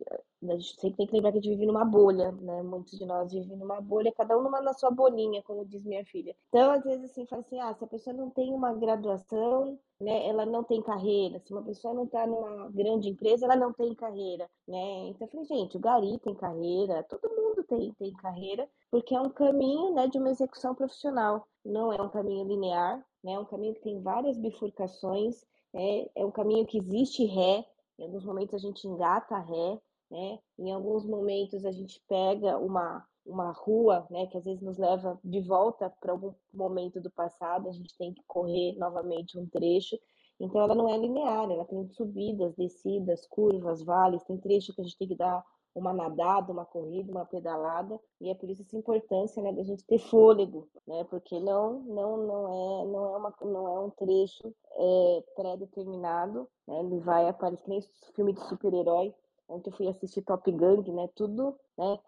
a 0.44 0.54
gente 0.54 0.80
sempre 0.80 0.98
tem 0.98 1.08
que 1.08 1.14
lembrar 1.14 1.32
que 1.32 1.40
a 1.40 1.42
gente 1.42 1.50
vive 1.50 1.66
numa 1.66 1.84
bolha, 1.84 2.32
né? 2.34 2.62
Muitos 2.62 3.00
de 3.00 3.04
nós 3.04 3.34
vivem 3.34 3.58
numa 3.58 3.82
bolha, 3.82 4.14
cada 4.16 4.38
um 4.38 4.44
numa 4.44 4.62
na 4.62 4.74
sua 4.74 4.92
bolinha, 4.92 5.42
como 5.42 5.66
diz 5.66 5.84
minha 5.84 6.06
filha. 6.06 6.36
Então, 6.50 6.70
às 6.72 6.84
vezes, 6.84 7.10
assim, 7.10 7.26
fala 7.26 7.42
assim, 7.42 7.60
ah, 7.60 7.74
se 7.74 7.84
a 7.84 7.88
pessoa 7.88 8.16
não 8.16 8.30
tem 8.30 8.54
uma 8.54 8.74
graduação, 8.76 9.80
né, 10.00 10.28
ela 10.28 10.46
não 10.46 10.64
tem 10.64 10.84
carreira. 10.84 11.40
Se 11.40 11.52
uma 11.52 11.64
pessoa 11.64 11.96
não 11.96 12.04
está 12.04 12.28
numa 12.28 12.70
grande 12.70 13.10
empresa, 13.10 13.46
ela 13.46 13.56
não 13.56 13.74
tem 13.74 13.96
carreira, 13.96 14.48
né? 14.68 15.08
Então, 15.08 15.26
eu 15.26 15.32
falei, 15.32 15.46
gente, 15.46 15.78
o 15.78 15.80
Gari 15.80 16.20
tem 16.20 16.36
carreira, 16.36 17.02
todo 17.10 17.28
mundo 17.28 17.64
tem, 17.64 17.92
tem 17.94 18.14
carreira, 18.14 18.70
porque 18.92 19.16
é 19.16 19.20
um 19.20 19.32
caminho, 19.32 19.96
né, 19.96 20.08
de 20.08 20.20
uma 20.20 20.30
execução 20.30 20.76
profissional. 20.76 21.48
Não 21.66 21.92
é 21.92 22.00
um 22.00 22.10
caminho 22.10 22.46
linear, 22.46 23.04
né? 23.24 23.40
Um 23.40 23.46
caminho 23.46 23.74
que 23.76 23.82
tem 23.82 24.02
várias 24.02 24.38
bifurcações, 24.38 25.44
é, 25.74 26.10
é 26.16 26.26
um 26.26 26.32
caminho 26.32 26.66
que 26.66 26.78
existe 26.78 27.26
ré, 27.26 27.66
em 27.98 28.06
alguns 28.06 28.26
momentos 28.26 28.56
a 28.56 28.58
gente 28.58 28.88
engata 28.88 29.38
ré, 29.38 29.80
né? 30.10 30.40
Em 30.60 30.72
alguns 30.72 31.06
momentos 31.06 31.66
a 31.66 31.72
gente 31.72 32.02
pega 32.08 32.58
uma 32.58 33.06
uma 33.26 33.52
rua, 33.52 34.06
né, 34.10 34.28
que 34.28 34.38
às 34.38 34.44
vezes 34.44 34.62
nos 34.62 34.78
leva 34.78 35.20
de 35.24 35.40
volta 35.42 35.90
para 36.02 36.12
algum 36.12 36.34
momento 36.54 37.00
do 37.00 37.10
passado, 37.10 37.70
a 37.70 37.72
gente 37.72 37.96
tem 37.98 38.14
que 38.14 38.22
correr 38.28 38.76
novamente 38.78 39.38
um 39.40 39.48
trecho. 39.48 39.98
Então 40.40 40.62
ela 40.62 40.76
não 40.76 40.90
é 40.90 40.98
linear, 40.98 41.50
ela 41.50 41.66
tem 41.66 41.88
subidas, 41.90 42.54
descidas, 42.56 43.26
curvas, 43.28 43.82
vales, 43.82 44.24
tem 44.24 44.38
trecho 44.38 44.74
que 44.74 44.82
a 44.82 44.84
gente 44.84 44.98
tem 44.98 45.08
que 45.08 45.16
dar 45.16 45.44
uma 45.76 45.94
nadada, 45.94 46.52
uma 46.52 46.66
corrida, 46.66 47.12
uma 47.12 47.26
pedalada, 47.26 48.00
e 48.22 48.30
é 48.30 48.36
por 48.36 48.50
isso 48.50 48.62
essa 48.62 48.78
importância, 48.78 49.42
né, 49.42 49.52
da 49.52 49.64
gente 49.64 49.86
ter 49.86 49.98
fôlego, 50.00 50.68
né, 50.88 51.04
porque 51.06 51.40
não, 51.40 51.80
não, 51.82 52.18
não 52.18 52.48
é, 52.48 52.86
não 52.86 53.14
é 53.14 53.18
uma, 53.18 53.34
não 53.42 53.68
é 53.68 53.80
um 53.80 53.90
trecho 53.90 54.54
é, 54.72 55.24
pré-determinado, 55.36 56.48
né, 56.68 56.80
ele 56.80 57.00
vai 57.00 57.28
aparecer 57.28 57.70
nem 57.70 57.82
filme 58.16 58.34
de 58.34 58.42
super-herói. 58.48 59.14
Ontem 59.48 59.70
eu 59.70 59.76
fui 59.76 59.88
assistir 59.88 60.22
Top 60.22 60.50
Gun, 60.52 60.84
né, 60.94 61.10
tudo, 61.16 61.56
né, 61.78 62.00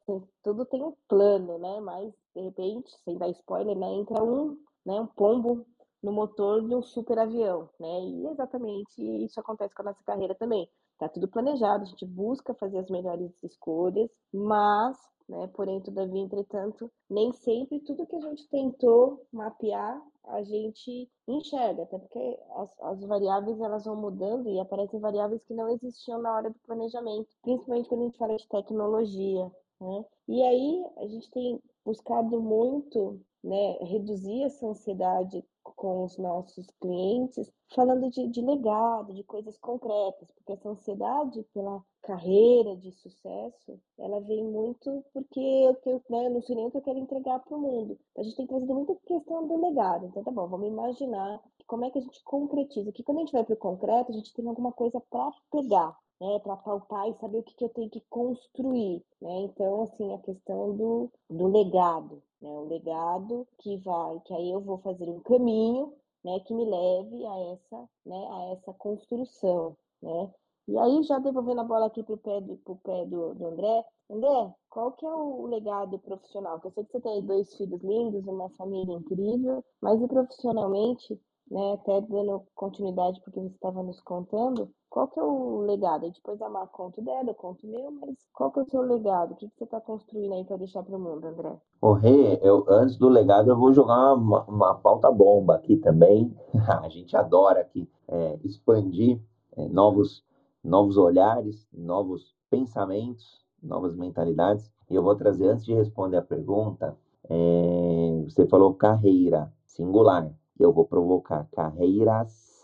tudo 0.43 0.65
tem 0.65 0.81
um 0.81 0.93
plano, 1.07 1.57
né, 1.57 1.79
mas 1.81 2.13
de 2.35 2.41
repente, 2.41 2.91
sem 3.03 3.17
dar 3.17 3.29
spoiler, 3.29 3.77
né, 3.77 3.87
entra 3.93 4.23
um, 4.23 4.57
né, 4.85 4.99
um 4.99 5.07
pombo 5.07 5.65
no 6.05 6.11
motor 6.11 6.61
de 6.61 6.75
um 6.75 6.83
super 6.83 7.17
avião, 7.17 7.67
né? 7.79 7.99
E 8.01 8.27
exatamente 8.27 9.01
isso 9.25 9.39
acontece 9.39 9.73
com 9.73 9.81
a 9.81 9.85
nossa 9.85 10.03
carreira 10.03 10.35
também. 10.35 10.69
Tá 10.97 11.09
tudo 11.09 11.27
planejado, 11.27 11.83
a 11.83 11.87
gente 11.87 12.05
busca 12.05 12.53
fazer 12.53 12.77
as 12.79 12.89
melhores 12.89 13.31
escolhas, 13.43 14.09
mas 14.33 14.97
né? 15.27 15.47
Porém, 15.55 15.81
todavia, 15.81 16.21
entretanto, 16.21 16.91
nem 17.09 17.31
sempre 17.31 17.79
tudo 17.79 18.05
que 18.05 18.15
a 18.15 18.21
gente 18.21 18.47
tentou 18.47 19.25
mapear 19.33 19.99
a 20.27 20.41
gente 20.43 21.09
enxerga, 21.27 21.83
até 21.83 21.97
porque 21.97 22.39
as, 22.55 22.79
as, 22.81 23.01
variáveis 23.01 23.59
elas 23.59 23.85
vão 23.85 23.95
mudando 23.95 24.49
e 24.49 24.59
aparecem 24.59 24.99
variáveis 24.99 25.43
que 25.43 25.53
não 25.53 25.69
existiam 25.69 26.19
na 26.19 26.33
hora 26.35 26.49
do 26.49 26.59
planejamento, 26.59 27.29
principalmente 27.41 27.87
quando 27.87 28.01
a 28.01 28.05
gente 28.05 28.17
fala 28.17 28.35
de 28.35 28.47
tecnologia. 28.47 29.51
Né? 29.79 30.05
E 30.27 30.41
aí 30.41 30.85
a 30.97 31.07
gente 31.07 31.29
tem 31.31 31.61
buscado 31.85 32.41
muito 32.41 33.19
né, 33.43 33.77
reduzir 33.81 34.43
essa 34.43 34.67
ansiedade 34.67 35.43
com 35.85 36.03
os 36.03 36.17
nossos 36.17 36.65
clientes, 36.81 37.51
falando 37.75 38.09
de, 38.09 38.27
de 38.27 38.41
legado, 38.41 39.13
de 39.13 39.23
coisas 39.23 39.55
concretas, 39.59 40.31
porque 40.31 40.53
essa 40.53 40.69
ansiedade 40.69 41.43
pela 41.53 41.79
carreira 42.01 42.75
de 42.75 42.91
sucesso, 42.91 43.79
ela 43.99 44.19
vem 44.21 44.43
muito 44.43 45.05
porque 45.13 45.39
eu, 45.39 45.75
tenho, 45.75 46.01
né, 46.09 46.25
eu 46.25 46.31
não 46.31 46.41
sei 46.41 46.55
nem 46.55 46.65
o 46.65 46.71
que 46.71 46.77
eu 46.77 46.81
quero 46.81 46.97
entregar 46.97 47.39
para 47.39 47.55
o 47.55 47.61
mundo. 47.61 47.99
A 48.17 48.23
gente 48.23 48.35
tem 48.35 48.47
trazido 48.47 48.73
muita 48.73 48.95
questão 49.05 49.45
do 49.47 49.61
legado. 49.63 50.07
Então, 50.07 50.23
tá 50.23 50.31
bom, 50.31 50.47
vamos 50.47 50.67
imaginar 50.67 51.39
como 51.67 51.85
é 51.85 51.91
que 51.91 51.99
a 51.99 52.01
gente 52.01 52.23
concretiza. 52.23 52.91
Que 52.91 53.03
quando 53.03 53.19
a 53.19 53.21
gente 53.21 53.33
vai 53.33 53.43
para 53.43 53.53
o 53.53 53.57
concreto, 53.57 54.11
a 54.11 54.15
gente 54.15 54.33
tem 54.33 54.47
alguma 54.47 54.71
coisa 54.71 54.99
para 55.11 55.31
pegar, 55.51 55.95
né, 56.19 56.39
para 56.39 56.55
palpar 56.57 57.09
e 57.09 57.13
saber 57.15 57.39
o 57.39 57.43
que, 57.43 57.55
que 57.55 57.65
eu 57.65 57.69
tenho 57.69 57.89
que 57.89 58.01
construir, 58.09 59.03
né? 59.21 59.41
Então, 59.41 59.83
assim, 59.83 60.13
a 60.13 60.19
questão 60.19 60.75
do, 60.75 61.11
do 61.29 61.47
legado, 61.47 62.21
né? 62.41 62.49
O 62.49 62.67
legado 62.67 63.47
que 63.59 63.77
vai, 63.77 64.19
que 64.21 64.33
aí 64.33 64.51
eu 64.51 64.61
vou 64.61 64.77
fazer 64.79 65.09
um 65.09 65.19
caminho, 65.21 65.93
né, 66.23 66.39
que 66.41 66.53
me 66.53 66.65
leve 66.65 67.25
a 67.25 67.39
essa, 67.53 67.89
né, 68.05 68.27
a 68.31 68.43
essa 68.53 68.73
construção, 68.73 69.77
né? 70.01 70.33
E 70.67 70.77
aí, 70.79 71.03
já 71.03 71.19
devolvendo 71.19 71.61
a 71.61 71.63
bola 71.63 71.85
aqui 71.87 72.01
para 72.01 72.15
o 72.15 72.17
pé, 72.17 72.41
do, 72.41 72.57
pro 72.57 72.75
pé 72.77 73.05
do, 73.05 73.35
do 73.35 73.47
André, 73.47 73.85
André, 74.09 74.55
qual 74.69 74.91
que 74.93 75.05
é 75.05 75.09
o 75.09 75.45
legado 75.47 75.99
profissional? 75.99 76.59
Porque 76.59 76.67
eu 76.67 76.71
sei 76.71 76.85
que 76.85 76.91
você 76.91 77.01
tem 77.01 77.21
dois 77.25 77.55
filhos 77.55 77.81
lindos, 77.83 78.25
uma 78.27 78.49
família 78.51 78.93
incrível, 78.95 79.63
mas 79.81 80.01
e 80.01 80.07
profissionalmente, 80.07 81.19
né, 81.49 81.73
até 81.73 82.01
dando 82.01 82.43
continuidade 82.55 83.21
porque 83.21 83.39
você 83.39 83.53
estava 83.53 83.83
nos 83.83 84.01
contando, 84.01 84.69
qual 84.89 85.07
que 85.07 85.19
é 85.19 85.23
o 85.23 85.59
legado? 85.59 86.05
E 86.05 86.11
depois 86.11 86.41
a 86.41 86.49
Mar 86.49 86.67
conta 86.67 87.01
dela, 87.01 87.29
eu 87.29 87.35
conto 87.35 87.67
o 87.67 87.69
meu, 87.69 87.91
mas 87.91 88.15
qual 88.33 88.51
que 88.51 88.59
é 88.59 88.63
o 88.63 88.69
seu 88.69 88.81
legado? 88.81 89.33
O 89.33 89.35
que, 89.35 89.49
que 89.49 89.57
você 89.57 89.65
está 89.65 89.81
construindo 89.81 90.33
aí 90.33 90.45
para 90.45 90.57
deixar 90.57 90.83
para 90.83 90.95
o 90.95 90.99
mundo, 90.99 91.27
André? 91.27 91.53
Rê, 91.99 92.39
eu, 92.41 92.65
antes 92.69 92.97
do 92.97 93.09
legado, 93.09 93.49
eu 93.49 93.57
vou 93.57 93.73
jogar 93.73 94.13
uma, 94.13 94.43
uma 94.45 94.75
pauta 94.75 95.11
bomba 95.11 95.55
aqui 95.55 95.77
também. 95.77 96.33
a 96.81 96.89
gente 96.89 97.15
adora 97.15 97.61
aqui 97.61 97.89
é, 98.07 98.39
expandir 98.43 99.19
é, 99.57 99.67
novos, 99.67 100.23
novos 100.63 100.97
olhares, 100.97 101.67
novos 101.73 102.33
pensamentos, 102.49 103.45
novas 103.61 103.95
mentalidades. 103.95 104.71
E 104.89 104.95
eu 104.95 105.03
vou 105.03 105.15
trazer, 105.15 105.49
antes 105.49 105.65
de 105.65 105.73
responder 105.73 106.17
a 106.17 106.21
pergunta, 106.21 106.97
é, 107.29 108.23
você 108.23 108.47
falou 108.47 108.73
carreira, 108.73 109.51
singular 109.65 110.31
eu 110.59 110.71
vou 110.71 110.85
provocar 110.85 111.47
carreiras 111.51 112.63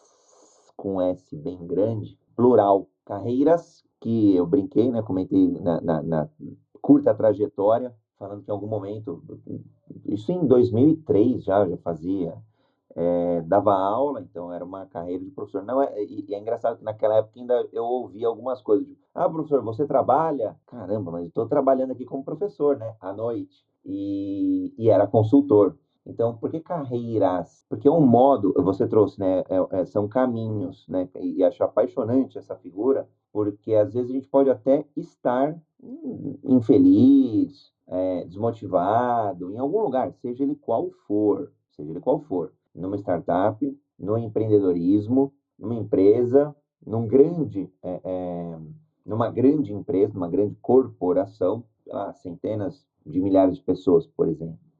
com 0.75 1.01
S 1.01 1.35
bem 1.35 1.65
grande, 1.67 2.17
plural. 2.35 2.87
Carreiras 3.05 3.83
que 3.99 4.35
eu 4.35 4.45
brinquei, 4.45 4.91
né? 4.91 5.01
Comentei 5.01 5.47
na, 5.59 5.81
na, 5.81 6.01
na 6.01 6.29
curta 6.81 7.13
trajetória, 7.13 7.93
falando 8.17 8.43
que 8.43 8.49
em 8.49 8.53
algum 8.53 8.67
momento, 8.67 9.23
isso 10.05 10.31
em 10.31 10.45
2003 10.47 11.43
já, 11.43 11.67
já 11.67 11.77
fazia, 11.77 12.35
é, 12.95 13.41
dava 13.41 13.73
aula, 13.73 14.21
então 14.21 14.51
era 14.51 14.65
uma 14.65 14.85
carreira 14.85 15.23
de 15.23 15.31
professor. 15.31 15.63
Não 15.63 15.81
é, 15.81 16.03
e, 16.03 16.25
e, 16.27 16.35
é 16.35 16.39
engraçado 16.39 16.77
que 16.77 16.83
naquela 16.83 17.17
época 17.17 17.39
ainda 17.39 17.67
eu 17.71 17.83
ouvia 17.83 18.27
algumas 18.27 18.61
coisas. 18.61 18.87
Tipo, 18.87 18.99
ah, 19.13 19.29
professor, 19.29 19.63
você 19.63 19.85
trabalha? 19.85 20.55
Caramba, 20.67 21.11
mas 21.11 21.27
estou 21.27 21.47
trabalhando 21.47 21.91
aqui 21.91 22.05
como 22.05 22.23
professor, 22.23 22.77
né? 22.77 22.95
À 22.99 23.13
noite. 23.13 23.65
E, 23.85 24.73
e 24.77 24.89
era 24.89 25.07
consultor. 25.07 25.77
Então, 26.05 26.35
por 26.35 26.49
que 26.49 26.59
carreiras? 26.59 27.65
Porque 27.69 27.87
é 27.87 27.91
um 27.91 28.05
modo, 28.05 28.53
você 28.57 28.87
trouxe, 28.87 29.19
né? 29.19 29.43
É, 29.49 29.81
é, 29.81 29.85
são 29.85 30.07
caminhos, 30.07 30.87
né? 30.87 31.07
E 31.19 31.43
acho 31.43 31.63
apaixonante 31.63 32.37
essa 32.37 32.55
figura, 32.55 33.07
porque 33.31 33.73
às 33.75 33.93
vezes 33.93 34.09
a 34.09 34.13
gente 34.13 34.27
pode 34.27 34.49
até 34.49 34.85
estar 34.95 35.55
infeliz, 36.43 37.71
é, 37.87 38.25
desmotivado, 38.25 39.51
em 39.51 39.57
algum 39.57 39.81
lugar, 39.81 40.11
seja 40.13 40.43
ele 40.43 40.55
qual 40.55 40.89
for, 41.07 41.51
seja 41.71 41.91
ele 41.91 41.99
qual 41.99 42.19
for, 42.19 42.51
numa 42.73 42.97
startup, 42.97 43.79
no 43.97 44.17
empreendedorismo, 44.17 45.33
numa 45.57 45.75
empresa, 45.75 46.55
num 46.85 47.07
grande, 47.07 47.71
é, 47.83 48.01
é, 48.03 48.59
numa 49.05 49.29
grande 49.29 49.73
empresa, 49.73 50.13
numa 50.13 50.29
grande 50.29 50.55
corporação, 50.61 51.63
lá, 51.85 52.13
centenas 52.13 52.87
de 53.05 53.19
milhares 53.19 53.57
de 53.57 53.63
pessoas, 53.63 54.07
por 54.07 54.27
exemplo 54.27 54.70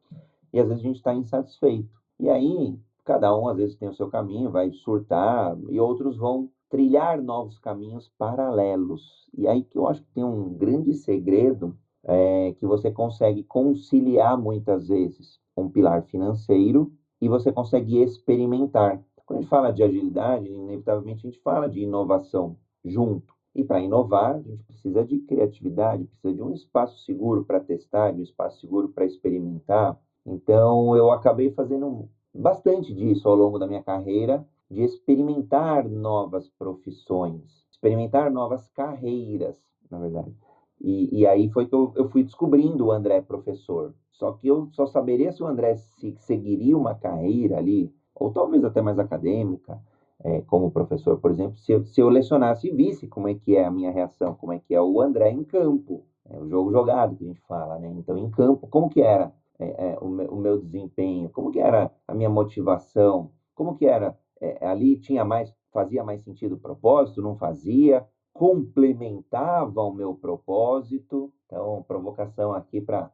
e 0.53 0.59
às 0.59 0.67
vezes 0.67 0.83
a 0.83 0.87
gente 0.87 0.97
está 0.97 1.13
insatisfeito. 1.13 2.01
E 2.19 2.29
aí, 2.29 2.77
cada 3.03 3.35
um 3.37 3.47
às 3.47 3.57
vezes 3.57 3.75
tem 3.75 3.89
o 3.89 3.93
seu 3.93 4.09
caminho, 4.09 4.51
vai 4.51 4.71
surtar, 4.71 5.57
e 5.69 5.79
outros 5.79 6.17
vão 6.17 6.49
trilhar 6.69 7.21
novos 7.21 7.59
caminhos 7.59 8.09
paralelos. 8.17 9.27
E 9.37 9.47
aí 9.47 9.63
que 9.63 9.77
eu 9.77 9.87
acho 9.87 10.01
que 10.01 10.11
tem 10.13 10.23
um 10.23 10.53
grande 10.53 10.93
segredo 10.93 11.77
é, 12.03 12.53
que 12.57 12.65
você 12.65 12.89
consegue 12.91 13.43
conciliar 13.43 14.37
muitas 14.37 14.87
vezes 14.87 15.39
um 15.55 15.69
pilar 15.69 16.03
financeiro 16.03 16.91
e 17.19 17.27
você 17.27 17.51
consegue 17.51 18.01
experimentar. 18.01 19.03
Quando 19.25 19.39
a 19.39 19.41
gente 19.41 19.49
fala 19.49 19.71
de 19.71 19.83
agilidade, 19.83 20.47
inevitavelmente 20.47 21.27
a 21.27 21.29
gente 21.29 21.41
fala 21.41 21.69
de 21.69 21.81
inovação 21.81 22.57
junto. 22.83 23.33
E 23.53 23.63
para 23.63 23.81
inovar, 23.81 24.35
a 24.35 24.41
gente 24.41 24.63
precisa 24.63 25.03
de 25.03 25.19
criatividade, 25.19 26.05
precisa 26.05 26.33
de 26.33 26.41
um 26.41 26.53
espaço 26.53 27.03
seguro 27.03 27.43
para 27.43 27.59
testar, 27.59 28.11
de 28.11 28.21
um 28.21 28.23
espaço 28.23 28.61
seguro 28.61 28.89
para 28.89 29.05
experimentar, 29.05 29.99
então, 30.25 30.95
eu 30.95 31.11
acabei 31.11 31.51
fazendo 31.51 32.09
bastante 32.33 32.93
disso 32.93 33.27
ao 33.27 33.35
longo 33.35 33.57
da 33.57 33.67
minha 33.67 33.83
carreira, 33.83 34.45
de 34.69 34.83
experimentar 34.83 35.87
novas 35.89 36.47
profissões, 36.49 37.65
experimentar 37.71 38.31
novas 38.31 38.69
carreiras, 38.69 39.57
na 39.89 39.99
verdade. 39.99 40.33
E, 40.79 41.19
e 41.19 41.27
aí 41.27 41.49
foi 41.49 41.67
que 41.67 41.75
eu, 41.75 41.91
eu, 41.95 42.09
fui 42.09 42.23
descobrindo 42.23 42.85
o 42.85 42.91
André 42.91 43.21
professor. 43.21 43.93
Só 44.11 44.31
que 44.33 44.47
eu 44.47 44.69
só 44.71 44.85
saberia 44.85 45.31
se 45.31 45.43
o 45.43 45.47
André 45.47 45.75
se, 45.75 46.15
seguiria 46.19 46.77
uma 46.77 46.95
carreira 46.95 47.57
ali, 47.57 47.93
ou 48.15 48.31
talvez 48.31 48.63
até 48.63 48.81
mais 48.81 48.97
acadêmica, 48.97 49.81
é, 50.23 50.41
como 50.41 50.71
professor, 50.71 51.19
por 51.19 51.31
exemplo, 51.31 51.57
se 51.57 51.71
eu, 51.71 51.83
se 51.83 51.99
eu 51.99 52.07
lecionasse 52.07 52.67
e 52.67 52.71
visse 52.71 53.07
como 53.07 53.27
é 53.27 53.33
que 53.33 53.55
é 53.55 53.65
a 53.65 53.71
minha 53.71 53.91
reação, 53.91 54.35
como 54.35 54.53
é 54.53 54.59
que 54.59 54.73
é 54.73 54.81
o 54.81 55.01
André 55.01 55.31
em 55.31 55.43
campo, 55.43 56.05
é 56.29 56.37
o 56.37 56.47
jogo 56.47 56.71
jogado 56.71 57.15
que 57.15 57.23
a 57.23 57.27
gente 57.27 57.41
fala, 57.41 57.79
né? 57.79 57.91
Então, 57.97 58.17
em 58.17 58.29
campo, 58.29 58.67
como 58.67 58.89
que 58.89 59.01
era 59.01 59.33
é, 59.59 59.91
é, 59.91 59.97
o, 59.99 60.07
meu, 60.07 60.31
o, 60.31 60.35
meu, 60.35 60.59
desempenho, 60.59 61.29
como 61.29 61.51
que 61.51 61.59
era 61.59 61.91
a 62.07 62.13
minha 62.13 62.29
motivação, 62.29 63.31
como 63.53 63.77
que 63.77 63.85
era 63.85 64.17
é, 64.39 64.65
ali 64.65 64.97
tinha 64.97 65.23
mais, 65.23 65.53
fazia 65.71 66.03
mais 66.03 66.21
sentido 66.23 66.55
o 66.55 66.59
propósito, 66.59 67.21
não 67.21 67.37
fazia, 67.37 68.07
complementava 68.33 69.81
o 69.83 69.93
meu 69.93 70.15
propósito. 70.15 71.31
Então, 71.45 71.83
provocação 71.87 72.53
aqui 72.53 72.81
para 72.81 73.11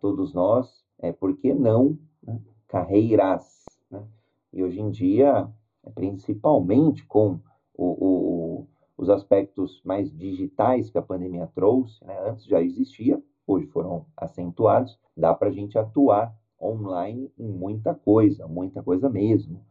todos 0.00 0.34
nós, 0.34 0.84
é 0.98 1.12
por 1.12 1.36
que 1.36 1.54
não 1.54 1.98
né? 2.22 2.38
carreiras? 2.66 3.64
Né? 3.90 4.04
E 4.52 4.62
hoje 4.62 4.80
em 4.80 4.90
dia, 4.90 5.48
principalmente 5.94 7.06
com 7.06 7.40
o, 7.74 7.86
o, 7.86 8.66
os 8.96 9.08
aspectos 9.08 9.80
mais 9.84 10.10
digitais 10.14 10.90
que 10.90 10.98
a 10.98 11.02
pandemia 11.02 11.48
trouxe, 11.54 12.04
né? 12.04 12.18
antes 12.28 12.44
já 12.44 12.60
existia, 12.60 13.22
hoje 13.52 13.66
foram 13.66 14.06
acentuados, 14.16 14.98
dá 15.16 15.34
para 15.34 15.48
a 15.48 15.52
gente 15.52 15.78
atuar 15.78 16.34
online 16.60 17.32
em 17.38 17.48
muita 17.48 17.94
coisa, 17.94 18.46
muita 18.46 18.82
coisa 18.82 19.08
mesmo. 19.08 19.64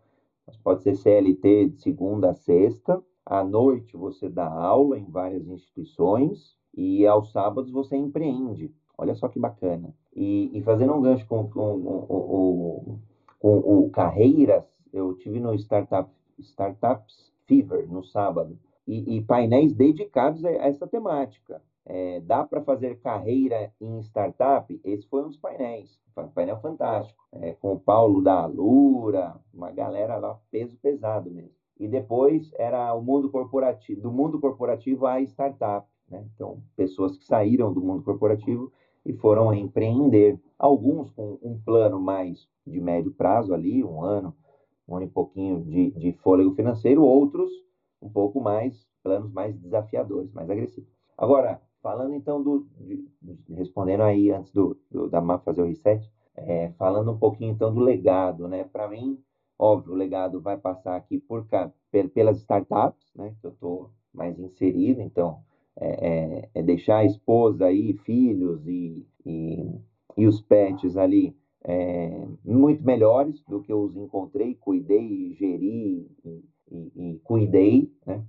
Mas 0.46 0.58
pode 0.58 0.84
ser 0.84 0.96
CLT 0.96 1.70
de 1.70 1.82
segunda 1.82 2.32
a 2.32 2.34
sexta, 2.34 3.02
à 3.26 3.44
noite 3.44 3.98
você 3.98 4.30
dá 4.30 4.48
aula 4.48 4.98
em 4.98 5.06
várias 5.06 5.48
instituições 5.48 6.56
e 6.74 7.06
aos 7.06 7.32
sábados 7.32 7.72
você 7.72 7.98
empreende. 7.98 8.74
Olha 8.98 9.14
só 9.14 9.28
que 9.28 9.40
bacana. 9.40 9.94
E, 10.16 10.58
e 10.58 10.62
fazendo 10.62 10.94
um 10.94 11.02
gancho 11.02 11.28
com, 11.28 11.48
com, 11.50 11.82
com, 11.82 13.00
com, 13.40 13.58
o 13.58 13.90
Carreiras, 13.92 14.66
eu 14.92 15.14
tive 15.16 15.40
no 15.40 15.54
Startup, 15.54 16.10
Startups 16.40 17.32
Fever 17.46 17.88
no 17.88 18.04
sábado, 18.04 18.58
e, 18.88 19.18
e 19.18 19.22
painéis 19.22 19.74
dedicados 19.74 20.44
a 20.44 20.50
essa 20.50 20.88
temática. 20.88 21.62
É, 21.90 22.20
dá 22.20 22.44
para 22.44 22.62
fazer 22.62 23.00
carreira 23.00 23.72
em 23.80 24.00
startup? 24.02 24.80
Esse 24.84 25.08
foi 25.08 25.24
um 25.24 25.28
dos 25.30 25.38
painéis, 25.38 25.98
um 26.18 26.28
painel 26.28 26.60
fantástico, 26.60 27.24
é, 27.32 27.54
com 27.54 27.74
o 27.74 27.80
Paulo 27.80 28.22
da 28.22 28.42
Alura, 28.42 29.40
uma 29.54 29.72
galera 29.72 30.18
lá, 30.18 30.38
peso 30.52 30.78
pesado 30.82 31.32
mesmo. 31.32 31.56
E 31.80 31.88
depois 31.88 32.52
era 32.56 32.94
o 32.94 33.02
mundo 33.02 33.30
corporativo, 33.30 34.02
do 34.02 34.12
mundo 34.12 34.38
corporativo 34.38 35.06
à 35.06 35.22
startup, 35.22 35.88
né? 36.10 36.26
Então, 36.36 36.62
pessoas 36.76 37.18
que 37.18 37.24
saíram 37.24 37.72
do 37.72 37.82
mundo 37.82 38.04
corporativo 38.04 38.70
e 39.06 39.14
foram 39.14 39.54
empreender. 39.54 40.38
Alguns 40.60 41.10
com 41.12 41.38
um 41.42 41.58
plano 41.64 42.02
mais 42.02 42.50
de 42.66 42.82
médio 42.82 43.14
prazo 43.14 43.54
ali, 43.54 43.82
um 43.82 44.02
ano, 44.02 44.36
um 44.86 44.96
ano 44.96 45.06
e 45.06 45.10
pouquinho 45.10 45.64
de, 45.64 45.92
de 45.92 46.12
fôlego 46.14 46.54
financeiro, 46.54 47.02
outros 47.04 47.50
um 48.02 48.10
pouco 48.10 48.42
mais 48.42 48.86
planos 49.04 49.32
mais 49.32 49.56
desafiadores, 49.58 50.32
mais 50.34 50.50
agressivos. 50.50 50.90
Agora, 51.18 51.62
falando 51.82 52.14
então 52.14 52.42
do, 52.42 52.68
de, 52.80 53.08
respondendo 53.50 54.04
aí 54.04 54.32
antes 54.32 54.52
do, 54.52 54.78
do 54.92 55.10
da 55.10 55.22
MAP 55.22 55.44
fazer 55.44 55.62
o 55.62 55.66
reset, 55.66 56.10
é, 56.36 56.72
falando 56.78 57.12
um 57.12 57.18
pouquinho 57.18 57.54
então 57.54 57.74
do 57.74 57.80
legado, 57.80 58.48
né? 58.48 58.64
Para 58.64 58.88
mim, 58.88 59.20
óbvio, 59.58 59.94
o 59.94 59.96
legado 59.98 60.40
vai 60.42 60.58
passar 60.58 60.96
aqui 60.96 61.20
por 61.20 61.48
pelas 62.14 62.38
startups, 62.40 63.12
né? 63.16 63.36
Que 63.42 63.48
eu 63.48 63.52
estou 63.52 63.92
mais 64.14 64.38
inserido, 64.40 65.02
então 65.02 65.42
é, 65.80 66.08
é, 66.08 66.50
é, 66.56 66.64
deixar 66.64 66.98
a 66.98 67.06
esposa 67.06 67.66
aí, 67.66 67.94
filhos 67.94 68.66
e, 68.68 69.06
e, 69.26 69.80
e 70.18 70.28
os 70.28 70.42
pets 70.42 70.98
ali 70.98 71.36
é, 71.64 72.26
muito 72.44 72.84
melhores 72.84 73.44
do 73.44 73.62
que 73.62 73.72
eu 73.72 73.82
os 73.82 73.96
encontrei, 73.96 74.56
cuidei, 74.56 75.34
geri 75.36 76.10
e, 76.26 76.44
e 76.96 77.20
cuidei, 77.24 77.92
né? 78.06 78.24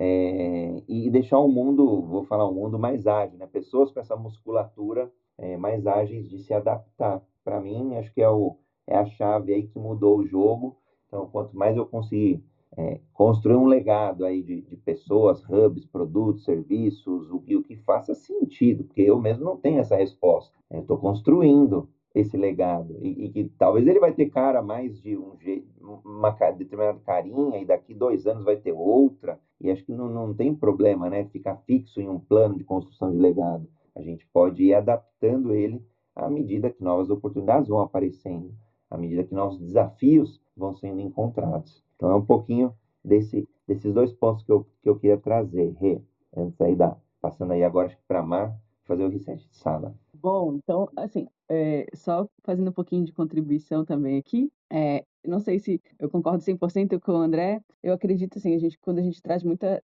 É, 0.00 0.82
e 0.86 1.10
deixar 1.10 1.40
o 1.40 1.48
mundo, 1.48 2.02
vou 2.02 2.24
falar, 2.24 2.48
um 2.48 2.54
mundo 2.54 2.78
mais 2.78 3.06
ágil, 3.06 3.36
né? 3.36 3.48
Pessoas 3.48 3.90
com 3.90 3.98
essa 3.98 4.14
musculatura 4.14 5.10
é, 5.36 5.56
mais 5.56 5.86
ágeis 5.86 6.28
de 6.28 6.38
se 6.38 6.54
adaptar. 6.54 7.20
Para 7.44 7.60
mim, 7.60 7.96
acho 7.96 8.12
que 8.14 8.22
é, 8.22 8.28
o, 8.28 8.56
é 8.86 8.96
a 8.96 9.06
chave 9.06 9.52
aí 9.52 9.66
que 9.66 9.78
mudou 9.78 10.18
o 10.18 10.26
jogo. 10.26 10.76
Então, 11.08 11.26
quanto 11.26 11.56
mais 11.56 11.76
eu 11.76 11.84
conseguir 11.84 12.44
é, 12.76 13.00
construir 13.12 13.56
um 13.56 13.66
legado 13.66 14.24
aí 14.24 14.40
de, 14.40 14.60
de, 14.60 14.76
pessoas, 14.76 15.42
hubs, 15.48 15.84
produtos, 15.86 16.44
serviços, 16.44 17.28
o, 17.30 17.36
o 17.36 17.62
que 17.62 17.76
faça 17.78 18.14
sentido, 18.14 18.84
porque 18.84 19.02
eu 19.02 19.18
mesmo 19.18 19.44
não 19.44 19.56
tenho 19.56 19.80
essa 19.80 19.96
resposta. 19.96 20.56
Eu 20.70 20.82
estou 20.82 20.98
construindo 20.98 21.88
esse 22.20 22.36
legado 22.36 22.96
e, 23.00 23.26
e, 23.26 23.28
que 23.30 23.44
talvez 23.58 23.86
ele 23.86 24.00
vai 24.00 24.12
ter 24.12 24.26
cara 24.30 24.60
mais 24.60 25.00
de 25.00 25.16
um 25.16 25.36
jeito, 25.38 25.68
uma 26.04 26.30
determinada 26.30 26.98
carinha 27.00 27.58
e 27.58 27.64
daqui 27.64 27.94
dois 27.94 28.26
anos 28.26 28.44
vai 28.44 28.56
ter 28.56 28.72
outra 28.72 29.38
e 29.60 29.70
acho 29.70 29.84
que 29.84 29.92
não, 29.92 30.08
não 30.08 30.34
tem 30.34 30.54
problema, 30.54 31.08
né? 31.08 31.24
Ficar 31.26 31.56
fixo 31.66 32.00
em 32.00 32.08
um 32.08 32.18
plano 32.18 32.56
de 32.56 32.64
construção 32.64 33.10
de 33.10 33.18
legado. 33.18 33.68
A 33.94 34.02
gente 34.02 34.26
pode 34.32 34.62
ir 34.64 34.74
adaptando 34.74 35.54
ele 35.54 35.84
à 36.14 36.28
medida 36.28 36.70
que 36.70 36.82
novas 36.82 37.10
oportunidades 37.10 37.68
vão 37.68 37.80
aparecendo, 37.80 38.52
à 38.90 38.96
medida 38.96 39.24
que 39.24 39.34
novos 39.34 39.58
desafios 39.58 40.40
vão 40.56 40.74
sendo 40.74 41.00
encontrados. 41.00 41.82
Então 41.96 42.10
é 42.10 42.14
um 42.14 42.24
pouquinho 42.24 42.72
desse, 43.04 43.48
desses 43.66 43.92
dois 43.92 44.12
pontos 44.12 44.44
que 44.44 44.52
eu, 44.52 44.66
que 44.82 44.88
eu 44.88 44.98
queria 44.98 45.18
trazer, 45.18 45.72
Rê, 45.78 46.00
antes 46.36 46.60
aí 46.60 46.74
da, 46.74 46.96
passando 47.20 47.52
aí 47.52 47.62
agora 47.62 47.96
para 48.06 48.22
Mar, 48.22 48.56
fazer 48.84 49.04
o 49.04 49.08
reset 49.08 49.46
de 49.48 49.56
sala. 49.56 49.94
Bom, 50.20 50.54
então, 50.54 50.88
assim, 50.96 51.28
é, 51.48 51.86
só 51.94 52.28
fazendo 52.42 52.70
um 52.70 52.72
pouquinho 52.72 53.04
de 53.04 53.12
contribuição 53.12 53.84
também 53.84 54.18
aqui, 54.18 54.50
é, 54.70 55.04
não 55.24 55.38
sei 55.38 55.60
se 55.60 55.80
eu 55.96 56.10
concordo 56.10 56.42
100% 56.42 56.98
com 56.98 57.12
o 57.12 57.16
André, 57.16 57.60
eu 57.82 57.92
acredito 57.92 58.36
assim, 58.36 58.52
a 58.54 58.58
gente, 58.58 58.76
quando 58.80 58.98
a 58.98 59.02
gente 59.02 59.22
traz 59.22 59.44
muita 59.44 59.80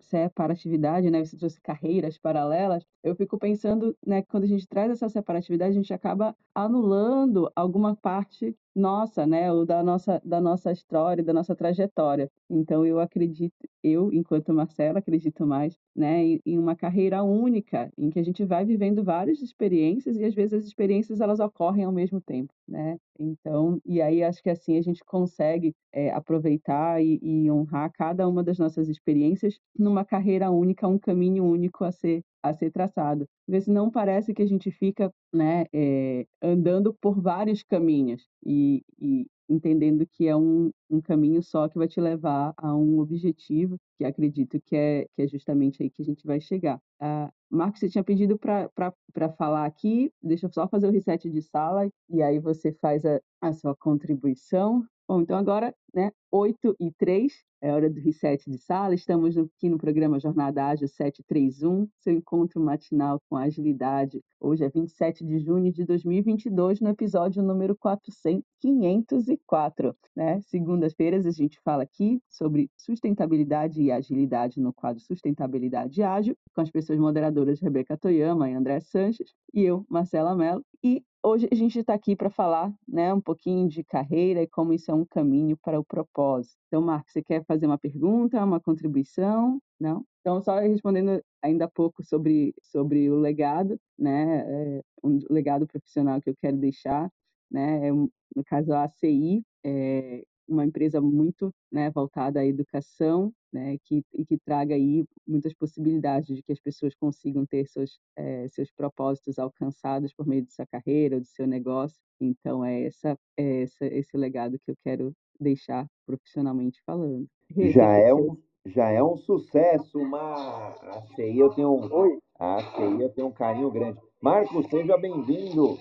separatividade, 0.00 1.10
né, 1.10 1.24
você 1.24 1.36
trouxe 1.36 1.60
carreiras 1.60 2.18
paralelas, 2.18 2.84
eu 3.04 3.14
fico 3.14 3.38
pensando, 3.38 3.96
né, 4.04 4.20
que 4.22 4.28
quando 4.28 4.44
a 4.44 4.46
gente 4.48 4.66
traz 4.66 4.90
essa 4.90 5.08
separatividade, 5.08 5.70
a 5.70 5.74
gente 5.74 5.94
acaba 5.94 6.34
anulando 6.52 7.48
alguma 7.54 7.94
parte 7.94 8.56
nossa, 8.78 9.26
né, 9.26 9.52
ou 9.52 9.66
da 9.66 9.82
nossa, 9.82 10.20
da 10.24 10.40
nossa 10.40 10.72
história, 10.72 11.22
da 11.22 11.32
nossa 11.32 11.54
trajetória. 11.54 12.30
Então, 12.48 12.86
eu 12.86 13.00
acredito, 13.00 13.54
eu, 13.82 14.12
enquanto 14.12 14.52
Marcela, 14.54 14.98
acredito 15.00 15.46
mais, 15.46 15.78
né, 15.94 16.38
em, 16.46 16.58
uma 16.58 16.76
carreira 16.76 17.22
única, 17.22 17.90
em 17.98 18.10
que 18.10 18.18
a 18.18 18.22
gente 18.22 18.44
vai 18.44 18.64
vivendo 18.64 19.02
várias 19.04 19.42
experiências 19.42 20.16
e 20.16 20.24
às 20.24 20.34
vezes 20.34 20.54
as 20.54 20.64
experiências 20.64 21.20
elas 21.20 21.40
ocorrem 21.40 21.84
ao 21.84 21.92
mesmo 21.92 22.20
tempo, 22.20 22.52
né? 22.66 22.98
Então, 23.18 23.80
e 23.84 24.00
aí 24.00 24.22
acho 24.22 24.42
que 24.42 24.50
assim 24.50 24.78
a 24.78 24.82
gente 24.82 25.04
consegue 25.04 25.74
é, 25.92 26.10
aproveitar 26.10 27.02
e, 27.02 27.18
e 27.20 27.50
honrar 27.50 27.90
cada 27.92 28.28
uma 28.28 28.44
das 28.44 28.58
nossas 28.58 28.88
experiências 28.88 29.58
numa 29.76 30.04
carreira 30.04 30.50
única, 30.50 30.86
um 30.86 30.98
caminho 30.98 31.44
único 31.44 31.84
a 31.84 31.90
ser 31.92 32.22
a 32.48 32.54
ser 32.54 32.70
traçado. 32.70 33.26
Porque 33.46 33.60
senão 33.60 33.90
parece 33.90 34.34
que 34.34 34.42
a 34.42 34.46
gente 34.46 34.70
fica 34.70 35.10
né, 35.32 35.64
é, 35.72 36.26
andando 36.42 36.94
por 37.00 37.20
vários 37.20 37.62
caminhos 37.62 38.28
e, 38.44 38.82
e 39.00 39.26
entendendo 39.48 40.06
que 40.06 40.26
é 40.28 40.36
um, 40.36 40.70
um 40.90 41.00
caminho 41.00 41.42
só 41.42 41.68
que 41.68 41.78
vai 41.78 41.88
te 41.88 42.00
levar 42.00 42.52
a 42.56 42.74
um 42.76 42.98
objetivo, 42.98 43.78
que 43.96 44.04
acredito 44.04 44.60
que 44.60 44.76
é, 44.76 45.06
que 45.16 45.22
é 45.22 45.28
justamente 45.28 45.82
aí 45.82 45.90
que 45.90 46.02
a 46.02 46.04
gente 46.04 46.26
vai 46.26 46.40
chegar. 46.40 46.78
Uh, 47.00 47.32
Marcos, 47.50 47.80
você 47.80 47.88
tinha 47.88 48.04
pedido 48.04 48.38
para 48.38 49.32
falar 49.36 49.64
aqui, 49.64 50.12
deixa 50.22 50.46
eu 50.46 50.52
só 50.52 50.68
fazer 50.68 50.86
o 50.88 50.92
reset 50.92 51.30
de 51.30 51.40
sala 51.40 51.88
e 52.10 52.22
aí 52.22 52.38
você 52.38 52.72
faz 52.72 53.04
a, 53.06 53.20
a 53.40 53.52
sua 53.52 53.74
contribuição. 53.74 54.84
Bom, 55.08 55.22
então 55.22 55.38
agora, 55.38 55.74
né, 55.94 56.12
8 56.30 56.76
e 56.78 56.92
3, 56.92 57.32
é 57.60 57.72
hora 57.72 57.90
do 57.90 58.00
reset 58.00 58.48
de 58.48 58.58
sala. 58.58 58.94
Estamos 58.94 59.36
aqui 59.36 59.68
no 59.68 59.78
programa 59.78 60.20
Jornada 60.20 60.66
Ágil 60.66 60.86
731, 60.86 61.88
seu 62.00 62.12
encontro 62.14 62.60
matinal 62.60 63.20
com 63.28 63.36
agilidade. 63.36 64.22
Hoje 64.40 64.64
é 64.64 64.68
27 64.68 65.24
de 65.24 65.38
junho 65.40 65.72
de 65.72 65.84
2022, 65.84 66.80
no 66.80 66.90
episódio 66.90 67.42
número 67.42 67.76
400, 67.76 68.44
504. 68.60 69.96
Né? 70.14 70.40
Segundas-feiras 70.42 71.26
a 71.26 71.30
gente 71.30 71.58
fala 71.64 71.82
aqui 71.82 72.20
sobre 72.28 72.70
sustentabilidade 72.76 73.82
e 73.82 73.90
agilidade 73.90 74.60
no 74.60 74.72
quadro 74.72 75.02
Sustentabilidade 75.02 76.02
Ágil, 76.02 76.36
com 76.54 76.60
as 76.60 76.70
pessoas 76.70 76.98
moderadoras 76.98 77.60
Rebeca 77.60 77.96
Toyama 77.96 78.48
e 78.48 78.54
André 78.54 78.80
Sanches, 78.80 79.34
e 79.52 79.62
eu, 79.62 79.84
Marcela 79.88 80.34
Mello. 80.34 80.64
E 80.82 81.02
Hoje 81.22 81.48
a 81.50 81.54
gente 81.54 81.78
está 81.78 81.94
aqui 81.94 82.14
para 82.14 82.30
falar 82.30 82.72
né, 82.86 83.12
um 83.12 83.20
pouquinho 83.20 83.68
de 83.68 83.82
carreira 83.82 84.42
e 84.42 84.46
como 84.46 84.72
isso 84.72 84.90
é 84.90 84.94
um 84.94 85.04
caminho 85.04 85.56
para 85.56 85.78
o 85.78 85.84
propósito. 85.84 86.56
Então, 86.68 86.80
Marcos, 86.80 87.12
você 87.12 87.22
quer 87.22 87.44
fazer 87.44 87.66
uma 87.66 87.78
pergunta, 87.78 88.42
uma 88.42 88.60
contribuição? 88.60 89.60
Não? 89.80 90.04
Então, 90.20 90.40
só 90.40 90.58
respondendo 90.60 91.22
ainda 91.42 91.64
há 91.64 91.68
pouco 91.68 92.04
sobre, 92.04 92.54
sobre 92.62 93.10
o 93.10 93.18
legado, 93.18 93.80
né, 93.98 94.78
é, 94.78 94.82
um 95.02 95.18
legado 95.28 95.66
profissional 95.66 96.20
que 96.20 96.30
eu 96.30 96.36
quero 96.40 96.56
deixar, 96.56 97.10
né, 97.50 97.88
é, 97.88 97.92
no 97.92 98.44
caso 98.46 98.72
a 98.72 98.84
ACI, 98.84 99.42
é, 99.64 100.24
uma 100.48 100.64
empresa 100.64 101.00
muito 101.00 101.52
né, 101.70 101.90
voltada 101.90 102.40
à 102.40 102.46
educação 102.46 103.32
né, 103.52 103.76
que, 103.84 104.02
e 104.14 104.24
que 104.24 104.38
traga 104.38 104.74
aí 104.74 105.04
muitas 105.26 105.52
possibilidades 105.54 106.34
de 106.34 106.42
que 106.42 106.52
as 106.52 106.60
pessoas 106.60 106.94
consigam 106.94 107.44
ter 107.46 107.66
seus, 107.66 107.98
é, 108.16 108.48
seus 108.48 108.70
propósitos 108.70 109.38
alcançados 109.38 110.12
por 110.14 110.26
meio 110.26 110.44
de 110.44 110.52
sua 110.52 110.66
carreira 110.66 111.16
ou 111.16 111.20
do 111.20 111.26
seu 111.26 111.46
negócio. 111.46 111.98
Então, 112.20 112.64
é, 112.64 112.84
essa, 112.84 113.16
é 113.36 113.62
essa, 113.62 113.86
esse 113.86 114.16
legado 114.16 114.58
que 114.58 114.70
eu 114.70 114.76
quero 114.82 115.12
deixar 115.38 115.86
profissionalmente 116.06 116.80
falando. 116.84 117.26
Já 117.72 117.92
é 117.96 118.12
um, 118.12 118.36
já 118.66 118.90
é 118.90 119.02
um 119.02 119.16
sucesso, 119.16 119.98
uma 119.98 120.74
a 120.74 121.02
CI 121.14 121.38
eu 121.38 121.48
tenho 121.50 121.70
um, 121.70 121.90
Oi. 121.90 122.18
a 122.38 122.60
CI 122.60 123.00
eu 123.00 123.08
tenho 123.10 123.28
um 123.28 123.32
carinho 123.32 123.70
grande. 123.70 123.98
Marcos, 124.20 124.66
seja 124.66 124.98
bem-vindo. 124.98 125.78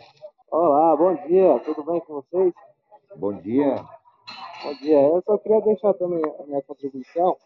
Olá, 0.50 0.96
bom 0.96 1.14
dia, 1.28 1.60
tudo 1.66 1.84
bem 1.84 2.00
com 2.00 2.14
vocês? 2.14 2.54
Bom 3.18 3.34
dia. 3.34 3.84
Bom 4.64 4.74
dia. 4.76 5.02
Eu 5.02 5.22
só 5.26 5.38
queria 5.38 5.62
deixar 5.62 5.94
também 5.94 6.22
a 6.40 6.44
minha 6.46 6.62
contribuição. 6.64 7.38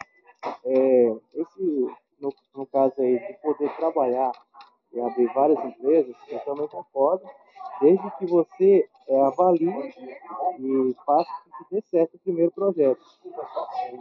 É, 0.66 1.16
esse, 1.36 1.88
no, 2.20 2.34
no 2.56 2.66
caso 2.66 2.94
aí, 3.00 3.20
de 3.20 3.34
poder 3.42 3.70
trabalhar 3.76 4.32
e 4.94 5.00
abrir 5.00 5.32
várias 5.34 5.60
empresas, 5.64 6.16
eu 6.28 6.40
também 6.40 6.68
concordo, 6.68 7.24
desde 7.80 8.12
que 8.18 8.26
você 8.26 8.88
é, 9.08 9.22
avalie 9.22 9.94
e 10.60 10.96
faça 11.06 11.30
que 11.68 11.76
dê 11.76 11.82
certo 11.82 12.16
o 12.16 12.20
primeiro 12.20 12.52
projeto. 12.52 13.02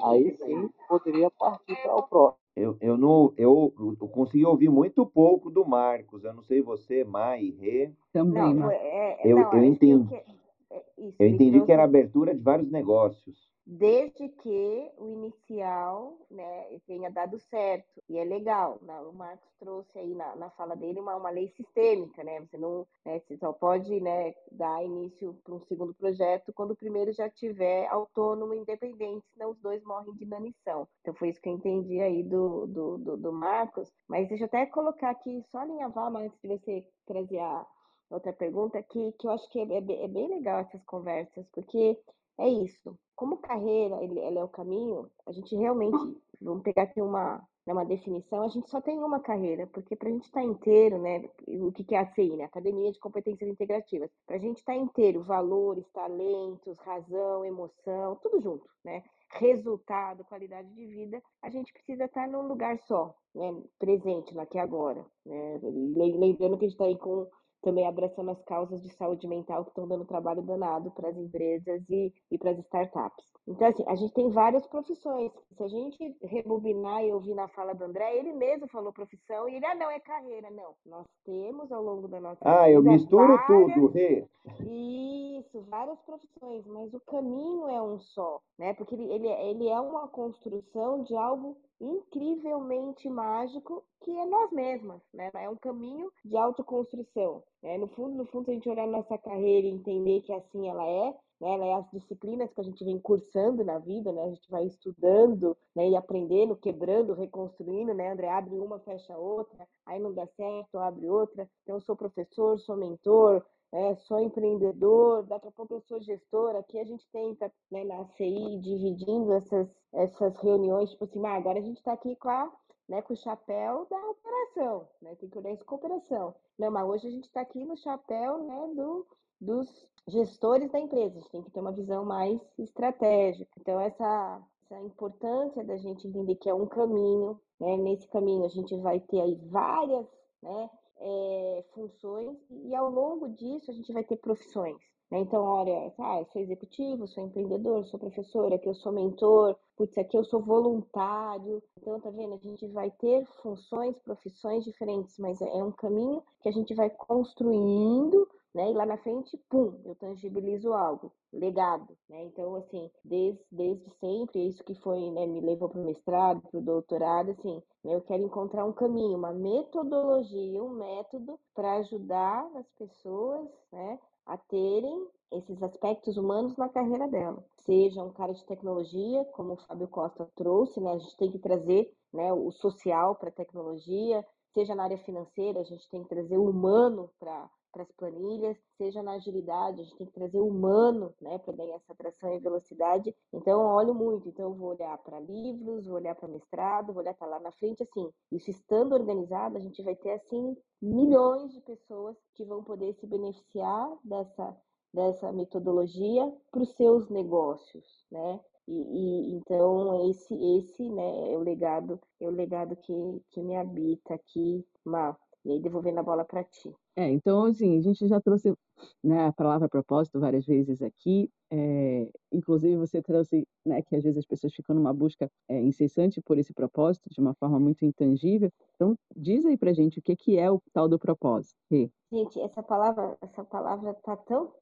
Aí 0.05 0.35
sim 0.37 0.71
poderia 0.89 1.31
partir 1.31 1.77
para 1.83 1.95
o 1.95 2.03
próximo. 2.03 2.41
Eu, 2.57 2.77
eu, 2.81 2.97
não, 2.97 3.33
eu, 3.37 3.73
eu 4.01 4.09
consegui 4.09 4.45
ouvir 4.45 4.69
muito 4.69 5.07
pouco 5.07 5.51
do 5.51 5.65
Marcos. 5.65 6.25
Eu 6.25 6.35
não 6.35 6.43
sei 6.43 6.61
você, 6.61 7.05
Mai, 7.05 7.55
Rê. 7.59 7.91
Também. 8.13 8.55
Não, 8.55 8.71
é, 8.71 9.21
eu, 9.25 9.39
não, 9.39 9.55
eu 9.55 9.65
entendi. 9.65 10.09
Que 10.09 10.40
é, 10.71 10.85
isso, 10.99 11.17
eu 11.19 11.27
entendi 11.27 11.61
que 11.65 11.73
era 11.73 11.85
abertura 11.85 12.35
de 12.35 12.41
vários 12.41 12.71
negócios. 12.71 13.51
Desde 13.67 14.29
que 14.29 14.91
o 14.99 15.07
inicial 15.07 16.19
né, 16.31 16.81
tenha 16.87 17.11
dado 17.11 17.39
certo. 17.39 18.03
E 18.09 18.19
é 18.19 18.25
legal. 18.25 18.81
Né? 18.83 18.99
O 19.03 19.13
Marcos 19.13 19.49
trouxe 19.61 19.99
aí 19.99 20.15
na, 20.15 20.35
na 20.35 20.51
fala 20.51 20.75
dele 20.75 20.99
uma, 20.99 21.15
uma 21.15 21.31
lei 21.31 21.49
sistêmica, 21.51 22.25
né? 22.25 22.41
Você 22.41 22.57
não 22.57 22.87
né, 23.05 23.21
você 23.21 23.37
só 23.37 23.53
pode 23.53 24.01
né, 24.01 24.35
dar 24.51 24.83
início 24.85 25.39
para 25.45 25.55
um 25.55 25.61
segundo 25.61 25.95
projeto 25.95 26.53
quando 26.53 26.73
o 26.73 26.77
primeiro 26.77 27.13
já 27.13 27.29
tiver 27.29 27.87
autônomo 27.87 28.55
e 28.55 28.59
independente, 28.59 29.25
senão 29.33 29.51
os 29.51 29.61
dois 29.61 29.83
morrem 29.85 30.15
de 30.15 30.25
inanição. 30.25 30.89
Então 31.01 31.15
foi 31.15 31.29
isso 31.29 31.41
que 31.41 31.49
eu 31.49 31.55
entendi 31.55 32.01
aí 32.01 32.25
do, 32.25 32.67
do, 32.67 32.99
do, 32.99 33.17
do 33.17 33.33
Marcos. 33.33 33.93
Mas 34.09 34.29
deixa 34.29 34.45
eu 34.45 34.47
até 34.47 34.67
colocar 34.67 35.11
aqui, 35.11 35.45
só 35.51 35.59
alinhavar, 35.59 36.11
mas 36.11 36.25
antes 36.25 36.41
de 36.41 36.49
você 36.49 36.85
trazer 37.07 37.39
a 37.39 37.65
outra 38.11 38.33
pergunta 38.33 38.83
que, 38.83 39.13
que 39.13 39.27
eu 39.27 39.31
acho 39.31 39.49
que 39.51 39.61
é, 39.61 39.65
é, 39.65 40.05
é, 40.05 40.09
bem 40.09 40.29
legal 40.29 40.61
essas 40.61 40.83
conversas, 40.85 41.47
porque 41.53 41.99
é 42.39 42.49
isso. 42.49 42.99
Como 43.15 43.39
carreira 43.39 44.03
ele, 44.03 44.19
ela 44.19 44.41
é 44.41 44.45
o 44.45 44.49
caminho, 44.49 45.11
a 45.27 45.33
gente 45.33 45.55
realmente, 45.55 45.97
vamos 46.41 46.63
pegar 46.63 46.83
aqui 46.83 47.01
uma, 47.01 47.47
né, 47.67 47.73
uma 47.73 47.85
definição, 47.85 48.43
a 48.43 48.49
gente 48.49 48.69
só 48.71 48.81
tem 48.81 48.99
uma 48.99 49.21
carreira, 49.21 49.67
porque 49.67 49.95
para 49.95 50.09
a 50.09 50.13
gente 50.13 50.25
estar 50.25 50.41
tá 50.41 50.47
inteiro, 50.47 50.99
né, 50.99 51.29
o 51.47 51.71
que 51.71 51.95
é 51.95 51.99
a 51.99 52.07
CI, 52.07 52.37
né, 52.37 52.45
Academia 52.45 52.91
de 52.91 52.99
Competências 52.99 53.49
Integrativas, 53.49 54.11
para 54.27 54.37
a 54.37 54.39
gente 54.39 54.59
estar 54.59 54.73
tá 54.73 54.79
inteiro, 54.79 55.23
valores, 55.23 55.89
talentos, 55.93 56.79
razão, 56.79 57.45
emoção, 57.45 58.17
tudo 58.17 58.41
junto, 58.41 58.67
né, 58.85 59.05
resultado, 59.33 60.25
qualidade 60.25 60.69
de 60.75 60.87
vida, 60.87 61.23
a 61.43 61.51
gente 61.51 61.73
precisa 61.73 62.07
estar 62.07 62.27
tá 62.27 62.27
num 62.27 62.49
lugar 62.49 62.79
só, 62.81 63.15
né, 63.35 63.55
presente 63.79 64.37
aqui 64.39 64.59
agora, 64.59 65.05
né, 65.25 65.61
lembrando 65.63 66.59
que 66.59 66.65
a 66.65 66.69
gente 66.69 66.73
está 66.75 66.87
aí 66.87 66.97
com 66.97 67.29
também 67.63 67.87
abraçando 67.87 68.31
as 68.31 68.43
causas 68.45 68.83
de 68.83 68.91
saúde 68.91 69.27
mental 69.27 69.65
que 69.65 69.71
estão 69.71 69.87
dando 69.87 70.05
trabalho 70.05 70.43
danado 70.43 70.91
para 70.91 71.09
as 71.09 71.17
empresas 71.17 71.83
e, 71.89 72.13
e 72.31 72.39
para 72.39 72.51
as 72.51 72.59
startups. 72.59 73.25
Então, 73.47 73.69
assim, 73.69 73.85
a 73.87 73.95
gente 73.95 74.15
tem 74.15 74.31
várias 74.31 74.67
profissões. 74.67 75.33
Se 75.57 75.63
a 75.63 75.69
gente 75.69 76.17
rebobinar 76.23 77.05
e 77.05 77.13
ouvir 77.13 77.35
na 77.35 77.49
fala 77.49 77.75
do 77.75 77.85
André, 77.85 78.17
ele 78.17 78.33
mesmo 78.33 78.69
falou 78.69 78.93
profissão 78.93 79.49
e 79.49 79.57
ele, 79.57 79.67
ah, 79.67 79.75
não, 79.75 79.91
é 79.91 79.99
carreira. 80.01 80.51
Não, 80.51 80.75
nós 80.87 81.07
temos 81.25 81.71
ao 81.73 81.83
longo 81.83 82.09
da 82.09 82.21
nossa 82.21 82.39
ah, 82.43 82.53
vida. 82.53 82.63
Ah, 82.63 82.71
eu 82.71 82.83
misturo 82.83 83.37
várias... 83.37 83.47
tudo, 83.47 83.87
Rê. 83.89 84.27
Isso, 84.61 85.63
várias 85.69 86.01
profissões, 86.03 86.67
mas 86.67 86.93
o 86.95 87.01
caminho 87.01 87.69
é 87.69 87.83
um 87.83 87.99
só, 87.99 88.41
né? 88.59 88.75
Porque 88.75 88.95
ele, 88.95 89.11
ele, 89.13 89.29
ele 89.29 89.69
é 89.69 89.81
uma 89.81 90.09
construção 90.09 91.03
de 91.03 91.15
algo 91.17 91.57
incrivelmente 91.81 93.09
mágico 93.09 93.85
que 94.03 94.11
é 94.11 94.27
nós 94.27 94.51
mesmas, 94.51 95.01
né? 95.13 95.31
É 95.35 95.49
um 95.49 95.57
caminho 95.57 96.11
de 96.25 96.37
autoconstrução. 96.37 97.43
Né? 97.63 97.79
No 97.79 97.89
fundo, 97.89 98.17
no 98.17 98.27
fundo, 98.27 98.47
se 98.47 98.51
a 98.51 98.55
gente 98.55 98.69
olhar 98.69 98.87
nossa 98.87 99.17
carreira 99.19 99.67
e 99.67 99.71
entender 99.71 100.23
que 100.23 100.33
assim 100.33 100.69
ela 100.69 100.87
é, 100.87 101.15
né? 101.41 101.55
Ela 101.55 101.67
é 101.67 101.75
as 101.75 101.91
disciplinas 101.91 102.53
que 102.53 102.61
a 102.61 102.65
gente 102.65 102.85
vem 102.85 102.99
cursando 102.99 103.65
na 103.65 103.79
vida, 103.79 104.13
né? 104.13 104.23
A 104.25 104.31
gente 104.31 104.51
vai 104.51 104.65
estudando, 104.67 105.57
né? 105.75 105.89
E 105.89 105.97
aprendendo, 105.97 106.57
quebrando, 106.57 107.15
reconstruindo, 107.15 107.95
né? 107.95 108.13
André 108.13 108.29
abre 108.29 108.59
uma, 108.59 108.79
fecha 108.81 109.17
outra, 109.17 109.67
aí 109.87 109.99
não 109.99 110.13
dá 110.13 110.27
certo, 110.27 110.79
abre 110.79 111.09
outra. 111.09 111.49
Então, 111.63 111.77
eu 111.77 111.81
sou 111.81 111.97
professor, 111.97 112.59
sou 112.59 112.77
mentor, 112.77 113.45
é, 113.73 113.95
sou 113.97 114.19
empreendedor, 114.21 115.23
daqui 115.25 115.49
a 115.49 115.53
pouco 115.53 115.75
eu 115.75 115.81
sou 115.83 116.01
gestor. 116.01 116.57
Aqui 116.57 116.79
a 116.79 116.85
gente 116.85 117.07
tenta, 117.13 117.53
né, 117.71 117.85
na 117.85 118.05
CI, 118.05 118.59
dividindo 118.59 119.33
essas, 119.33 119.69
essas 119.93 120.37
reuniões, 120.37 120.91
tipo 120.91 121.05
assim, 121.05 121.25
ah, 121.25 121.35
agora 121.35 121.59
a 121.59 121.63
gente 121.63 121.79
está 121.79 121.93
aqui 121.93 122.17
com, 122.17 122.29
a, 122.29 122.53
né, 122.89 123.01
com 123.03 123.13
o 123.13 123.17
chapéu 123.17 123.87
da 123.89 123.97
operação, 123.97 124.89
né, 125.01 125.15
tem 125.17 125.29
que 125.29 125.39
olhar 125.39 125.53
isso 125.53 125.65
com 125.65 125.77
operação. 125.77 126.35
Não, 126.59 126.71
mas 126.71 126.89
hoje 126.89 127.07
a 127.07 127.11
gente 127.11 127.25
está 127.25 127.41
aqui 127.43 127.65
no 127.65 127.77
chapéu 127.77 128.43
né, 128.43 128.73
do, 128.75 129.07
dos 129.41 129.87
gestores 130.09 130.71
da 130.73 130.81
empresa, 130.81 131.17
a 131.17 131.21
gente 131.21 131.31
tem 131.31 131.43
que 131.43 131.51
ter 131.51 131.61
uma 131.61 131.73
visão 131.73 132.05
mais 132.05 132.41
estratégica. 132.59 133.51
Então, 133.61 133.81
essa, 133.81 134.43
essa 134.65 134.81
importância 134.83 135.63
da 135.63 135.77
gente 135.77 136.09
entender 136.09 136.35
que 136.35 136.51
é 136.51 136.55
um 136.55 136.67
caminho, 136.67 137.41
né, 137.61 137.77
nesse 137.77 138.09
caminho 138.09 138.45
a 138.45 138.49
gente 138.49 138.77
vai 138.79 138.99
ter 138.99 139.21
aí 139.21 139.37
várias, 139.47 140.07
né, 140.43 140.71
é, 141.01 141.65
funções 141.75 142.37
e 142.51 142.75
ao 142.75 142.91
longo 142.91 143.29
disso 143.31 143.71
a 143.71 143.75
gente 143.75 143.93
vai 143.93 144.05
ter 144.05 144.17
profissões. 144.17 144.77
Né? 145.11 145.19
Então, 145.19 145.43
olha, 145.43 145.93
ah, 145.99 146.21
eu 146.21 146.27
sou 146.27 146.41
executivo, 146.41 147.09
sou 147.09 147.25
empreendedor, 147.25 147.85
sou 147.87 147.99
professora, 147.99 148.55
aqui 148.55 148.69
eu 148.69 148.75
sou 148.75 148.93
mentor, 148.93 149.57
putz, 149.77 149.99
aqui 149.99 150.17
eu 150.17 150.25
sou 150.25 150.41
voluntário. 150.41 151.63
Então, 151.77 152.01
tá 152.01 152.11
vendo? 152.11 152.35
A 152.35 152.39
gente 152.39 152.67
vai 152.69 152.91
ter 152.93 153.27
funções, 153.43 153.99
profissões 153.99 154.65
diferentes, 154.65 155.19
mas 155.19 155.41
é 155.41 155.65
um 155.65 155.73
caminho 155.73 156.23
que 156.41 156.49
a 156.49 156.53
gente 156.53 156.75
vai 156.75 156.89
construindo 156.91 158.29
né? 158.55 158.71
E 158.71 158.75
lá 158.75 158.85
na 158.85 158.97
frente, 158.99 159.37
pum, 159.49 159.81
eu 159.85 159.95
tangibilizo 159.95 160.73
algo, 160.73 161.13
legado, 161.33 161.97
né? 162.09 162.25
Então, 162.25 162.57
assim, 162.57 162.91
desde, 163.05 163.41
desde 163.51 163.89
sempre, 164.01 164.49
isso 164.49 164.65
que 164.65 164.75
foi, 164.75 165.11
né, 165.11 165.27
me 165.27 165.41
levou 165.41 165.69
para 165.69 165.81
o 165.81 165.85
mestrado, 165.85 166.43
para 166.43 166.59
o 166.59 166.63
doutorado, 166.63 167.31
assim, 167.31 167.63
eu 167.85 168.01
quero 168.03 168.23
encontrar 168.23 168.65
um 168.65 168.73
caminho, 168.73 169.17
uma 169.17 169.33
metodologia, 169.33 170.63
um 170.63 170.71
método 170.71 171.39
para 171.55 171.75
ajudar 171.79 172.47
as 172.57 172.69
pessoas, 172.79 173.49
né, 173.73 173.99
a 174.27 174.37
terem 174.37 175.09
esses 175.33 175.63
aspectos 175.63 176.17
humanos 176.17 176.57
na 176.57 176.69
carreira 176.69 177.09
dela. 177.09 177.45
Seja 177.65 178.03
um 178.03 178.13
cara 178.13 178.35
de 178.35 178.45
tecnologia, 178.45 179.25
como 179.27 179.55
o 179.55 179.57
Fábio 179.57 179.89
Costa 179.89 180.29
trouxe, 180.35 180.81
né, 180.81 180.93
a 180.93 180.99
gente 180.99 181.17
tem 181.17 181.31
que 181.31 181.39
trazer 181.39 181.93
né, 182.13 182.33
o 182.33 182.51
social 182.51 183.15
para 183.15 183.29
a 183.29 183.33
tecnologia, 183.33 184.25
seja 184.53 184.75
na 184.75 184.85
área 184.85 184.99
financeira, 184.99 185.61
a 185.61 185.65
gente 185.65 185.89
tem 185.91 186.03
que 186.03 186.09
trazer 186.09 186.37
o 186.37 186.49
humano 186.49 187.11
para 187.19 187.49
para 187.73 187.83
as 187.83 187.93
planilhas, 187.93 188.57
seja 188.77 189.03
na 189.03 189.13
agilidade, 189.13 189.81
a 189.81 189.85
gente 189.85 189.97
tem 189.97 190.07
que 190.07 190.13
trazer 190.13 190.41
humano, 190.41 191.15
né, 191.21 191.39
para 191.39 191.55
ganhar 191.55 191.77
essa 191.77 191.93
atração 191.93 192.35
e 192.35 192.41
velocidade. 192.41 193.15
Então, 193.33 193.61
eu 193.61 193.67
olho 193.67 193.95
muito, 193.95 194.29
então 194.29 194.47
eu 194.47 194.55
vou 194.55 194.71
olhar 194.71 194.97
para 194.99 195.21
livros, 195.21 195.87
vou 195.87 195.97
olhar 195.97 196.15
para 196.15 196.29
mestrado, 196.29 196.93
vou 196.93 197.03
olhar 197.03 197.15
para 197.15 197.29
lá 197.29 197.41
na 197.41 197.53
frente, 197.53 197.83
assim, 197.83 198.11
isso 198.33 198.51
estando 198.51 198.93
organizado, 198.93 199.57
a 199.57 199.61
gente 199.61 199.83
vai 199.83 199.95
ter, 199.95 200.11
assim, 200.11 200.57
milhões 200.83 201.53
de 201.53 201.61
pessoas 201.61 202.17
que 202.35 202.45
vão 202.45 202.65
poder 202.65 202.95
se 202.95 203.07
beneficiar 203.07 203.97
dessa, 204.03 204.57
dessa 204.93 205.33
metodologia 205.33 206.33
para 206.51 206.63
os 206.63 206.71
seus 206.71 207.09
negócios, 207.09 207.87
né? 208.11 208.41
E, 208.71 208.73
e, 208.73 209.33
então 209.35 210.09
esse 210.09 210.33
esse 210.33 210.89
né 210.89 211.33
é 211.33 211.37
o 211.37 211.41
legado 211.41 212.01
é 212.21 212.27
o 212.27 212.31
legado 212.31 212.77
que, 212.77 212.93
que 213.31 213.43
me 213.43 213.57
habita 213.57 214.15
aqui 214.15 214.65
Má. 214.85 215.17
e 215.45 215.51
aí 215.51 215.61
devolvendo 215.61 215.99
a 215.99 216.05
bola 216.05 216.25
para 216.25 216.45
ti 216.45 216.73
é, 217.01 217.11
então, 217.11 217.45
assim, 217.45 217.79
a 217.79 217.81
gente 217.81 218.07
já 218.07 218.21
trouxe 218.21 218.55
né, 219.03 219.27
a 219.27 219.33
palavra 219.33 219.71
propósito 219.71 220.21
várias 220.21 220.45
vezes 220.45 220.83
aqui, 220.83 221.31
é, 221.51 222.11
inclusive 222.31 222.77
você 222.77 223.01
trouxe 223.01 223.49
né, 223.65 223.81
que 223.81 223.97
às 223.97 224.03
vezes 224.03 224.19
as 224.19 224.27
pessoas 224.27 224.55
ficam 224.55 224.77
numa 224.77 224.93
busca 224.93 225.31
é, 225.49 225.59
incessante 225.59 226.21
por 226.21 226.37
esse 226.37 226.53
propósito, 226.53 227.09
de 227.11 227.19
uma 227.19 227.35
forma 227.35 227.59
muito 227.59 227.87
intangível. 227.87 228.53
Então, 228.75 228.95
diz 229.17 229.47
aí 229.47 229.57
pra 229.57 229.73
gente 229.73 229.99
o 229.99 230.03
que, 230.03 230.15
que 230.15 230.39
é 230.39 230.51
o 230.51 230.61
tal 230.75 230.89
do 230.91 230.99
propósito. 230.99 231.57
Rê. 231.71 231.91
Gente, 232.13 232.39
essa 232.39 232.63
palavra, 232.63 233.17
essa 233.23 233.45
palavra 233.45 233.95
tá 233.95 234.17
tão, 234.19 234.53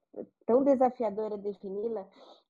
tão 0.47 0.63
desafiadora 0.63 1.37
defini-la, 1.37 2.07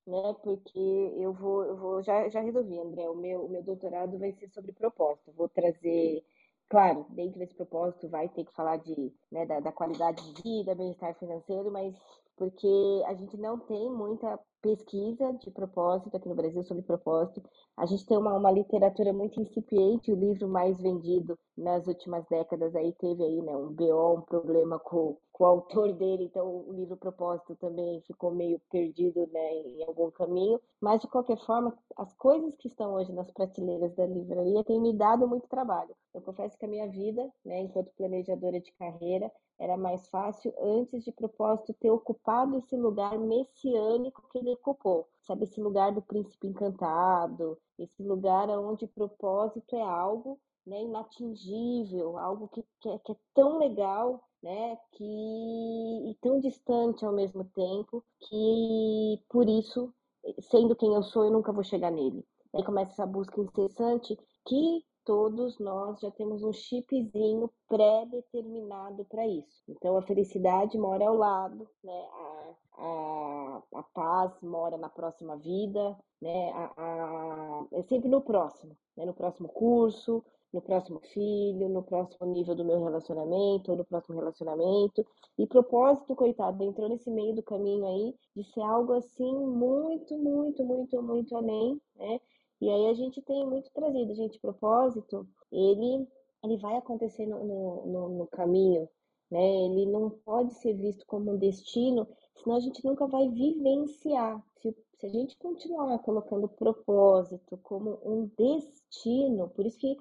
né? 0.06 0.34
Porque 0.42 1.14
eu 1.16 1.32
vou, 1.32 1.64
eu 1.64 1.76
vou, 1.78 2.02
já, 2.02 2.28
já 2.28 2.40
resolvi, 2.42 2.78
André, 2.78 3.08
o 3.08 3.16
meu, 3.16 3.46
o 3.46 3.48
meu 3.48 3.62
doutorado 3.62 4.18
vai 4.18 4.32
ser 4.32 4.48
sobre 4.48 4.72
propósito. 4.72 5.32
Vou 5.32 5.48
trazer 5.48 6.22
Claro, 6.70 7.06
dentro 7.10 7.38
desse 7.38 7.54
propósito 7.54 8.08
vai 8.08 8.28
ter 8.28 8.44
que 8.44 8.52
falar 8.54 8.76
de, 8.76 9.12
né, 9.32 9.46
da, 9.46 9.58
da 9.60 9.72
qualidade 9.72 10.22
de 10.34 10.42
vida, 10.42 10.74
bem-estar 10.74 11.14
financeiro, 11.18 11.70
mas 11.70 11.94
porque 12.38 13.02
a 13.06 13.14
gente 13.14 13.36
não 13.36 13.58
tem 13.58 13.90
muita 13.90 14.38
pesquisa 14.62 15.32
de 15.34 15.50
propósito 15.50 16.16
aqui 16.16 16.28
no 16.28 16.34
Brasil 16.34 16.62
sobre 16.64 16.82
propósito. 16.82 17.42
A 17.76 17.86
gente 17.86 18.06
tem 18.06 18.16
uma, 18.16 18.34
uma 18.34 18.50
literatura 18.50 19.12
muito 19.12 19.40
incipiente, 19.40 20.12
o 20.12 20.16
livro 20.16 20.48
mais 20.48 20.80
vendido 20.80 21.38
nas 21.56 21.86
últimas 21.86 22.24
décadas 22.28 22.74
aí 22.74 22.92
teve 22.94 23.22
aí, 23.22 23.42
né, 23.42 23.56
um 23.56 23.72
BO, 23.72 24.14
um 24.18 24.22
problema 24.22 24.78
com, 24.78 25.16
com 25.32 25.44
o 25.44 25.46
autor 25.46 25.92
dele, 25.92 26.24
então 26.24 26.64
o 26.66 26.72
livro 26.72 26.96
Propósito 26.96 27.54
também 27.56 28.00
ficou 28.02 28.32
meio 28.32 28.60
perdido, 28.70 29.26
né, 29.32 29.54
em 29.54 29.84
algum 29.84 30.10
caminho, 30.10 30.60
mas 30.80 31.00
de 31.00 31.08
qualquer 31.08 31.38
forma, 31.44 31.76
as 31.96 32.12
coisas 32.14 32.56
que 32.56 32.68
estão 32.68 32.94
hoje 32.94 33.12
nas 33.12 33.30
prateleiras 33.30 33.94
da 33.94 34.06
livraria 34.06 34.64
têm 34.64 34.80
me 34.80 34.92
dado 34.92 35.26
muito 35.28 35.48
trabalho. 35.48 35.94
Eu 36.14 36.22
confesso 36.22 36.56
que 36.58 36.64
a 36.64 36.68
minha 36.68 36.88
vida, 36.88 37.28
né, 37.44 37.60
enquanto 37.60 37.92
planejadora 37.96 38.60
de 38.60 38.72
carreira, 38.72 39.30
era 39.58 39.76
mais 39.76 40.08
fácil 40.08 40.54
antes 40.60 41.04
de 41.04 41.10
propósito 41.12 41.74
ter 41.74 41.90
ocupado 41.90 42.27
esse 42.58 42.76
lugar 42.76 43.18
messiânico 43.18 44.22
que 44.30 44.38
ele 44.38 44.52
ocupou. 44.52 45.08
Sabe, 45.22 45.44
esse 45.44 45.60
lugar 45.60 45.92
do 45.92 46.02
príncipe 46.02 46.46
encantado, 46.46 47.58
esse 47.78 48.02
lugar 48.02 48.48
onde 48.50 48.86
propósito 48.86 49.76
é 49.76 49.82
algo 49.82 50.38
né, 50.68 50.82
inatingível, 50.82 52.18
algo 52.18 52.48
que, 52.48 52.62
que, 52.80 52.88
é, 52.88 52.98
que 52.98 53.12
é 53.12 53.16
tão 53.34 53.58
legal, 53.58 54.22
né, 54.42 54.76
que, 54.92 55.04
e 55.04 56.14
tão 56.20 56.38
distante 56.38 57.04
ao 57.04 57.12
mesmo 57.12 57.44
tempo, 57.44 58.04
que 58.20 59.20
por 59.28 59.48
isso, 59.48 59.92
sendo 60.40 60.76
quem 60.76 60.94
eu 60.94 61.02
sou, 61.02 61.24
eu 61.24 61.30
nunca 61.30 61.52
vou 61.52 61.64
chegar 61.64 61.90
nele. 61.90 62.24
Aí 62.54 62.62
começa 62.62 62.92
essa 62.92 63.06
busca 63.06 63.40
incessante 63.40 64.18
que 64.46 64.84
todos 65.08 65.58
nós 65.58 66.00
já 66.00 66.10
temos 66.10 66.42
um 66.42 66.52
chipzinho 66.52 67.50
pré-determinado 67.66 69.06
para 69.06 69.26
isso. 69.26 69.64
Então 69.66 69.96
a 69.96 70.02
felicidade 70.02 70.76
mora 70.76 71.08
ao 71.08 71.16
lado, 71.16 71.66
né? 71.82 72.08
A, 72.12 72.54
a, 72.76 73.62
a 73.76 73.82
paz 73.94 74.38
mora 74.42 74.76
na 74.76 74.90
próxima 74.90 75.38
vida, 75.38 75.96
né? 76.20 76.50
A, 76.52 76.72
a, 76.76 77.66
é 77.72 77.82
sempre 77.84 78.10
no 78.10 78.20
próximo, 78.20 78.76
né? 78.94 79.06
no 79.06 79.14
próximo 79.14 79.48
curso, 79.48 80.22
no 80.52 80.60
próximo 80.60 81.00
filho, 81.00 81.70
no 81.70 81.82
próximo 81.82 82.26
nível 82.26 82.54
do 82.54 82.66
meu 82.66 82.84
relacionamento, 82.84 83.70
ou 83.70 83.78
no 83.78 83.86
próximo 83.86 84.18
relacionamento. 84.18 85.06
E 85.38 85.46
propósito, 85.46 86.14
coitado, 86.14 86.62
entrou 86.62 86.86
nesse 86.86 87.10
meio 87.10 87.34
do 87.34 87.42
caminho 87.42 87.86
aí 87.86 88.14
de 88.36 88.44
ser 88.52 88.60
algo 88.60 88.92
assim 88.92 89.34
muito, 89.34 90.18
muito, 90.18 90.62
muito, 90.62 91.02
muito 91.02 91.34
além, 91.34 91.80
né? 91.96 92.20
E 92.60 92.68
aí 92.68 92.86
a 92.88 92.94
gente 92.94 93.22
tem 93.22 93.46
muito 93.46 93.70
trazido, 93.72 94.14
gente, 94.14 94.40
propósito, 94.40 95.26
ele, 95.52 96.06
ele 96.42 96.56
vai 96.58 96.76
acontecer 96.76 97.26
no, 97.26 97.44
no, 97.86 98.08
no 98.08 98.26
caminho, 98.26 98.88
né? 99.30 99.64
Ele 99.64 99.86
não 99.86 100.10
pode 100.10 100.54
ser 100.54 100.74
visto 100.74 101.06
como 101.06 101.32
um 101.32 101.38
destino, 101.38 102.06
senão 102.34 102.56
a 102.56 102.60
gente 102.60 102.84
nunca 102.84 103.06
vai 103.06 103.28
vivenciar. 103.28 104.42
Se, 104.56 104.74
se 104.98 105.06
a 105.06 105.08
gente 105.08 105.36
continuar 105.36 105.98
colocando 106.00 106.48
propósito 106.48 107.58
como 107.62 107.98
um 108.04 108.28
destino, 108.36 109.48
por 109.50 109.64
isso 109.64 109.78
que 109.78 109.96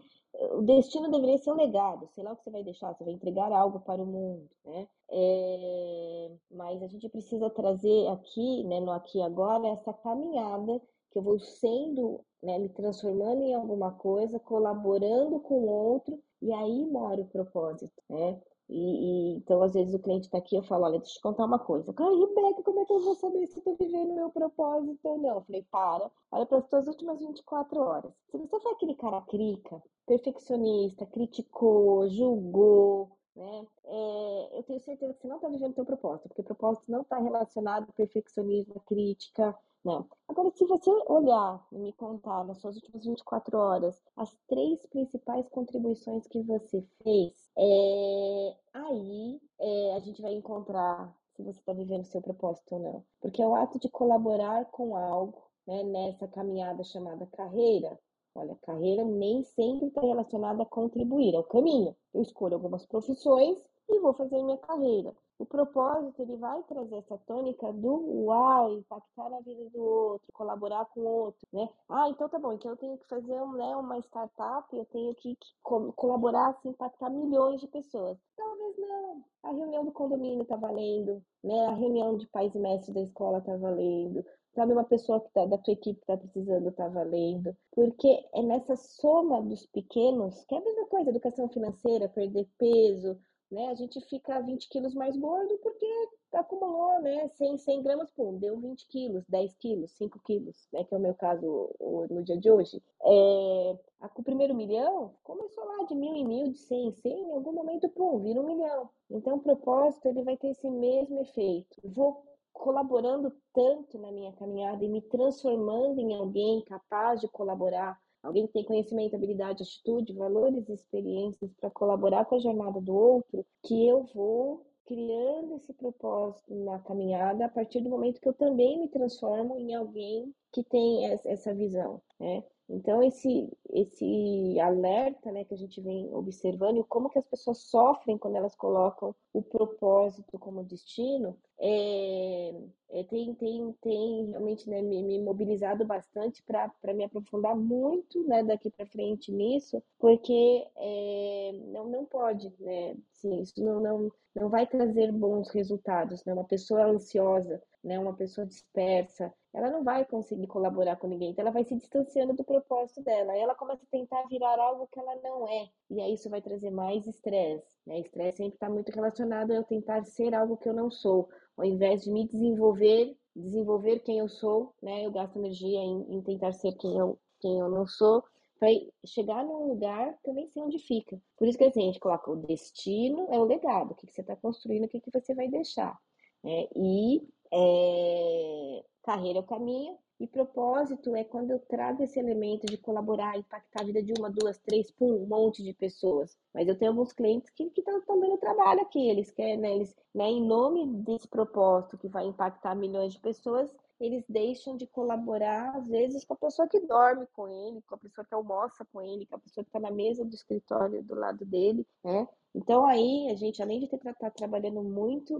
o 0.52 0.62
destino 0.62 1.10
deveria 1.10 1.38
ser 1.38 1.52
um 1.52 1.56
legado, 1.56 2.08
sei 2.14 2.24
lá 2.24 2.32
o 2.32 2.36
que 2.36 2.44
você 2.44 2.52
vai 2.52 2.64
deixar, 2.64 2.94
você 2.94 3.04
vai 3.04 3.14
entregar 3.14 3.52
algo 3.52 3.80
para 3.80 4.02
o 4.02 4.06
mundo, 4.06 4.50
né? 4.66 4.88
É, 5.10 6.32
mas 6.52 6.84
a 6.84 6.88
gente 6.88 7.10
precisa 7.10 7.50
trazer 7.50 8.08
aqui, 8.10 8.64
né, 8.66 8.80
no 8.80 8.92
aqui 8.92 9.20
e 9.20 9.22
agora, 9.22 9.68
essa 9.70 9.94
caminhada 9.94 10.82
que 11.12 11.18
eu 11.18 11.24
vou 11.24 11.40
sendo, 11.40 12.22
né, 12.42 12.60
me 12.60 12.70
transformando 12.70 13.42
em 13.42 13.54
alguma 13.54 13.92
coisa, 13.94 14.40
colaborando 14.40 15.40
com 15.40 15.56
o 15.56 15.70
outro, 15.70 16.22
e 16.42 16.52
aí 16.54 16.86
mora 16.86 17.22
o 17.22 17.28
propósito, 17.28 18.02
né? 18.10 18.40
E, 18.70 19.34
e, 19.34 19.38
então, 19.38 19.62
às 19.64 19.74
vezes, 19.74 19.94
o 19.94 20.00
cliente 20.00 20.26
está 20.26 20.38
aqui 20.38 20.56
eu 20.56 20.64
falo, 20.64 20.84
olha, 20.86 21.00
deixa 21.00 21.14
eu 21.14 21.16
te 21.16 21.22
contar 21.22 21.46
uma 21.46 21.60
coisa. 21.60 21.94
Cara, 21.94 22.14
Rebeca, 22.14 22.64
como 22.64 22.82
é 22.82 22.86
que 22.86 22.92
eu 22.92 23.00
vou 23.00 23.16
saber 23.16 23.48
se 23.48 23.60
estou 23.60 23.78
vivendo 23.78 24.12
o 24.12 24.16
meu 24.16 24.30
propósito 24.30 25.00
ou 25.08 25.18
não? 25.18 25.36
Eu 25.36 25.42
falei, 25.42 25.66
para, 25.72 26.12
olha 26.32 26.46
para 26.46 26.58
as 26.58 26.68
tuas 26.68 26.88
últimas 26.88 27.20
24 27.20 27.80
horas. 27.80 28.12
Se 28.30 28.38
você 28.38 28.60
foi 28.60 28.72
aquele 28.74 28.96
cara 28.96 29.22
crica, 29.22 29.82
perfeccionista, 30.06 31.06
criticou, 31.06 32.10
julgou, 32.10 33.18
né? 33.38 33.68
É, 33.86 34.58
eu 34.58 34.64
tenho 34.64 34.80
certeza 34.82 35.14
que 35.14 35.22
você 35.22 35.28
não 35.28 35.38
está 35.38 35.48
vivendo 35.48 35.72
o 35.72 35.76
teu 35.76 35.86
propósito, 35.86 36.28
porque 36.28 36.44
propósito 36.44 36.92
não 36.92 37.02
está 37.02 37.20
relacionado 37.20 37.86
ao 37.88 37.94
perfeccionismo, 37.94 38.82
crítica, 38.86 39.58
não. 39.84 40.08
Agora, 40.28 40.52
se 40.52 40.66
você 40.66 40.90
olhar 41.08 41.66
e 41.72 41.78
me 41.78 41.94
contar 41.94 42.44
nas 42.46 42.60
suas 42.60 42.76
últimas 42.76 43.06
24 43.06 43.58
horas 43.58 44.02
as 44.16 44.36
três 44.48 44.86
principais 44.88 45.48
contribuições 45.50 46.28
que 46.28 46.42
você 46.44 46.84
fez, 47.04 47.50
é, 47.58 48.56
aí 48.74 49.42
é, 49.60 49.96
a 49.96 50.00
gente 50.00 50.22
vai 50.22 50.34
encontrar 50.34 51.16
se 51.36 51.44
você 51.44 51.60
está 51.60 51.72
vivendo 51.72 52.04
seu 52.06 52.22
propósito 52.22 52.76
ou 52.76 52.80
não. 52.80 53.06
Porque 53.22 53.42
é 53.42 53.48
o 53.48 53.56
ato 53.56 53.80
de 53.80 53.90
colaborar 53.90 54.66
com 54.66 54.96
algo, 54.96 55.42
né, 55.66 55.84
nessa 55.84 56.28
caminhada 56.28 56.84
chamada 56.84 57.26
carreira. 57.28 57.98
Olha, 58.36 58.56
carreira 58.64 59.04
nem 59.04 59.44
sempre 59.44 59.88
está 59.88 60.02
relacionada 60.02 60.64
a 60.64 60.66
contribuir, 60.66 61.34
é 61.34 61.40
o 61.40 61.44
caminho. 61.44 61.96
Eu 62.14 62.22
escolho 62.22 62.56
algumas 62.56 62.86
profissões 62.86 63.58
e 63.90 64.00
vou 64.00 64.14
fazer 64.14 64.42
minha 64.44 64.58
carreira. 64.58 65.16
O 65.40 65.46
propósito 65.46 66.20
ele 66.22 66.36
vai 66.38 66.64
trazer 66.64 66.96
essa 66.96 67.18
tônica 67.20 67.72
do 67.72 68.26
uau, 68.26 68.74
impactar 68.74 69.30
na 69.30 69.40
vida 69.42 69.70
do 69.70 69.80
outro, 69.80 70.28
colaborar 70.34 70.86
com 70.86 71.02
o 71.02 71.06
outro, 71.06 71.48
né? 71.54 71.70
Ah, 71.88 72.10
então 72.10 72.28
tá 72.28 72.40
bom, 72.40 72.54
então 72.54 72.72
eu 72.72 72.78
tenho 72.78 72.98
que 72.98 73.08
fazer 73.08 73.36
né, 73.36 73.76
uma 73.76 74.00
startup, 74.00 74.76
eu 74.76 74.86
tenho 74.86 75.14
que, 75.14 75.36
que 75.36 75.48
colaborar, 75.96 76.50
assim, 76.50 76.70
impactar 76.70 77.12
milhões 77.12 77.62
de 77.62 77.68
pessoas. 77.68 78.18
Talvez 78.36 78.78
não. 78.80 79.24
A 79.44 79.52
reunião 79.52 79.86
do 79.86 79.92
condomínio 79.92 80.44
tá 80.46 80.56
valendo, 80.56 81.24
né? 81.44 81.68
A 81.68 81.74
reunião 81.74 82.18
de 82.18 82.28
pais 82.28 82.54
e 82.56 82.60
mestres 82.60 82.96
da 82.96 83.02
escola 83.02 83.40
tá 83.42 83.56
valendo. 83.58 84.26
Sabe, 84.56 84.74
uma 84.74 84.84
pessoa 84.86 85.22
que 85.22 85.32
tá, 85.34 85.46
da 85.46 85.60
tua 85.60 85.74
equipe 85.74 86.04
tá 86.08 86.18
precisando 86.18 86.72
tá 86.72 86.88
valendo. 86.88 87.56
Porque 87.72 88.28
é 88.34 88.42
nessa 88.42 88.76
soma 88.76 89.40
dos 89.44 89.68
pequenos, 89.68 90.44
que 90.46 90.56
é 90.56 90.58
a 90.58 90.64
mesma 90.64 90.88
coisa, 90.88 91.12
educação 91.12 91.48
financeira, 91.50 92.10
perder 92.10 92.48
peso, 92.58 93.20
né? 93.52 93.68
A 93.68 93.76
gente 93.76 94.00
fica 94.02 94.40
20 94.42 94.70
quilos 94.70 94.94
mais 94.94 95.16
gordo 95.16 95.58
porque 95.60 95.86
acumulou, 96.34 97.02
né? 97.02 97.28
100, 97.30 97.58
100 97.58 97.82
gramas, 97.84 98.12
pum, 98.12 98.38
deu 98.38 98.60
20 98.60 98.88
quilos, 98.88 99.24
10 99.28 99.56
quilos, 99.58 99.92
5 99.92 100.20
quilos, 100.20 100.68
né? 100.72 100.84
Que 100.84 100.94
é 100.94 100.98
o 100.98 101.02
meu 101.02 101.14
caso 101.14 101.70
no 102.10 102.24
dia 102.24 102.38
de 102.38 102.52
hoje. 102.52 102.82
É, 103.04 103.78
o 104.16 104.24
primeiro 104.24 104.54
milhão 104.54 105.16
começou 105.24 105.64
lá 105.66 105.84
de 105.86 105.96
mil 105.96 106.16
em 106.16 106.26
mil, 106.26 106.52
de 106.52 106.58
100 106.58 106.88
em 106.88 106.92
100, 106.92 107.12
em 107.12 107.32
algum 107.32 107.54
momento, 107.54 107.90
pum, 107.90 108.20
vira 108.20 108.40
um 108.40 108.46
milhão. 108.46 108.90
Então, 109.10 109.38
o 109.38 109.42
propósito, 109.42 110.08
ele 110.08 110.24
vai 110.24 110.38
ter 110.38 110.50
esse 110.50 110.70
mesmo 110.70 111.20
efeito. 111.22 111.76
Vou 111.84 112.24
colaborando 112.54 113.32
tanto 113.54 114.00
na 114.00 114.12
minha 114.12 114.34
caminhada 114.34 114.84
e 114.84 114.90
me 114.90 115.02
transformando 115.02 116.00
em 116.00 116.16
alguém 116.16 116.62
capaz 116.64 117.22
de 117.22 117.28
colaborar 117.28 118.00
alguém 118.22 118.48
que 118.48 118.54
tem 118.54 118.64
conhecimento, 118.64 119.16
habilidade, 119.16 119.64
atitude, 119.64 120.14
valores 120.14 120.68
e 120.70 120.74
experiências 120.74 121.54
para 121.54 121.70
colaborar 121.70 122.26
com 122.26 122.36
a 122.36 122.40
jornada 122.40 122.82
do 122.82 122.96
outro, 122.96 123.46
que 123.64 123.88
eu 123.88 124.04
vou 124.14 124.66
criando 124.86 125.56
esse 125.56 125.74
propósito 125.74 126.56
na 126.64 126.80
caminhada 126.80 127.46
a 127.46 127.50
partir 127.50 127.82
do 127.82 127.90
momento 127.90 128.22
que 128.22 128.30
eu 128.30 128.34
também 128.34 128.80
me 128.80 128.88
transformo 128.88 129.58
em 129.58 129.76
alguém 129.76 130.34
que 130.52 130.64
tem 130.64 131.06
essa 131.26 131.54
visão, 131.54 132.02
né? 132.20 132.44
Então, 132.70 133.02
esse, 133.02 133.50
esse 133.70 134.60
alerta 134.60 135.32
né, 135.32 135.46
que 135.46 135.54
a 135.54 135.58
gente 135.58 135.80
vem 135.80 136.14
observando 136.14 136.78
e 136.78 136.84
como 136.84 137.10
que 137.10 137.18
as 137.18 137.26
pessoas 137.26 137.60
sofrem 137.60 138.18
quando 138.18 138.36
elas 138.36 138.56
colocam 138.56 139.16
o 139.32 139.42
propósito 139.42 140.38
como 140.38 140.64
destino, 140.64 141.38
é, 141.60 142.54
é, 142.90 143.04
tem, 143.04 143.34
tem, 143.36 143.74
tem 143.82 144.26
realmente 144.26 144.70
né, 144.70 144.82
me, 144.82 145.02
me 145.02 145.20
mobilizado 145.20 145.86
bastante 145.86 146.44
para 146.44 146.94
me 146.94 147.06
aprofundar 147.06 147.56
muito 147.56 148.24
né, 148.28 148.44
daqui 148.44 148.70
para 148.70 148.86
frente 148.86 149.32
nisso, 149.32 149.82
porque 149.98 150.68
é, 150.76 151.52
não, 151.68 151.88
não 151.88 152.06
pode, 152.06 152.54
né? 152.60 152.96
Sim, 153.14 153.42
isso 153.42 153.64
não, 153.64 153.80
não, 153.80 154.12
não 154.36 154.50
vai 154.50 154.68
trazer 154.68 155.12
bons 155.12 155.50
resultados. 155.50 156.24
Né? 156.26 156.34
Uma 156.34 156.44
pessoa 156.44 156.86
ansiosa, 156.86 157.62
né, 157.84 157.98
uma 157.98 158.14
pessoa 158.14 158.46
dispersa, 158.46 159.34
ela 159.58 159.72
não 159.72 159.84
vai 159.84 160.06
conseguir 160.06 160.46
colaborar 160.46 160.96
com 160.98 161.08
ninguém, 161.08 161.32
então 161.32 161.42
ela 161.42 161.52
vai 161.52 161.64
se 161.64 161.76
distanciando 161.76 162.34
do 162.34 162.44
propósito 162.44 163.02
dela, 163.02 163.34
aí 163.34 163.40
ela 163.40 163.56
começa 163.56 163.84
a 163.84 163.90
tentar 163.90 164.24
virar 164.28 164.60
algo 164.60 164.88
que 164.92 165.00
ela 165.00 165.16
não 165.24 165.48
é, 165.48 165.68
e 165.90 166.00
aí 166.00 166.14
isso 166.14 166.30
vai 166.30 166.42
trazer 166.42 166.70
mais 166.70 167.08
estresse, 167.08 167.76
né? 167.86 168.00
Estresse 168.00 168.38
sempre 168.38 168.54
está 168.54 168.70
muito 168.70 168.92
relacionado 168.92 169.52
a 169.52 169.56
eu 169.56 169.64
tentar 169.64 170.04
ser 170.06 170.36
algo 170.36 170.58
que 170.58 170.70
eu 170.70 170.74
não 170.74 170.92
sou, 170.92 171.28
ao 171.58 171.66
invés 171.66 172.04
de 172.04 172.12
me 172.12 172.28
desenvolver, 172.28 173.18
desenvolver 173.36 174.00
quem 174.00 174.20
eu 174.20 174.30
sou, 174.30 174.76
né? 174.82 175.04
Eu 175.04 175.12
gasto 175.12 175.38
energia 175.38 175.80
em, 175.80 176.18
em 176.18 176.22
tentar 176.22 176.54
ser 176.54 176.74
quem 176.74 176.96
eu, 176.96 177.18
quem 177.40 177.60
eu 177.60 177.68
não 177.68 177.88
sou, 177.88 178.24
para 178.60 178.70
chegar 179.06 179.44
num 179.44 179.70
lugar 179.70 180.18
que 180.24 180.30
eu 180.30 180.34
nem 180.34 180.48
sei 180.50 180.62
onde 180.62 180.78
fica. 180.80 181.20
Por 181.36 181.48
isso 181.48 181.58
que 181.58 181.64
assim, 181.64 181.82
a 181.82 181.86
gente 181.86 182.00
coloca 182.00 182.30
o 182.30 182.36
destino 182.36 183.28
é 183.32 183.40
o 183.40 183.44
legado, 183.44 183.92
o 183.92 183.96
que, 183.96 184.06
que 184.06 184.14
você 184.14 184.22
está 184.22 184.36
construindo, 184.36 184.86
o 184.86 184.88
que, 184.88 185.02
que 185.02 185.12
você 185.12 185.34
vai 185.34 185.48
deixar. 185.48 185.98
Né? 186.44 186.68
E 186.76 187.28
é, 187.52 188.84
carreira 189.04 189.40
é 189.40 189.42
o 189.42 189.46
caminho, 189.46 189.98
e 190.20 190.26
propósito 190.26 191.16
é 191.16 191.24
quando 191.24 191.52
eu 191.52 191.60
trago 191.60 192.02
esse 192.02 192.20
elemento 192.20 192.66
de 192.66 192.78
colaborar, 192.78 193.38
impactar 193.38 193.82
a 193.82 193.86
vida 193.86 194.02
de 194.02 194.14
uma, 194.18 194.32
duas, 194.32 194.58
três, 194.58 194.90
pum, 194.90 195.24
um 195.24 195.28
monte 195.28 195.64
de 195.64 195.74
pessoas. 195.74 196.36
Mas 196.54 196.68
eu 196.68 196.76
tenho 196.78 196.92
alguns 196.92 197.14
clientes 197.14 197.52
que 197.52 197.72
estão 197.78 198.20
dando 198.20 198.38
trabalho 198.38 198.82
aqui, 198.82 199.08
eles 199.10 199.30
querem, 199.30 199.58
né, 199.58 199.76
eles, 199.76 199.96
né, 200.16 200.26
em 200.26 200.44
nome 200.44 200.88
desse 201.04 201.28
propósito 201.28 201.98
que 201.98 202.08
vai 202.08 202.26
impactar 202.26 202.76
milhões 202.76 203.14
de 203.14 203.20
pessoas, 203.20 203.72
eles 204.00 204.24
deixam 204.28 204.76
de 204.76 204.86
colaborar, 204.88 205.76
às 205.76 205.88
vezes, 205.88 206.24
com 206.24 206.34
a 206.34 206.38
pessoa 206.38 206.68
que 206.68 206.80
dorme 206.80 207.26
com 207.34 207.48
ele, 207.48 207.82
com 207.84 207.96
a 207.96 207.98
pessoa 207.98 208.26
que 208.26 208.34
almoça 208.34 208.86
com 208.92 209.02
ele, 209.02 209.26
com 209.26 209.36
a 209.36 209.40
pessoa 209.40 209.64
que 209.64 209.70
está 209.70 209.80
na 209.80 209.92
mesa 209.92 210.24
do 210.24 210.36
escritório 210.36 211.04
do 211.04 211.16
lado 211.16 211.44
dele, 211.46 211.86
né? 212.04 212.28
Então 212.56 212.86
aí 212.86 213.30
a 213.32 213.36
gente, 213.36 213.62
além 213.62 213.80
de 213.80 213.86
estar 213.86 214.14
tá 214.14 214.32
trabalhando 214.32 214.84
muito 214.84 215.38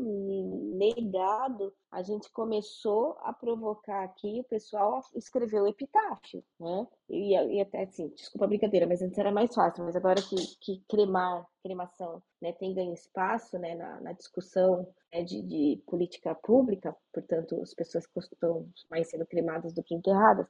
legado, 0.78 1.74
a 1.92 2.04
gente 2.04 2.32
começou 2.32 3.18
a 3.22 3.34
provocar 3.34 4.04
aqui 4.04 4.40
o 4.40 4.44
pessoal 4.44 5.02
o 5.62 5.68
epitáfio, 5.68 6.44
né? 6.60 6.88
E, 7.10 7.34
e 7.34 7.62
até 7.62 7.84
assim, 7.84 8.10
desculpa 8.10 8.46
a 8.46 8.48
brincadeira, 8.48 8.86
mas 8.86 9.02
antes 9.02 9.18
era 9.18 9.32
mais 9.32 9.54
fácil, 9.54 9.86
mas 9.86 9.96
agora 9.96 10.22
que, 10.22 10.36
que 10.60 10.84
cremar, 10.90 11.48
cremação, 11.64 12.22
né, 12.42 12.54
tem 12.54 12.74
ganho 12.74 12.94
espaço, 12.94 13.58
né, 13.58 13.76
na, 13.76 14.00
na 14.02 14.12
discussão 14.14 14.88
né, 15.12 15.24
de, 15.24 15.42
de, 15.42 15.82
política 15.86 16.36
pública, 16.36 16.96
portanto, 17.14 17.62
as 17.62 17.74
pessoas 17.74 18.06
estão 18.06 18.70
mais 18.90 19.10
sendo 19.10 19.26
cremadas 19.26 19.74
do 19.74 19.84
que 19.84 19.96
enterradas, 19.96 20.48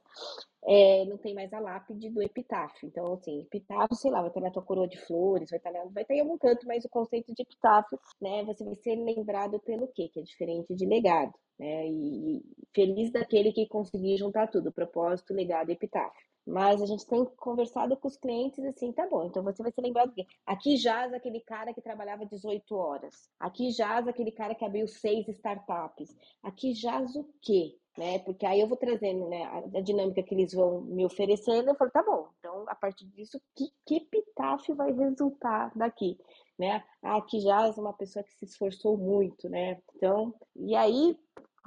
é, 0.65 1.05
não 1.05 1.17
tem 1.17 1.33
mais 1.33 1.51
a 1.53 1.59
lápide 1.59 2.09
do 2.09 2.21
epitáfio. 2.21 2.87
Então, 2.87 3.13
assim, 3.13 3.41
epitáfio, 3.41 3.95
sei 3.95 4.11
lá, 4.11 4.19
vai 4.19 4.29
estar 4.29 4.41
na 4.41 4.51
tua 4.51 4.63
coroa 4.63 4.87
de 4.87 4.97
flores, 4.97 5.49
vai 5.49 5.57
estar, 5.57 5.71
na, 5.71 5.85
vai 5.85 6.03
estar 6.03 6.15
em 6.15 6.21
algum 6.21 6.37
canto, 6.37 6.67
mas 6.67 6.83
o 6.85 6.89
conceito 6.89 7.33
de 7.33 7.41
epitáfio, 7.43 7.99
né, 8.21 8.43
você 8.43 8.63
vai 8.63 8.75
ser 8.75 8.95
lembrado 8.95 9.59
pelo 9.59 9.87
quê? 9.89 10.09
Que 10.09 10.19
é 10.19 10.23
diferente 10.23 10.75
de 10.75 10.85
legado, 10.85 11.33
né? 11.59 11.87
E, 11.87 12.43
feliz 12.73 13.11
daquele 13.11 13.51
que 13.51 13.67
conseguir 13.67 14.17
juntar 14.17 14.47
tudo, 14.47 14.71
propósito, 14.71 15.33
legado 15.33 15.69
e 15.69 15.73
epitáfio. 15.73 16.27
Mas 16.45 16.81
a 16.81 16.85
gente 16.85 17.05
tem 17.05 17.25
conversado 17.37 17.97
com 17.97 18.07
os 18.07 18.15
clientes 18.15 18.63
assim, 18.63 18.93
tá 18.93 19.05
bom, 19.09 19.25
então 19.25 19.43
você 19.43 19.61
vai 19.61 19.71
ser 19.71 19.81
lembrado 19.81 20.13
que 20.13 20.25
aqui 20.45 20.77
jaz 20.77 21.13
aquele 21.13 21.41
cara 21.41 21.73
que 21.73 21.81
trabalhava 21.81 22.25
18 22.25 22.73
horas. 22.73 23.29
Aqui 23.37 23.69
jaz 23.71 24.07
aquele 24.07 24.31
cara 24.31 24.55
que 24.55 24.63
abriu 24.63 24.87
seis 24.87 25.27
startups. 25.27 26.15
Aqui 26.41 26.73
jaz 26.73 27.13
o 27.17 27.25
quê? 27.41 27.75
Né? 27.97 28.19
Porque 28.19 28.45
aí 28.45 28.61
eu 28.61 28.67
vou 28.67 28.77
trazendo 28.77 29.27
né, 29.27 29.43
a, 29.45 29.79
a, 29.79 29.81
dinâmica 29.81 30.21
que 30.21 30.35
eles 30.35 30.53
vão 30.53 30.81
me 30.81 31.03
oferecendo, 31.03 31.69
eu 31.69 31.75
falo, 31.75 31.89
tá 31.89 32.03
bom, 32.03 32.27
então 32.37 32.63
a 32.67 32.75
partir 32.75 33.05
disso, 33.07 33.41
que, 33.55 33.71
que 33.87 33.95
epitáfio 33.95 34.75
vai 34.75 34.91
resultar 34.91 35.71
daqui? 35.75 36.15
Né? 36.59 36.83
Ah, 37.01 37.17
aqui 37.17 37.39
já 37.39 37.65
é 37.65 37.71
uma 37.71 37.93
pessoa 37.93 38.23
que 38.23 38.33
se 38.33 38.45
esforçou 38.45 38.97
muito, 38.97 39.49
né? 39.49 39.79
Então, 39.95 40.33
e 40.55 40.75
aí 40.75 41.17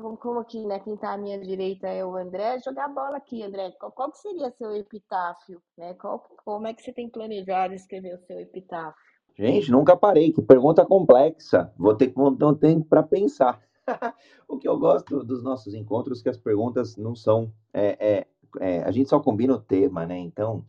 como, 0.01 0.16
como 0.16 0.41
aqui, 0.41 0.64
né, 0.66 0.78
quem 0.81 0.95
está 0.95 1.12
à 1.12 1.18
minha 1.18 1.39
direita 1.39 1.87
é 1.87 2.05
o 2.05 2.16
André, 2.16 2.59
jogar 2.61 2.87
a 2.87 2.89
bola 2.89 3.16
aqui, 3.18 3.43
André. 3.43 3.70
Qual, 3.78 3.93
qual 3.93 4.12
seria 4.14 4.51
seu 4.53 4.74
epitáfio? 4.74 5.61
Né? 5.76 5.95
Qual, 5.95 6.24
como 6.45 6.66
é 6.66 6.74
que 6.74 6.83
você 6.83 6.93
tem 6.93 7.09
planejado 7.09 7.74
escrever 7.74 8.14
o 8.14 8.26
seu 8.26 8.41
epitáfio? 8.41 8.95
Gente, 9.37 9.70
nunca 9.70 9.97
parei. 9.97 10.33
Que 10.33 10.43
pergunta 10.43 10.85
complexa. 10.85 11.72
Vou 11.78 11.95
ter 11.95 12.09
que 12.09 12.18
montar 12.18 12.49
um 12.49 12.55
tempo 12.55 12.87
para 12.87 13.03
pensar. 13.03 13.61
o 14.49 14.59
que 14.59 14.68
eu 14.68 14.78
gosto 14.78 15.22
dos 15.24 15.43
nossos 15.43 15.74
encontros 15.74 16.20
é 16.20 16.22
que 16.24 16.28
as 16.28 16.38
perguntas 16.38 16.97
não 16.97 17.14
são. 17.14 17.53
É, 17.72 17.97
é, 18.01 18.26
é, 18.61 18.82
a 18.82 18.91
gente 18.91 19.09
só 19.09 19.20
combina 19.20 19.55
o 19.55 19.61
tema, 19.61 20.07
né? 20.07 20.18
Então, 20.18 20.64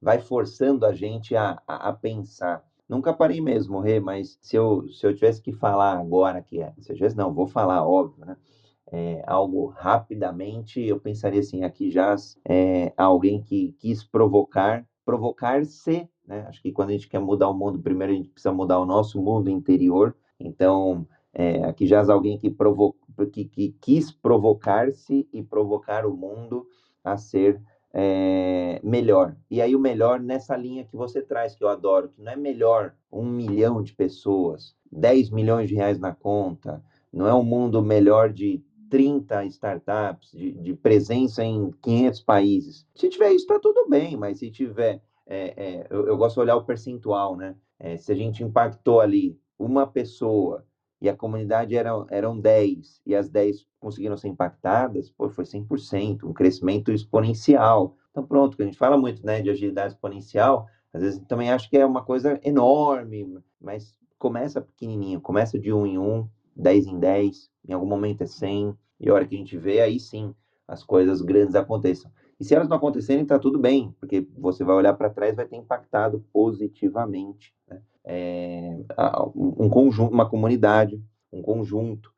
vai 0.00 0.18
forçando 0.18 0.86
a 0.86 0.92
gente 0.92 1.36
a, 1.36 1.60
a, 1.66 1.88
a 1.88 1.92
pensar. 1.92 2.64
Nunca 2.88 3.12
parei 3.12 3.40
mesmo, 3.40 3.80
Rê, 3.80 3.98
mas 3.98 4.38
se 4.40 4.56
eu, 4.56 4.88
se 4.88 5.06
eu 5.06 5.14
tivesse 5.14 5.42
que 5.42 5.52
falar 5.52 5.98
agora, 5.98 6.40
que 6.40 6.62
é, 6.62 6.72
se 6.80 6.92
eu 6.92 6.96
tivesse, 6.96 7.16
não, 7.16 7.34
vou 7.34 7.46
falar, 7.46 7.86
óbvio, 7.86 8.24
né? 8.24 8.36
É, 8.92 9.24
algo 9.26 9.66
rapidamente, 9.66 10.80
eu 10.80 11.00
pensaria 11.00 11.40
assim, 11.40 11.64
aqui 11.64 11.90
já 11.90 12.14
é 12.48 12.92
alguém 12.96 13.42
que 13.42 13.72
quis 13.80 14.04
provocar, 14.04 14.86
provocar-se, 15.04 16.08
né? 16.26 16.46
Acho 16.48 16.62
que 16.62 16.72
quando 16.72 16.90
a 16.90 16.92
gente 16.92 17.08
quer 17.08 17.18
mudar 17.18 17.48
o 17.48 17.54
mundo, 17.54 17.80
primeiro 17.80 18.12
a 18.12 18.16
gente 18.16 18.28
precisa 18.28 18.52
mudar 18.52 18.78
o 18.78 18.86
nosso 18.86 19.20
mundo 19.20 19.48
interior. 19.50 20.16
Então, 20.38 21.06
é, 21.38 21.62
aqui 21.64 21.86
já 21.86 22.02
alguém 22.10 22.38
que, 22.38 22.50
provo 22.50 22.96
que, 23.30 23.44
que 23.44 23.76
quis 23.78 24.10
provocar-se 24.10 25.28
e 25.30 25.42
provocar 25.42 26.06
o 26.06 26.16
mundo 26.16 26.66
a 27.04 27.18
ser 27.18 27.60
é, 27.92 28.80
melhor. 28.82 29.36
E 29.50 29.60
aí 29.60 29.76
o 29.76 29.78
melhor 29.78 30.18
nessa 30.18 30.56
linha 30.56 30.84
que 30.84 30.96
você 30.96 31.20
traz, 31.20 31.54
que 31.54 31.62
eu 31.62 31.68
adoro, 31.68 32.08
que 32.08 32.22
não 32.22 32.32
é 32.32 32.36
melhor 32.36 32.94
um 33.12 33.26
milhão 33.26 33.82
de 33.82 33.92
pessoas, 33.92 34.74
10 34.90 35.28
milhões 35.28 35.68
de 35.68 35.74
reais 35.74 35.98
na 35.98 36.14
conta, 36.14 36.82
não 37.12 37.26
é 37.26 37.34
um 37.34 37.44
mundo 37.44 37.82
melhor 37.82 38.32
de 38.32 38.64
30 38.88 39.44
startups, 39.44 40.30
de, 40.30 40.52
de 40.52 40.74
presença 40.74 41.44
em 41.44 41.70
500 41.82 42.20
países. 42.22 42.86
Se 42.94 43.10
tiver 43.10 43.32
isso, 43.32 43.44
está 43.44 43.58
tudo 43.58 43.86
bem, 43.90 44.16
mas 44.16 44.38
se 44.38 44.50
tiver, 44.50 45.02
é, 45.26 45.52
é, 45.56 45.86
eu, 45.90 46.06
eu, 46.06 46.16
gosto 46.16 46.36
de 46.36 46.40
olhar 46.40 46.56
o 46.56 46.64
percentual, 46.64 47.36
né? 47.36 47.54
É, 47.78 47.98
se 47.98 48.10
a 48.10 48.14
gente 48.14 48.42
impactou 48.42 49.00
ali 49.00 49.38
uma 49.58 49.86
pessoa 49.86 50.64
e 51.00 51.08
a 51.08 51.16
comunidade 51.16 51.76
eram, 51.76 52.06
eram 52.10 52.38
10 52.38 53.00
e 53.04 53.14
as 53.14 53.28
10 53.28 53.66
conseguiram 53.78 54.16
ser 54.16 54.28
impactadas, 54.28 55.10
pô, 55.10 55.28
foi 55.28 55.44
100%, 55.44 56.24
um 56.24 56.32
crescimento 56.32 56.90
exponencial. 56.92 57.96
Então, 58.10 58.26
pronto, 58.26 58.60
a 58.60 58.64
gente 58.64 58.78
fala 58.78 58.96
muito 58.96 59.24
né, 59.24 59.42
de 59.42 59.50
agilidade 59.50 59.94
exponencial, 59.94 60.66
às 60.92 61.02
vezes 61.02 61.20
também 61.28 61.50
acho 61.50 61.68
que 61.68 61.76
é 61.76 61.84
uma 61.84 62.02
coisa 62.02 62.40
enorme, 62.42 63.38
mas 63.60 63.94
começa 64.18 64.60
pequenininho, 64.60 65.20
começa 65.20 65.58
de 65.58 65.72
1 65.72 65.86
em 65.86 65.98
1, 65.98 66.28
10 66.56 66.86
em 66.86 66.98
10, 66.98 67.50
em 67.68 67.72
algum 67.74 67.86
momento 67.86 68.22
é 68.22 68.26
100, 68.26 68.74
e 68.98 69.10
a 69.10 69.14
hora 69.14 69.26
que 69.26 69.34
a 69.34 69.38
gente 69.38 69.58
vê, 69.58 69.80
aí 69.80 70.00
sim, 70.00 70.34
as 70.66 70.82
coisas 70.82 71.20
grandes 71.20 71.54
aconteçam. 71.54 72.10
E 72.38 72.44
se 72.44 72.54
elas 72.54 72.68
não 72.68 72.76
acontecerem, 72.76 73.22
está 73.22 73.38
tudo 73.38 73.58
bem, 73.58 73.94
porque 73.98 74.26
você 74.36 74.62
vai 74.62 74.76
olhar 74.76 74.94
para 74.94 75.10
trás 75.10 75.34
vai 75.34 75.46
ter 75.46 75.56
impactado 75.56 76.24
positivamente 76.32 77.54
né? 77.68 77.80
é, 78.04 78.78
um 79.34 79.68
conjunto, 79.68 80.12
uma 80.12 80.28
comunidade, 80.28 81.02
um 81.32 81.42
conjunto. 81.42 82.12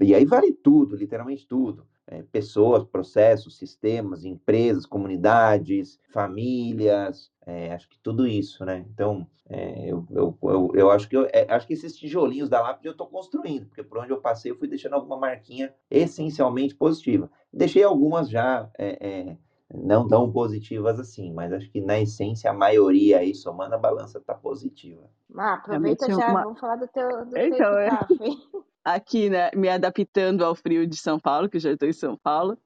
E 0.00 0.14
aí 0.14 0.24
vale 0.24 0.52
tudo, 0.52 0.96
literalmente 0.96 1.46
tudo. 1.46 1.86
É, 2.10 2.22
pessoas, 2.32 2.84
processos, 2.84 3.58
sistemas, 3.58 4.24
empresas, 4.24 4.86
comunidades, 4.86 6.00
famílias, 6.10 7.30
é, 7.44 7.72
acho 7.74 7.86
que 7.86 7.98
tudo 7.98 8.26
isso, 8.26 8.64
né? 8.64 8.84
Então, 8.92 9.26
é, 9.46 9.90
eu, 9.90 10.06
eu, 10.10 10.38
eu, 10.42 10.72
eu, 10.74 10.90
acho 10.90 11.06
que 11.06 11.16
eu, 11.16 11.26
é, 11.32 11.46
acho 11.50 11.66
que 11.66 11.74
esses 11.74 11.94
tijolinhos 11.94 12.48
da 12.48 12.62
lápide 12.62 12.88
eu 12.88 12.92
estou 12.92 13.06
construindo, 13.06 13.66
porque 13.66 13.82
por 13.82 13.98
onde 13.98 14.10
eu 14.10 14.22
passei 14.22 14.50
eu 14.50 14.56
fui 14.56 14.68
deixando 14.68 14.94
alguma 14.94 15.18
marquinha 15.18 15.74
essencialmente 15.90 16.74
positiva. 16.74 17.30
Deixei 17.52 17.82
algumas 17.82 18.30
já 18.30 18.70
é, 18.78 19.06
é, 19.06 19.36
não 19.74 20.08
tão 20.08 20.32
positivas 20.32 20.98
assim, 20.98 21.32
mas 21.32 21.52
acho 21.52 21.70
que 21.70 21.80
na 21.80 22.00
essência 22.00 22.50
a 22.50 22.54
maioria 22.54 23.18
aí, 23.18 23.34
somando 23.34 23.74
a 23.74 23.78
balança, 23.78 24.18
está 24.18 24.34
positiva. 24.34 25.08
Ah, 25.36 25.54
aproveita 25.54 26.06
já, 26.06 26.30
uma... 26.30 26.42
vamos 26.42 26.60
falar 26.60 26.76
do 26.76 26.88
teu, 26.88 27.26
do 27.26 27.36
então, 27.36 27.58
teu 27.58 27.78
é... 27.78 27.90
Aqui, 28.94 29.28
né, 29.28 29.50
me 29.54 29.68
adaptando 29.68 30.42
ao 30.42 30.54
frio 30.54 30.86
de 30.86 30.96
São 30.96 31.20
Paulo, 31.20 31.46
que 31.46 31.58
já 31.58 31.72
estou 31.72 31.86
em 31.86 31.92
São 31.92 32.16
Paulo, 32.16 32.58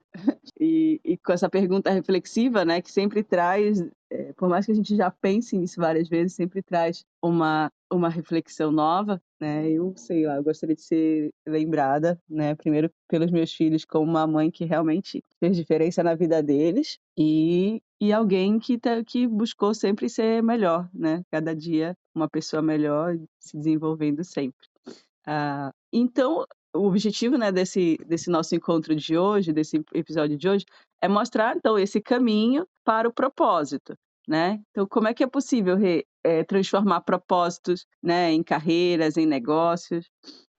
e, 0.61 1.01
e, 1.05 1.17
com 1.19 1.33
essa 1.33 1.51
pergunta 1.51 1.91
reflexiva, 1.91 2.65
né, 2.65 2.81
que 2.81 2.93
sempre 2.93 3.25
traz, 3.25 3.85
é, 4.09 4.33
por 4.35 4.49
mais 4.49 4.65
que 4.65 4.71
a 4.71 4.75
gente 4.75 4.95
já 4.95 5.11
pense 5.11 5.59
nisso 5.59 5.81
várias 5.81 6.09
vezes, 6.09 6.35
sempre 6.35 6.63
traz 6.63 7.05
uma, 7.21 7.73
uma 7.93 8.09
reflexão 8.09 8.71
nova, 8.71 9.21
né, 9.41 9.69
eu 9.69 9.95
sei 9.97 10.25
lá, 10.25 10.37
eu 10.37 10.45
gostaria 10.45 10.77
de 10.77 10.83
ser 10.83 11.31
lembrada, 11.45 12.17
né, 12.29 12.55
primeiro 12.55 12.89
pelos 13.09 13.33
meus 13.33 13.53
filhos 13.53 13.85
como 13.85 14.09
uma 14.09 14.25
mãe 14.25 14.49
que 14.49 14.65
realmente 14.65 15.25
fez 15.41 15.57
diferença 15.57 16.05
na 16.05 16.15
vida 16.15 16.41
deles 16.41 16.99
e, 17.19 17.83
e 18.01 18.13
alguém 18.13 18.61
que, 18.61 18.79
tá, 18.79 19.03
que 19.03 19.27
buscou 19.27 19.75
sempre 19.75 20.09
ser 20.09 20.41
melhor, 20.41 20.89
né, 20.95 21.25
cada 21.33 21.53
dia 21.53 21.97
uma 22.15 22.29
pessoa 22.29 22.63
melhor, 22.63 23.19
se 23.41 23.57
desenvolvendo 23.57 24.23
sempre. 24.23 24.69
Ah, 25.27 25.73
então, 25.93 26.47
o 26.75 26.87
objetivo 26.87 27.37
né, 27.37 27.53
desse, 27.53 27.99
desse 28.07 28.31
nosso 28.31 28.55
encontro 28.55 28.95
de 28.95 29.17
hoje, 29.17 29.53
desse 29.53 29.85
episódio 29.93 30.37
de 30.37 30.49
hoje, 30.49 30.65
é 31.01 31.09
mostrar 31.09 31.57
então 31.57 31.79
esse 31.79 32.01
caminho 32.01 32.67
para 32.85 33.09
o 33.09 33.13
propósito. 33.13 33.95
Né? 34.27 34.61
Então, 34.71 34.87
como 34.87 35.09
é 35.09 35.15
que 35.15 35.25
é 35.25 35.27
possível 35.27 35.77
re, 35.77 36.07
é, 36.25 36.45
transformar 36.45 37.01
propósitos 37.01 37.85
né, 38.03 38.31
em 38.31 38.43
carreiras, 38.43 39.17
em 39.17 39.27
negócios? 39.27 40.09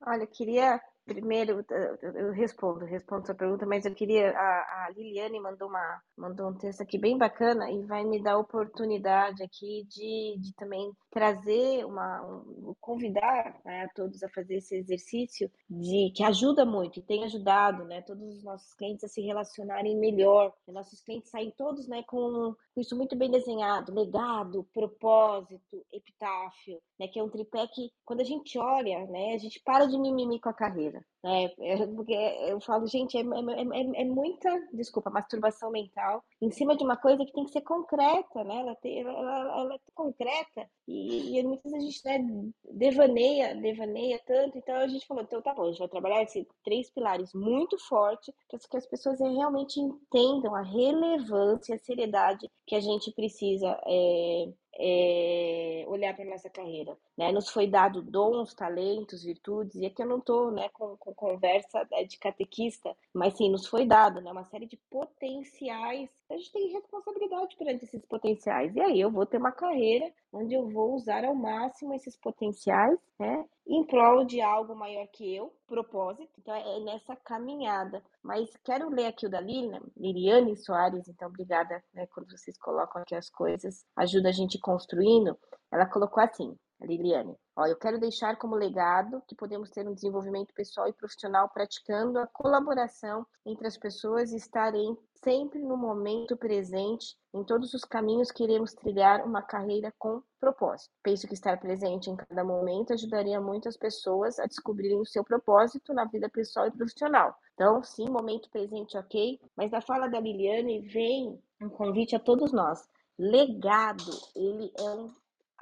Olha, 0.06 0.24
eu 0.24 0.28
queria 0.28 0.82
Primeiro, 1.06 1.66
eu 2.02 2.32
respondo, 2.32 2.86
respondo 2.86 3.26
sua 3.26 3.36
pergunta, 3.36 3.66
mas 3.66 3.84
eu 3.86 3.94
queria. 3.94 4.32
A, 4.32 4.86
a, 4.86 4.90
Liliane 4.96 5.38
mandou, 5.38 5.68
uma, 5.68 6.02
mandou 6.18 6.50
um 6.50 6.54
texto 6.54 6.80
aqui 6.80 6.98
bem 6.98 7.18
bacana 7.18 7.70
e 7.70 7.84
vai 7.84 8.06
me 8.06 8.24
dar 8.24 8.34
a 8.34 8.38
oportunidade 8.38 9.44
aqui 9.44 9.86
de, 9.90 10.38
de 10.40 10.54
também 10.56 10.94
trazer 11.12 11.86
uma. 11.86 12.22
Um, 12.26 12.74
convidar 12.80 13.60
né, 13.66 13.84
a 13.84 13.90
todos 13.90 14.24
a 14.24 14.30
fazer 14.30 14.56
esse 14.56 14.76
exercício 14.78 15.52
de 15.70 16.12
que 16.16 16.24
ajuda 16.24 16.66
muito 16.66 17.00
e 17.00 17.04
tem 17.04 17.26
ajudado 17.26 17.84
né, 17.84 18.02
todos 18.02 18.38
os 18.38 18.44
nossos 18.44 18.74
clientes 18.74 19.04
a 19.04 19.10
se 19.10 19.22
relacionarem 19.22 19.98
melhor. 19.98 20.54
Nossos 20.70 21.02
clientes 21.02 21.30
saem 21.30 21.52
todos 21.58 21.86
né, 21.86 22.04
com, 22.08 22.56
com 22.74 22.82
isso 22.82 22.96
muito 22.96 23.16
bem 23.18 23.30
desenhado: 23.30 23.94
legado, 23.94 24.66
propósito, 24.74 25.86
epitáfio, 25.92 26.80
né, 26.98 27.10
que 27.10 27.20
é 27.20 27.24
um 27.24 27.30
tripé 27.30 27.68
que, 27.68 27.92
quando 28.06 28.22
a 28.22 28.26
gente 28.26 28.58
olha, 28.58 29.06
né, 29.08 29.34
a 29.34 29.38
gente 29.38 29.62
para 29.66 29.86
de 29.86 30.00
mimimi 30.00 30.40
com 30.40 30.48
a 30.48 30.54
carreira 30.54 30.93
Né? 31.24 31.48
Porque 31.96 32.14
eu 32.14 32.60
falo, 32.60 32.86
gente, 32.86 33.18
é, 33.18 33.22
é, 33.22 33.24
é, 33.24 34.02
é, 34.02 34.06
muita, 34.06 34.50
desculpa, 34.74 35.10
masturbação 35.10 35.72
mental 35.72 36.24
em 36.42 36.52
cima 36.52 36.76
de 36.76 36.84
uma 36.84 36.98
coisa 36.98 37.26
que 37.26 37.32
tem 37.32 37.46
que 37.46 37.52
ser 37.52 37.62
concreta, 37.62 38.44
né? 38.44 38.60
Ela, 38.60 38.76
tem, 38.76 39.00
ela, 39.00 39.12
ela, 39.12 39.62
ela 39.62 39.76
é 39.76 39.80
concreta 39.96 40.70
e, 40.88 41.40
e 41.40 41.44
muitas 41.44 41.72
vezes 41.72 42.04
a 42.04 42.12
gente 42.12 42.24
né, 42.24 42.52
devaneia, 42.72 43.56
devaneia 43.56 44.22
tanto. 44.26 44.58
Então 44.58 44.76
a 44.76 44.88
gente 44.88 45.08
falou, 45.08 45.24
então 45.24 45.42
tá 45.42 45.54
bom, 45.54 45.64
a 45.64 45.68
gente 45.68 45.80
vai 45.80 45.88
trabalhar 45.88 46.24
esses 46.24 46.46
três 46.64 46.90
pilares 46.92 47.34
muito 47.34 47.78
forte 47.88 48.34
para 48.50 48.60
que 48.60 48.78
as 48.78 48.86
pessoas 48.86 49.20
realmente 49.20 49.80
entendam 49.80 50.54
a 50.54 50.62
relevância, 50.62 51.76
a 51.76 51.80
seriedade 51.80 52.50
que 52.68 52.76
a 52.76 52.80
gente 52.80 53.12
precisa 53.12 53.80
é, 53.86 54.54
é, 54.80 55.86
olhar 55.88 56.16
para 56.16 56.26
nossa 56.26 56.50
carreira. 56.50 56.98
Né? 57.18 57.32
Nos 57.32 57.50
foi 57.50 57.68
dado 57.68 58.02
dons, 58.02 58.54
talentos, 58.54 59.24
virtudes, 59.24 59.76
e 59.76 59.86
aqui 59.86 60.02
eu 60.02 60.08
não 60.08 60.18
estou 60.18 60.52
né, 60.52 60.70
com, 60.70 60.98
com, 60.98 61.14
conversa 61.14 61.88
né, 61.92 62.04
de 62.04 62.18
catequista, 62.18 62.96
mas 63.14 63.36
sim, 63.36 63.50
nos 63.50 63.68
foi 63.68 63.86
dado 63.86 64.20
né, 64.20 64.32
uma 64.32 64.44
série 64.46 64.66
de 64.66 64.78
potenciais. 64.90 66.10
A 66.30 66.36
gente 66.36 66.52
tem 66.52 66.72
responsabilidade 66.72 67.56
perante 67.56 67.86
esses 67.86 68.04
potenciais. 68.06 68.76
E 68.76 68.82
aí 68.82 69.00
eu 69.00 69.12
vou 69.12 69.26
ter 69.26 69.38
uma 69.38 69.52
carreira 69.52 70.12
onde 70.32 70.56
eu 70.56 70.68
vou 70.68 70.96
usar 70.96 71.24
ao 71.24 71.36
máximo 71.36 71.94
esses 71.94 72.18
potenciais, 72.18 72.98
né? 73.20 73.46
Em 73.68 73.86
prol 73.86 74.26
de 74.26 74.42
algo 74.42 74.76
maior 74.76 75.08
que 75.08 75.36
eu, 75.36 75.54
propósito. 75.68 76.32
Então 76.40 76.56
é 76.56 76.80
nessa 76.80 77.16
caminhada. 77.16 78.04
Mas 78.24 78.50
quero 78.64 78.90
ler 78.90 79.06
aqui 79.06 79.28
o 79.28 79.30
da 79.30 79.40
Lina, 79.40 79.82
Liliane 79.96 80.58
Soares, 80.58 81.08
então 81.08 81.28
obrigada 81.28 81.84
né, 81.94 82.08
quando 82.08 82.32
vocês 82.32 82.58
colocam 82.58 83.02
aqui 83.02 83.14
as 83.14 83.30
coisas, 83.30 83.86
ajuda 83.96 84.30
a 84.30 84.32
gente 84.32 84.58
construindo. 84.58 85.38
Ela 85.72 85.86
colocou 85.86 86.24
assim: 86.24 86.58
Liliane. 86.86 87.36
Ó, 87.56 87.66
eu 87.66 87.78
quero 87.78 88.00
deixar 88.00 88.38
como 88.38 88.56
legado 88.56 89.22
que 89.28 89.36
podemos 89.36 89.70
ter 89.70 89.88
um 89.88 89.94
desenvolvimento 89.94 90.54
pessoal 90.54 90.88
e 90.88 90.94
profissional 90.94 91.50
praticando 91.50 92.20
a 92.20 92.28
colaboração 92.28 93.26
entre 93.46 93.68
as 93.68 93.78
pessoas 93.78 94.32
e 94.32 94.38
estarem 94.38 94.98
sempre 95.24 95.60
no 95.60 95.78
momento 95.78 96.36
presente 96.36 97.16
em 97.34 97.44
todos 97.44 97.74
os 97.74 97.86
caminhos 97.86 98.32
que 98.32 98.44
iremos 98.44 98.74
trilhar 98.74 99.26
uma 99.26 99.42
carreira 99.42 99.94
com 99.98 100.22
propósito. 100.40 100.92
Penso 101.02 101.28
que 101.28 101.34
estar 101.34 101.58
presente 101.60 102.10
em 102.10 102.16
cada 102.16 102.44
momento 102.44 102.94
ajudaria 102.94 103.40
muitas 103.40 103.78
pessoas 103.78 104.38
a 104.40 104.46
descobrirem 104.46 105.00
o 105.00 105.06
seu 105.06 105.24
propósito 105.24 105.94
na 105.94 106.06
vida 106.06 106.30
pessoal 106.30 106.68
e 106.68 106.72
profissional. 106.72 107.34
Então, 107.54 107.82
sim, 107.84 108.10
momento 108.10 108.50
presente, 108.50 108.98
ok, 108.98 109.40
mas 109.56 109.72
na 109.72 109.82
fala 109.82 110.08
da 110.08 110.20
Liliane 110.20 110.82
vem 110.88 111.40
um 111.62 111.70
convite 111.70 112.16
a 112.16 112.20
todos 112.20 112.52
nós. 112.52 112.88
Legado, 113.18 114.12
ele 114.36 114.72
é 114.78 114.90
um 114.92 115.10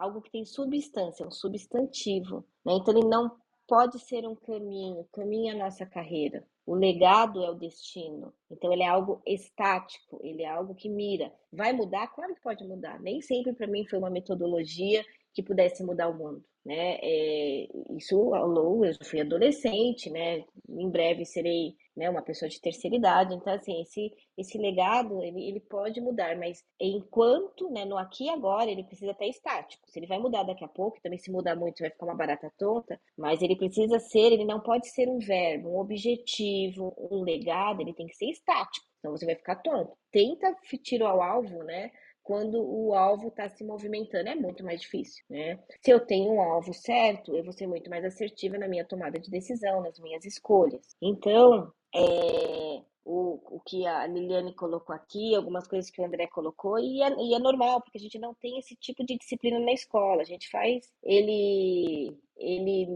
algo 0.02 0.22
que 0.22 0.32
tem 0.32 0.46
substância, 0.46 1.26
um 1.26 1.32
substantivo. 1.32 2.46
Né? 2.66 2.74
Então, 2.74 2.98
ele 2.98 3.08
não 3.08 3.32
pode 3.68 4.00
ser 4.00 4.28
um 4.28 4.36
caminho, 4.36 5.08
caminho 5.14 5.50
é 5.50 5.56
a 5.56 5.64
nossa 5.64 5.86
carreira. 5.86 6.44
O 6.66 6.76
legado 6.76 7.44
é 7.44 7.50
o 7.50 7.56
destino. 7.56 8.34
Então, 8.50 8.72
ele 8.74 8.84
é 8.84 8.88
algo 8.88 9.22
estático, 9.26 10.20
ele 10.24 10.44
é 10.44 10.50
algo 10.50 10.76
que 10.76 10.90
mira. 10.90 11.32
Vai 11.52 11.72
mudar? 11.72 12.08
Claro 12.08 12.36
que 12.36 12.42
pode 12.42 12.64
mudar. 12.64 13.00
Nem 13.00 13.22
sempre 13.22 13.54
para 13.54 13.68
mim 13.68 13.86
foi 13.86 14.00
uma 14.00 14.10
metodologia 14.10 15.04
que 15.34 15.44
pudesse 15.44 15.84
mudar 15.84 16.10
o 16.10 16.18
mundo. 16.18 16.44
né? 16.66 16.98
É, 17.02 17.68
isso 17.98 18.18
longo, 18.18 18.86
eu 18.86 18.94
fui 19.04 19.22
adolescente, 19.22 20.10
né? 20.10 20.44
Em 20.68 20.90
breve 20.90 21.26
serei 21.26 21.76
né, 21.96 22.10
uma 22.10 22.22
pessoa 22.22 22.50
de 22.50 22.60
terceira 22.60 22.96
idade. 22.96 23.34
Então, 23.34 23.54
assim, 23.54 23.82
esse, 23.82 24.12
esse 24.38 24.58
legado, 24.58 25.22
ele, 25.24 25.48
ele 25.48 25.60
pode 25.60 26.00
mudar, 26.02 26.38
mas 26.38 26.64
enquanto, 26.80 27.70
né, 27.70 27.86
no 27.86 27.98
aqui 27.98 28.26
e 28.26 28.30
agora, 28.30 28.70
ele 28.70 28.84
precisa 28.84 29.12
estar 29.12 29.26
estático. 29.26 29.84
Se 29.88 30.00
ele 30.00 30.08
vai 30.08 30.20
mudar 30.20 30.44
daqui 30.44 30.64
a 30.64 30.68
pouco, 30.68 31.02
também 31.02 31.20
se 31.20 31.32
mudar 31.32 31.56
muito 31.56 31.80
vai 31.80 31.90
ficar 31.90 32.06
uma 32.06 32.16
barata 32.16 32.52
tonta, 32.58 33.00
mas 33.18 33.42
ele 33.42 33.56
precisa 33.56 34.00
ser, 34.00 34.32
ele 34.32 34.46
não 34.46 34.60
pode 34.60 34.88
ser 34.90 35.08
um 35.08 35.20
verbo, 35.20 35.70
um 35.70 35.80
objetivo, 35.80 36.96
um 37.12 37.22
legado, 37.22 37.82
ele 37.82 37.94
tem 37.94 38.08
que 38.08 38.16
ser 38.16 38.30
estático. 38.30 38.86
Então 39.00 39.12
você 39.12 39.26
vai 39.26 39.36
ficar 39.36 39.56
tonto. 39.56 39.98
Tenta 40.12 40.56
tiro 40.84 41.08
ao 41.08 41.22
alvo, 41.22 41.64
né? 41.64 41.92
quando 42.24 42.62
o 42.62 42.94
alvo 42.94 43.28
está 43.28 43.50
se 43.50 43.64
movimentando. 43.64 44.30
É 44.30 44.36
muito 44.36 44.64
mais 44.64 44.82
difícil, 44.82 45.24
né? 45.30 45.60
Se 45.84 45.92
eu 45.92 46.00
tenho 46.00 46.34
um 46.34 46.42
alvo 46.42 46.74
certo, 46.74 47.36
eu 47.36 47.44
vou 47.44 47.54
ser 47.54 47.68
muito 47.68 47.90
mais 47.90 48.06
assertiva 48.06 48.58
na 48.58 48.68
minha 48.68 48.86
tomada 48.86 49.20
de 49.20 49.30
decisão, 49.30 49.82
nas 49.82 50.00
minhas 50.00 50.26
escolhas. 50.26 50.96
Então, 51.02 51.72
é, 51.94 52.82
o, 53.04 53.58
o 53.58 53.60
que 53.66 53.86
a 53.86 54.06
Liliane 54.08 54.54
colocou 54.54 54.96
aqui, 54.96 55.36
algumas 55.36 55.68
coisas 55.68 55.90
que 55.90 56.02
o 56.02 56.06
André 56.06 56.28
colocou, 56.28 56.80
e 56.80 57.02
é, 57.02 57.10
e 57.20 57.34
é 57.34 57.40
normal, 57.40 57.82
porque 57.82 57.98
a 57.98 58.02
gente 58.02 58.20
não 58.20 58.34
tem 58.34 58.58
esse 58.60 58.76
tipo 58.76 59.04
de 59.04 59.18
disciplina 59.18 59.60
na 59.60 59.72
escola. 59.72 60.22
A 60.22 60.26
gente 60.26 60.50
faz 60.50 60.92
ele 61.04 62.18
ele 62.42 62.88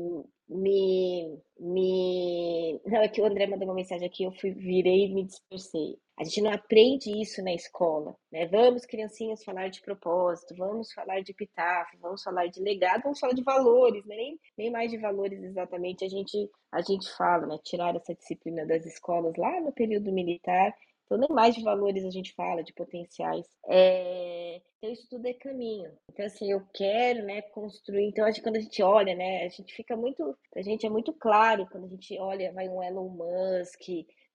me, 0.48 1.42
me. 1.60 2.82
Não, 2.86 3.02
é 3.02 3.08
que 3.08 3.22
o 3.22 3.26
André 3.26 3.48
mandou 3.48 3.68
uma 3.68 3.74
mensagem 3.74 4.08
aqui, 4.08 4.24
eu 4.24 4.32
fui, 4.32 4.52
virei 4.52 5.06
e 5.06 5.14
me 5.14 5.24
dispersei. 5.24 5.98
A 6.18 6.24
gente 6.24 6.42
não 6.42 6.52
aprende 6.52 7.12
isso 7.22 7.44
na 7.44 7.54
escola, 7.54 8.16
né? 8.32 8.46
Vamos, 8.48 8.86
criancinhas, 8.86 9.44
falar 9.44 9.70
de 9.70 9.82
propósito, 9.82 10.56
vamos 10.56 10.94
falar 10.94 11.22
de 11.22 11.32
epitáfio, 11.32 12.00
vamos 12.00 12.24
falar 12.24 12.48
de 12.48 12.62
legado, 12.62 13.04
vamos 13.04 13.20
falar 13.20 13.34
de 13.34 13.44
valores, 13.44 14.06
né? 14.06 14.16
Nem, 14.16 14.40
nem 14.58 14.72
mais 14.72 14.90
de 14.92 14.98
valores 14.98 15.44
exatamente 15.44 16.06
a 16.06 16.08
gente, 16.08 16.50
a 16.72 16.82
gente 16.82 17.12
fala, 17.18 17.46
né? 17.48 17.60
Tirar 17.64 17.96
essa 17.96 18.16
disciplina 18.16 18.66
das 18.66 18.86
escolas 18.86 19.36
lá 19.36 19.60
no 19.60 19.74
período 19.74 20.12
militar 20.12 20.74
então, 21.06 21.18
nem 21.18 21.30
mais 21.30 21.56
de 21.56 21.64
valores 21.64 22.04
a 22.04 22.10
gente 22.10 22.34
fala, 22.34 22.64
de 22.64 22.74
potenciais. 22.74 23.46
É... 23.68 24.62
Então, 24.78 24.92
isso 24.92 25.08
tudo 25.10 25.26
é 25.28 25.34
caminho. 25.34 25.92
Então, 26.12 26.26
assim, 26.26 26.52
eu 26.52 26.62
quero, 26.74 27.24
né, 27.24 27.42
construir. 27.44 28.08
Então, 28.08 28.26
acho 28.26 28.40
que 28.40 28.44
quando 28.44 28.58
a 28.58 28.62
gente 28.62 28.82
olha, 28.82 29.16
né, 29.16 29.46
a 29.46 29.50
gente 29.50 29.74
fica 29.74 29.96
muito. 29.96 30.36
A 30.56 30.62
gente 30.62 30.86
é 30.86 30.90
muito 30.90 31.14
claro 31.14 31.68
quando 31.72 31.86
a 31.86 31.90
gente 31.90 32.20
olha, 32.20 32.52
vai 32.54 32.68
um 32.68 32.82
Elon 32.82 33.10
Musk, 33.10 33.82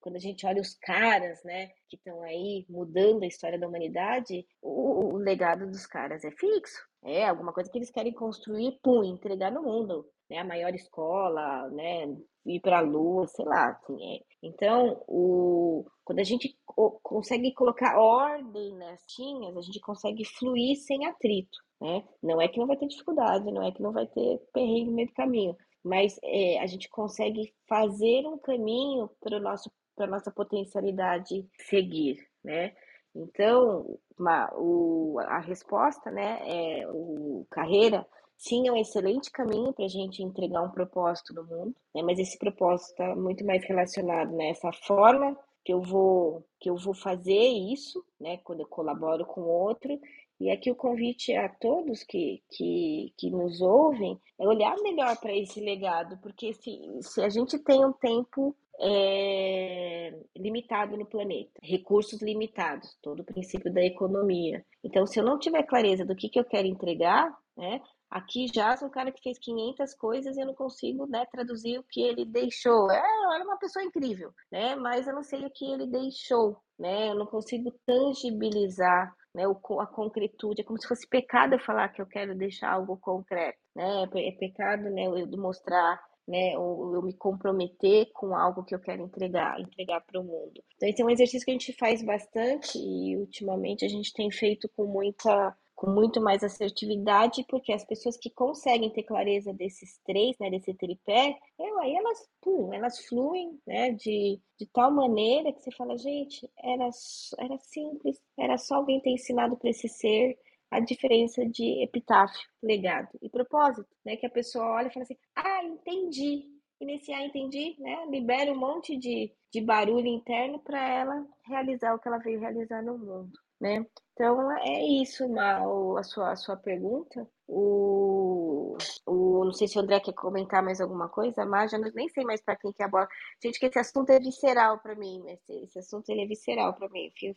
quando 0.00 0.16
a 0.16 0.20
gente 0.20 0.46
olha 0.46 0.60
os 0.60 0.74
caras, 0.74 1.42
né, 1.44 1.68
que 1.88 1.96
estão 1.96 2.22
aí 2.22 2.64
mudando 2.68 3.22
a 3.22 3.26
história 3.26 3.58
da 3.58 3.68
humanidade, 3.68 4.46
o, 4.62 5.14
o, 5.14 5.16
legado 5.18 5.66
dos 5.66 5.86
caras 5.86 6.24
é 6.24 6.30
fixo. 6.30 6.88
É 7.04 7.26
alguma 7.26 7.52
coisa 7.52 7.70
que 7.70 7.78
eles 7.78 7.90
querem 7.90 8.12
construir, 8.12 8.78
pum, 8.82 9.04
entregar 9.04 9.52
no 9.52 9.62
mundo. 9.62 10.06
Né, 10.28 10.38
a 10.38 10.44
maior 10.44 10.74
escola, 10.74 11.68
né, 11.70 12.06
ir 12.46 12.60
para 12.60 12.78
a 12.78 12.82
lua, 12.82 13.26
sei 13.26 13.44
lá. 13.44 13.70
Assim, 13.70 14.16
é. 14.16 14.20
Então, 14.42 15.02
o, 15.06 15.84
quando 16.10 16.18
a 16.18 16.24
gente 16.24 16.58
consegue 17.04 17.54
colocar 17.54 17.96
ordem 17.96 18.74
nas 18.74 19.00
tinhas, 19.06 19.56
a 19.56 19.60
gente 19.60 19.78
consegue 19.78 20.24
fluir 20.24 20.76
sem 20.76 21.06
atrito. 21.06 21.56
Né? 21.80 22.02
Não 22.20 22.40
é 22.40 22.48
que 22.48 22.58
não 22.58 22.66
vai 22.66 22.76
ter 22.76 22.88
dificuldade, 22.88 23.48
não 23.52 23.62
é 23.62 23.70
que 23.70 23.80
não 23.80 23.92
vai 23.92 24.08
ter 24.08 24.40
perrengue 24.52 24.86
no 24.86 24.92
meio 24.96 25.06
do 25.06 25.14
caminho, 25.14 25.56
mas 25.84 26.18
é, 26.24 26.58
a 26.58 26.66
gente 26.66 26.88
consegue 26.88 27.54
fazer 27.68 28.26
um 28.26 28.36
caminho 28.36 29.08
para 29.20 29.36
o 29.36 29.40
nosso 29.40 29.70
para 29.94 30.08
nossa 30.08 30.32
potencialidade 30.32 31.46
seguir, 31.60 32.18
né? 32.42 32.74
Então, 33.14 33.96
uma, 34.18 34.50
o, 34.56 35.16
a 35.20 35.38
resposta, 35.38 36.10
né, 36.10 36.40
é 36.44 36.88
o 36.88 37.46
carreira 37.50 38.04
sim 38.36 38.66
é 38.66 38.72
um 38.72 38.76
excelente 38.76 39.30
caminho 39.30 39.72
para 39.72 39.84
a 39.84 39.88
gente 39.88 40.24
entregar 40.24 40.62
um 40.62 40.70
propósito 40.70 41.34
no 41.34 41.44
mundo, 41.44 41.76
né? 41.94 42.02
Mas 42.02 42.18
esse 42.18 42.36
propósito 42.36 42.90
está 42.90 43.14
muito 43.14 43.44
mais 43.46 43.62
relacionado 43.64 44.32
nessa 44.32 44.68
né? 44.68 44.72
forma 44.82 45.38
que 45.64 45.72
eu 45.72 45.82
vou 45.82 46.44
que 46.58 46.68
eu 46.68 46.76
vou 46.76 46.94
fazer 46.94 47.48
isso, 47.48 48.04
né? 48.18 48.38
Quando 48.38 48.60
eu 48.60 48.66
colaboro 48.66 49.24
com 49.24 49.42
outro 49.42 49.98
e 50.40 50.50
aqui 50.50 50.70
o 50.70 50.74
convite 50.74 51.34
a 51.34 51.50
todos 51.50 52.02
que, 52.02 52.42
que, 52.50 53.12
que 53.16 53.30
nos 53.30 53.60
ouvem 53.60 54.18
é 54.38 54.48
olhar 54.48 54.74
melhor 54.82 55.14
para 55.18 55.36
esse 55.36 55.60
legado, 55.60 56.18
porque 56.22 56.54
se, 56.54 56.80
se 57.02 57.22
a 57.22 57.28
gente 57.28 57.58
tem 57.58 57.84
um 57.84 57.92
tempo 57.92 58.56
é, 58.80 60.18
limitado 60.34 60.96
no 60.96 61.04
planeta, 61.04 61.50
recursos 61.62 62.22
limitados, 62.22 62.96
todo 63.02 63.20
o 63.20 63.24
princípio 63.24 63.70
da 63.70 63.84
economia. 63.84 64.64
Então, 64.82 65.06
se 65.06 65.20
eu 65.20 65.24
não 65.24 65.38
tiver 65.38 65.62
clareza 65.64 66.06
do 66.06 66.16
que, 66.16 66.30
que 66.30 66.40
eu 66.40 66.44
quero 66.44 66.66
entregar, 66.66 67.30
né, 67.54 67.82
aqui 68.10 68.46
já 68.52 68.76
sou 68.76 68.88
um 68.88 68.90
cara 68.90 69.12
que 69.12 69.22
fez 69.22 69.38
500 69.38 69.94
coisas 69.94 70.36
e 70.36 70.40
eu 70.40 70.46
não 70.46 70.54
consigo 70.54 71.06
né, 71.06 71.24
traduzir 71.30 71.78
o 71.78 71.84
que 71.84 72.02
ele 72.02 72.24
deixou. 72.24 72.90
É, 72.90 73.02
era 73.34 73.44
uma 73.44 73.58
pessoa 73.58 73.84
incrível, 73.84 74.32
né, 74.50 74.74
mas 74.74 75.06
eu 75.06 75.14
não 75.14 75.22
sei 75.22 75.44
o 75.44 75.50
que 75.50 75.64
ele 75.64 75.86
deixou, 75.86 76.56
né, 76.78 77.10
eu 77.10 77.14
não 77.14 77.26
consigo 77.26 77.72
tangibilizar 77.86 79.14
né, 79.34 79.44
a 79.44 79.86
concretude, 79.86 80.62
é 80.62 80.64
como 80.64 80.80
se 80.80 80.88
fosse 80.88 81.08
pecado 81.08 81.54
eu 81.54 81.60
falar 81.60 81.88
que 81.90 82.02
eu 82.02 82.06
quero 82.06 82.34
deixar 82.34 82.72
algo 82.72 82.96
concreto, 82.96 83.58
né, 83.76 84.04
é 84.14 84.32
pecado, 84.32 84.90
né, 84.90 85.04
eu 85.04 85.26
demonstrar 85.26 86.00
né? 86.30 86.56
Ou 86.56 86.94
eu 86.94 87.02
me 87.02 87.12
comprometer 87.12 88.08
com 88.14 88.34
algo 88.34 88.62
que 88.62 88.74
eu 88.74 88.78
quero 88.78 89.02
entregar, 89.02 89.60
entregar 89.60 90.00
para 90.00 90.20
o 90.20 90.24
mundo. 90.24 90.62
Então, 90.76 90.88
esse 90.88 91.02
é 91.02 91.04
um 91.04 91.10
exercício 91.10 91.44
que 91.44 91.50
a 91.50 91.54
gente 91.54 91.72
faz 91.72 92.02
bastante 92.02 92.78
e 92.78 93.16
ultimamente 93.16 93.84
a 93.84 93.88
gente 93.88 94.12
tem 94.12 94.30
feito 94.30 94.68
com 94.76 94.86
muita 94.86 95.54
com 95.80 95.90
muito 95.90 96.20
mais 96.20 96.44
assertividade, 96.44 97.42
porque 97.48 97.72
as 97.72 97.82
pessoas 97.82 98.14
que 98.14 98.28
conseguem 98.28 98.90
ter 98.90 99.02
clareza 99.02 99.50
desses 99.50 99.98
três, 100.04 100.36
né, 100.38 100.50
desse 100.50 100.74
tripé, 100.74 101.38
eu, 101.58 101.78
aí 101.78 101.96
elas, 101.96 102.28
pum, 102.38 102.70
elas 102.70 102.98
fluem, 103.06 103.58
né, 103.66 103.90
de, 103.92 104.38
de 104.58 104.66
tal 104.74 104.90
maneira 104.90 105.50
que 105.50 105.62
você 105.62 105.70
fala, 105.70 105.96
gente, 105.96 106.46
era, 106.62 106.90
era 107.38 107.56
simples, 107.60 108.20
era 108.38 108.58
só 108.58 108.74
alguém 108.74 109.00
ter 109.00 109.08
ensinado 109.08 109.56
para 109.56 109.70
esse 109.70 109.88
ser, 109.88 110.38
a 110.70 110.80
diferença 110.80 111.46
de 111.46 111.82
epitáfio, 111.82 112.46
legado 112.62 113.08
e 113.22 113.30
propósito, 113.30 113.88
né? 114.04 114.16
Que 114.16 114.26
a 114.26 114.30
pessoa 114.30 114.66
olha 114.66 114.86
e 114.88 114.92
fala 114.92 115.02
assim, 115.02 115.16
ah, 115.34 115.64
entendi. 115.64 116.44
E 116.78 116.84
nesse 116.84 117.10
ah, 117.12 117.24
entendi, 117.24 117.74
né? 117.80 118.06
Libera 118.08 118.52
um 118.52 118.58
monte 118.58 118.96
de, 118.96 119.32
de 119.50 119.60
barulho 119.62 120.06
interno 120.06 120.60
para 120.60 120.88
ela 120.88 121.26
realizar 121.44 121.94
o 121.94 121.98
que 121.98 122.06
ela 122.06 122.18
veio 122.18 122.38
realizar 122.38 122.82
no 122.82 122.96
mundo, 122.96 123.32
né? 123.60 123.84
Então 124.20 124.52
é 124.52 124.84
isso, 124.84 125.26
Mal, 125.30 125.96
a 125.96 126.02
sua, 126.02 126.32
a 126.32 126.36
sua 126.36 126.54
pergunta. 126.54 127.26
O, 127.48 128.76
o, 129.06 129.44
não 129.46 129.52
sei 129.54 129.66
se 129.66 129.78
o 129.78 129.80
André 129.80 129.98
quer 129.98 130.12
comentar 130.12 130.62
mais 130.62 130.78
alguma 130.78 131.08
coisa, 131.08 131.46
mas 131.46 131.70
já 131.70 131.78
nem 131.78 132.06
sei 132.10 132.22
mais 132.22 132.42
para 132.42 132.54
quem 132.54 132.70
que 132.70 132.82
é 132.82 132.84
a 132.84 132.88
bola. 132.88 133.08
Gente, 133.42 133.58
que 133.58 133.64
esse 133.64 133.78
assunto 133.78 134.10
é 134.10 134.20
visceral 134.20 134.78
para 134.78 134.94
mim, 134.94 135.22
esse, 135.26 135.64
esse 135.64 135.78
assunto 135.78 136.10
ele 136.10 136.20
é 136.20 136.26
visceral 136.26 136.74
para 136.74 136.86
mim. 136.90 137.10
Eu, 137.22 137.34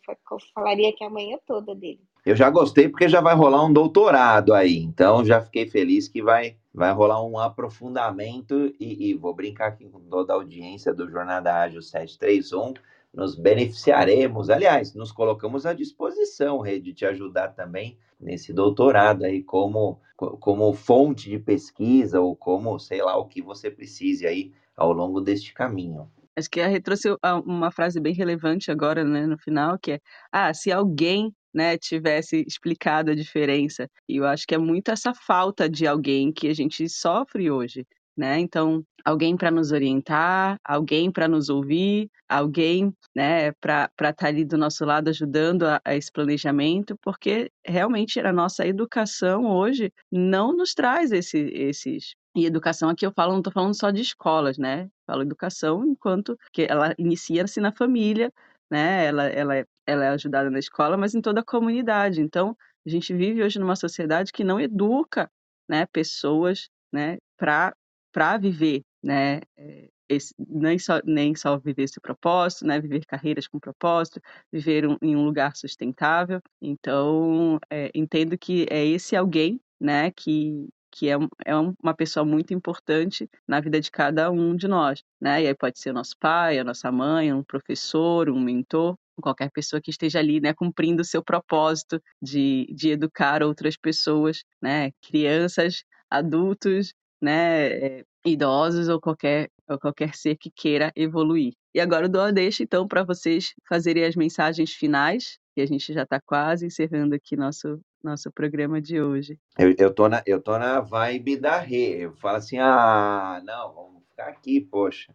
falaria 0.54 0.94
que 0.94 1.06
a 1.06 1.10
manhã 1.10 1.38
toda 1.48 1.74
dele. 1.74 2.02
Eu 2.26 2.36
já 2.36 2.50
gostei 2.50 2.90
porque 2.90 3.08
já 3.08 3.22
vai 3.22 3.34
rolar 3.34 3.64
um 3.64 3.72
doutorado 3.72 4.54
aí, 4.54 4.80
então 4.80 5.24
já 5.24 5.40
fiquei 5.40 5.70
feliz 5.70 6.10
que 6.10 6.22
vai, 6.22 6.58
vai 6.74 6.92
rolar 6.92 7.24
um 7.24 7.40
aprofundamento 7.40 8.76
e, 8.78 9.10
e 9.10 9.14
vou 9.14 9.34
brincar 9.34 9.70
aqui 9.70 9.86
com 9.86 10.02
toda 10.02 10.34
a 10.34 10.36
audiência 10.36 10.94
do 10.94 11.10
Jornada 11.10 11.62
Ágil 11.62 11.82
731, 11.82 12.74
nos 13.14 13.36
beneficiaremos, 13.36 14.50
aliás, 14.50 14.94
nos 14.96 15.12
colocamos 15.12 15.66
à 15.66 15.74
disposição, 15.74 16.60
Rede, 16.60 16.86
de 16.86 16.94
te 16.94 17.06
ajudar 17.06 17.50
também 17.50 17.98
nesse 18.20 18.52
doutorado 18.52 19.24
aí 19.24 19.44
como, 19.44 20.02
como 20.16 20.74
fonte 20.74 21.30
de 21.30 21.38
pesquisa 21.38 22.20
ou 22.20 22.36
como, 22.36 22.80
sei 22.80 23.04
lá, 23.04 23.16
o 23.18 23.28
que 23.28 23.42
você 23.42 23.70
precise 23.70 24.26
aí 24.26 24.52
ao 24.76 24.92
longo 24.92 25.22
deste 25.22 25.54
caminho. 25.54 26.10
Acho 26.36 26.50
que 26.50 26.60
a 26.60 26.68
Rê 26.68 26.82
trouxe 26.82 27.16
uma 27.46 27.72
frase 27.72 28.00
bem 28.00 28.14
relevante 28.14 28.72
agora, 28.72 29.04
né, 29.04 29.28
no 29.28 29.38
final, 29.38 29.78
que 29.78 29.92
é, 29.92 30.00
ah, 30.32 30.52
se 30.52 30.72
alguém 30.72 31.32
né, 31.54 31.78
tivesse 31.78 32.44
explicado 32.48 33.12
a 33.12 33.16
diferença. 33.16 33.88
E 34.10 34.18
eu 34.18 34.26
acho 34.26 34.48
que 34.48 34.56
é 34.56 34.58
muito 34.58 34.90
essa 34.90 35.14
falta 35.14 35.70
de 35.70 35.86
alguém 35.86 36.32
que 36.34 36.48
a 36.48 36.54
gente 36.54 36.90
sofre 36.90 37.52
hoje, 37.52 37.86
né? 38.16 38.40
Então, 38.40 38.84
alguém 39.04 39.36
para 39.36 39.52
nos 39.52 39.72
orientar, 39.72 40.58
alguém 40.64 41.12
para 41.12 41.28
nos 41.28 41.50
ouvir, 41.50 42.10
alguém, 42.30 42.94
né, 43.16 43.52
para 43.54 43.90
estar 43.94 44.14
tá 44.14 44.28
ali 44.28 44.46
do 44.46 44.58
nosso 44.58 44.86
lado 44.86 45.10
ajudando 45.10 45.64
a, 45.64 45.82
a, 45.84 45.96
esse 45.96 46.12
planejamento, 46.12 46.98
porque 47.02 47.52
realmente 47.66 48.20
a 48.20 48.32
nossa 48.32 48.66
educação 48.66 49.46
hoje 49.46 49.92
não 50.12 50.56
nos 50.56 50.74
traz 50.74 51.12
esse, 51.12 51.38
esses 51.40 52.16
e 52.36 52.46
educação 52.46 52.90
aqui 52.90 53.06
eu 53.06 53.12
falo, 53.12 53.34
não 53.34 53.40
estou 53.40 53.54
falando 53.54 53.76
só 53.76 53.92
de 53.92 54.02
escolas, 54.02 54.58
né? 54.58 54.90
Falo 55.06 55.22
educação 55.22 55.86
enquanto 55.86 56.38
que 56.52 56.64
ela 56.64 56.96
inicia-se 56.98 57.62
na 57.62 57.72
família, 57.72 58.34
né? 58.72 59.06
Ela, 59.06 59.26
ela, 59.28 59.68
ela 59.86 60.06
é 60.06 60.10
ajudada 60.10 60.50
na 60.50 60.58
escola, 60.58 60.98
mas 60.98 61.14
em 61.14 61.22
toda 61.22 61.42
a 61.42 61.46
comunidade. 61.46 62.22
Então, 62.22 62.58
a 62.86 62.90
gente 62.90 63.14
vive 63.14 63.44
hoje 63.44 63.60
numa 63.60 63.76
sociedade 63.76 64.32
que 64.32 64.44
não 64.44 64.60
educa, 64.60 65.30
né, 65.70 65.86
pessoas, 65.86 66.70
né, 66.92 67.18
para 67.38 67.74
para 68.14 68.38
viver, 68.38 68.84
né, 69.04 69.42
eh, 69.58 69.90
esse, 70.10 70.34
nem 70.40 70.80
só 70.80 71.02
nem 71.06 71.36
só 71.36 71.58
viver 71.58 71.84
esse 71.84 72.00
propósito, 72.00 72.66
né, 72.66 72.80
viver 72.80 73.06
carreiras 73.06 73.48
com 73.48 73.60
propósito, 73.60 74.22
viver 74.52 74.88
um, 74.88 74.98
em 75.02 75.16
um 75.16 75.26
lugar 75.26 75.56
sustentável. 75.56 76.40
Então, 76.62 77.60
é, 77.70 77.92
entendo 77.96 78.38
que 78.38 78.66
é 78.70 78.86
esse 78.86 79.16
alguém, 79.16 79.60
né, 79.82 80.12
que 80.12 80.70
que 80.96 81.10
é, 81.10 81.16
é 81.44 81.56
uma 81.56 81.96
pessoa 81.96 82.24
muito 82.24 82.54
importante 82.54 83.28
na 83.48 83.60
vida 83.60 83.82
de 83.82 83.90
cada 83.90 84.30
um 84.30 84.56
de 84.56 84.68
nós, 84.68 85.02
né? 85.20 85.42
E 85.42 85.48
aí 85.48 85.56
pode 85.56 85.80
ser 85.80 85.90
o 85.90 85.94
nosso 85.94 86.16
pai, 86.20 86.60
a 86.60 86.64
nossa 86.64 86.92
mãe, 86.92 87.34
um 87.34 87.44
professor, 87.44 88.30
um 88.30 88.40
mentor, 88.40 88.96
qualquer 89.22 89.50
pessoa 89.52 89.82
que 89.82 89.90
esteja 89.90 90.20
ali, 90.20 90.40
né, 90.40 90.54
cumprindo 90.54 91.02
o 91.02 91.06
seu 91.06 91.24
propósito 91.24 92.00
de, 92.22 92.68
de 92.76 92.92
educar 92.92 93.42
outras 93.44 93.76
pessoas, 93.76 94.44
né, 94.62 94.92
crianças, 95.02 95.84
adultos, 96.10 96.94
né, 97.24 97.68
é, 97.68 98.06
idosos 98.26 98.90
ou 98.90 99.00
qualquer, 99.00 99.50
ou 99.70 99.80
qualquer 99.80 100.14
ser 100.14 100.36
que 100.36 100.52
queira 100.52 100.92
evoluir. 100.96 101.54
E 101.74 101.80
agora 101.80 102.06
eu 102.06 102.10
dou 102.10 102.22
a 102.22 102.32
deixa, 102.32 102.64
então, 102.64 102.86
para 102.86 103.04
vocês 103.04 103.54
fazerem 103.68 104.04
as 104.04 104.16
mensagens 104.16 104.74
finais, 104.74 105.40
que 105.56 105.62
a 105.62 105.66
gente 105.66 105.94
já 105.94 106.04
está 106.04 106.20
quase 106.20 106.66
encerrando 106.66 107.16
aqui 107.16 107.38
nosso, 107.38 107.80
nosso 108.04 108.30
programa 108.32 108.82
de 108.82 109.02
hoje. 109.02 109.40
Eu, 109.58 109.74
eu, 109.78 109.94
tô 109.94 110.10
na, 110.10 110.22
eu 110.26 110.42
tô 110.42 110.58
na 110.58 110.82
vibe 110.82 111.38
da 111.38 111.60
Rê. 111.60 112.06
Eu 112.06 112.14
falo 112.14 112.38
assim, 112.38 112.58
ah, 112.58 113.42
não, 113.46 113.74
vamos 113.74 114.04
ficar 114.10 114.28
aqui, 114.28 114.60
poxa. 114.60 115.14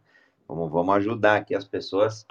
Vamos, 0.49 0.71
vamos 0.71 0.95
ajudar 0.95 1.37
aqui 1.37 1.55
as 1.55 1.67
pessoas 1.67 2.25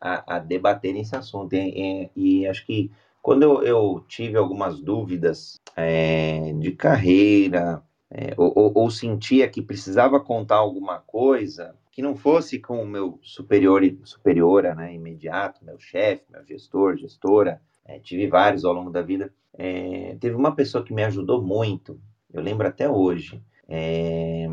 a, 0.00 0.36
a 0.36 0.38
debaterem 0.38 1.02
esse 1.02 1.16
assunto. 1.16 1.54
E, 1.54 2.10
e, 2.14 2.42
e 2.42 2.46
acho 2.46 2.64
que 2.64 2.90
quando 3.20 3.42
eu, 3.42 3.62
eu, 3.62 4.04
tive 4.06 4.36
algumas 4.36 4.78
dúvidas 4.78 5.58
é, 5.74 6.52
de 6.52 6.72
carreira, 6.72 7.82
é, 8.16 8.32
ou, 8.36 8.70
ou, 8.72 8.90
sentia 8.90 9.48
que 9.48 9.60
precisava 9.60 10.20
contar 10.20 10.54
alguma 10.54 11.00
coisa 11.00 11.74
que 11.90 12.00
não 12.00 12.14
fosse 12.14 12.60
com 12.60 12.80
o 12.80 12.86
meu 12.86 13.18
superior 13.22 13.82
superiora, 14.04 14.72
né, 14.72 14.94
imediato, 14.94 15.64
meu 15.64 15.80
chefe, 15.80 16.22
meu 16.30 16.44
gestor, 16.46 16.96
gestora, 16.96 17.60
é, 17.84 17.98
tive 17.98 18.28
vários 18.28 18.64
ao 18.64 18.72
longo 18.72 18.90
da 18.90 19.02
vida. 19.02 19.34
É, 19.52 20.16
teve 20.20 20.36
uma 20.36 20.54
pessoa 20.54 20.84
que 20.84 20.94
me 20.94 21.02
ajudou 21.02 21.42
muito, 21.42 22.00
eu 22.32 22.40
lembro 22.40 22.68
até 22.68 22.88
hoje. 22.88 23.42
É, 23.68 24.46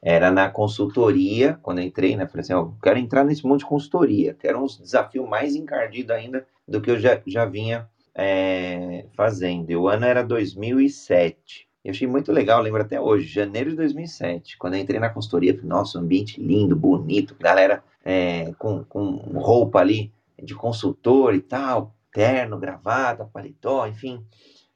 era 0.00 0.30
na 0.30 0.48
consultoria, 0.48 1.58
quando 1.62 1.80
eu 1.80 1.84
entrei, 1.84 2.16
né? 2.16 2.26
Falei 2.26 2.42
assim, 2.42 2.52
eu 2.52 2.74
quero 2.80 2.98
entrar 2.98 3.24
nesse 3.24 3.44
mundo 3.44 3.58
de 3.58 3.66
consultoria, 3.66 4.34
que 4.34 4.46
era 4.46 4.58
um 4.58 4.66
desafio 4.66 5.26
mais 5.26 5.56
encardido 5.56 6.12
ainda 6.12 6.46
do 6.66 6.80
que 6.80 6.90
eu 6.90 6.98
já, 6.98 7.20
já 7.26 7.44
vinha 7.44 7.88
é, 8.14 9.06
fazendo. 9.14 9.70
E 9.70 9.76
o 9.76 9.88
ano 9.88 10.06
era 10.06 10.22
2007. 10.22 11.69
Eu 11.84 11.92
achei 11.92 12.06
muito 12.06 12.30
legal, 12.30 12.60
lembro 12.60 12.82
até 12.82 13.00
hoje, 13.00 13.26
janeiro 13.26 13.70
de 13.70 13.76
2007, 13.76 14.58
quando 14.58 14.74
eu 14.74 14.80
entrei 14.80 15.00
na 15.00 15.08
consultoria, 15.08 15.54
falei, 15.54 15.68
nossa, 15.68 15.98
ambiente 15.98 16.40
lindo, 16.40 16.76
bonito, 16.76 17.34
galera 17.38 17.82
é, 18.04 18.52
com, 18.58 18.84
com 18.84 19.16
roupa 19.38 19.78
ali 19.78 20.12
de 20.42 20.54
consultor 20.54 21.34
e 21.34 21.40
tal, 21.40 21.94
terno, 22.12 22.58
gravata, 22.58 23.24
paletó, 23.24 23.86
enfim, 23.86 24.24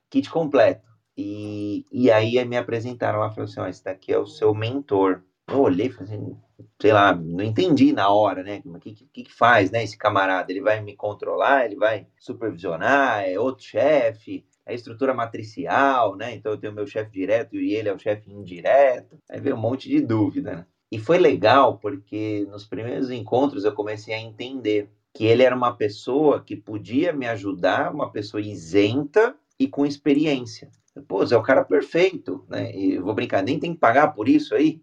kit 0.09 0.31
completo. 0.31 0.87
E, 1.17 1.85
e 1.93 2.11
aí 2.11 2.43
me 2.45 2.57
apresentaram 2.57 3.21
lá, 3.21 3.31
falaram 3.31 3.45
assim, 3.45 3.61
ó, 3.61 3.67
esse 3.67 3.85
daqui 3.85 4.13
é 4.13 4.19
o 4.19 4.27
seu 4.27 4.55
mentor. 4.55 5.23
Eu 5.47 5.61
olhei 5.61 5.91
falei 5.91 6.15
assim, 6.15 6.37
sei 6.81 6.93
lá, 6.93 7.15
não 7.15 7.45
entendi 7.45 7.93
na 7.93 8.09
hora, 8.09 8.43
né? 8.43 8.63
O 8.65 8.79
que, 8.79 8.95
que, 8.95 9.25
que 9.25 9.33
faz, 9.33 9.71
né, 9.71 9.85
esse 9.85 9.97
camarada? 9.97 10.51
Ele 10.51 10.61
vai 10.61 10.81
me 10.81 10.97
controlar, 10.97 11.67
ele 11.67 11.77
vai 11.77 12.07
supervisionar, 12.19 13.25
é 13.25 13.39
outro 13.39 13.65
chefe, 13.65 14.45
é 14.67 14.75
estrutura 14.75 15.15
matricial, 15.15 16.17
né? 16.17 16.35
Então 16.35 16.53
eu 16.53 16.59
tenho 16.59 16.73
meu 16.73 16.87
chefe 16.87 17.11
direto 17.11 17.57
e 17.57 17.75
ele 17.75 17.89
é 17.89 17.95
o 17.95 17.99
chefe 17.99 18.31
indireto. 18.31 19.19
Aí 19.31 19.41
veio 19.41 19.57
um 19.57 19.61
monte 19.61 19.89
de 19.89 20.01
dúvida, 20.01 20.57
né? 20.57 20.67
E 20.91 20.99
foi 20.99 21.19
legal 21.19 21.79
porque 21.79 22.47
nos 22.51 22.65
primeiros 22.65 23.11
encontros 23.11 23.65
eu 23.65 23.73
comecei 23.73 24.15
a 24.15 24.21
entender 24.21 24.89
que 25.12 25.25
ele 25.25 25.43
era 25.43 25.55
uma 25.55 25.77
pessoa 25.77 26.41
que 26.41 26.57
podia 26.57 27.12
me 27.12 27.27
ajudar, 27.27 27.93
uma 27.93 28.11
pessoa 28.11 28.41
isenta 28.41 29.35
e 29.59 29.67
com 29.69 29.87
experiência. 29.87 30.71
Pô, 31.09 31.25
é 31.25 31.37
o 31.37 31.43
cara 31.43 31.65
perfeito, 31.65 32.45
né? 32.49 32.75
E 32.75 32.99
vou 32.99 33.15
brincar, 33.15 33.43
nem 33.43 33.59
tem 33.59 33.75
que 33.75 33.81
pagar 33.81 34.09
por 34.09 34.29
isso 34.29 34.55
aí, 34.55 34.81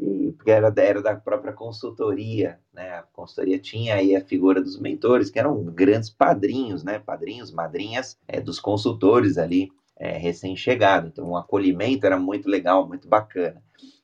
e, 0.00 0.32
porque 0.32 0.50
era, 0.50 0.72
era 0.74 1.02
da 1.02 1.14
própria 1.14 1.52
consultoria, 1.52 2.58
né? 2.72 2.90
A 2.94 3.02
consultoria 3.02 3.58
tinha 3.58 3.96
aí 3.96 4.16
a 4.16 4.24
figura 4.24 4.62
dos 4.62 4.80
mentores, 4.80 5.30
que 5.30 5.38
eram 5.38 5.62
grandes 5.64 6.08
padrinhos, 6.08 6.82
né? 6.82 6.98
Padrinhos, 6.98 7.52
madrinhas 7.52 8.18
é, 8.26 8.40
dos 8.40 8.58
consultores 8.58 9.36
ali 9.36 9.70
é, 9.96 10.16
recém-chegado. 10.16 11.08
Então, 11.08 11.28
o 11.28 11.36
acolhimento 11.36 12.06
era 12.06 12.18
muito 12.18 12.48
legal, 12.48 12.88
muito 12.88 13.06
bacana. 13.06 13.62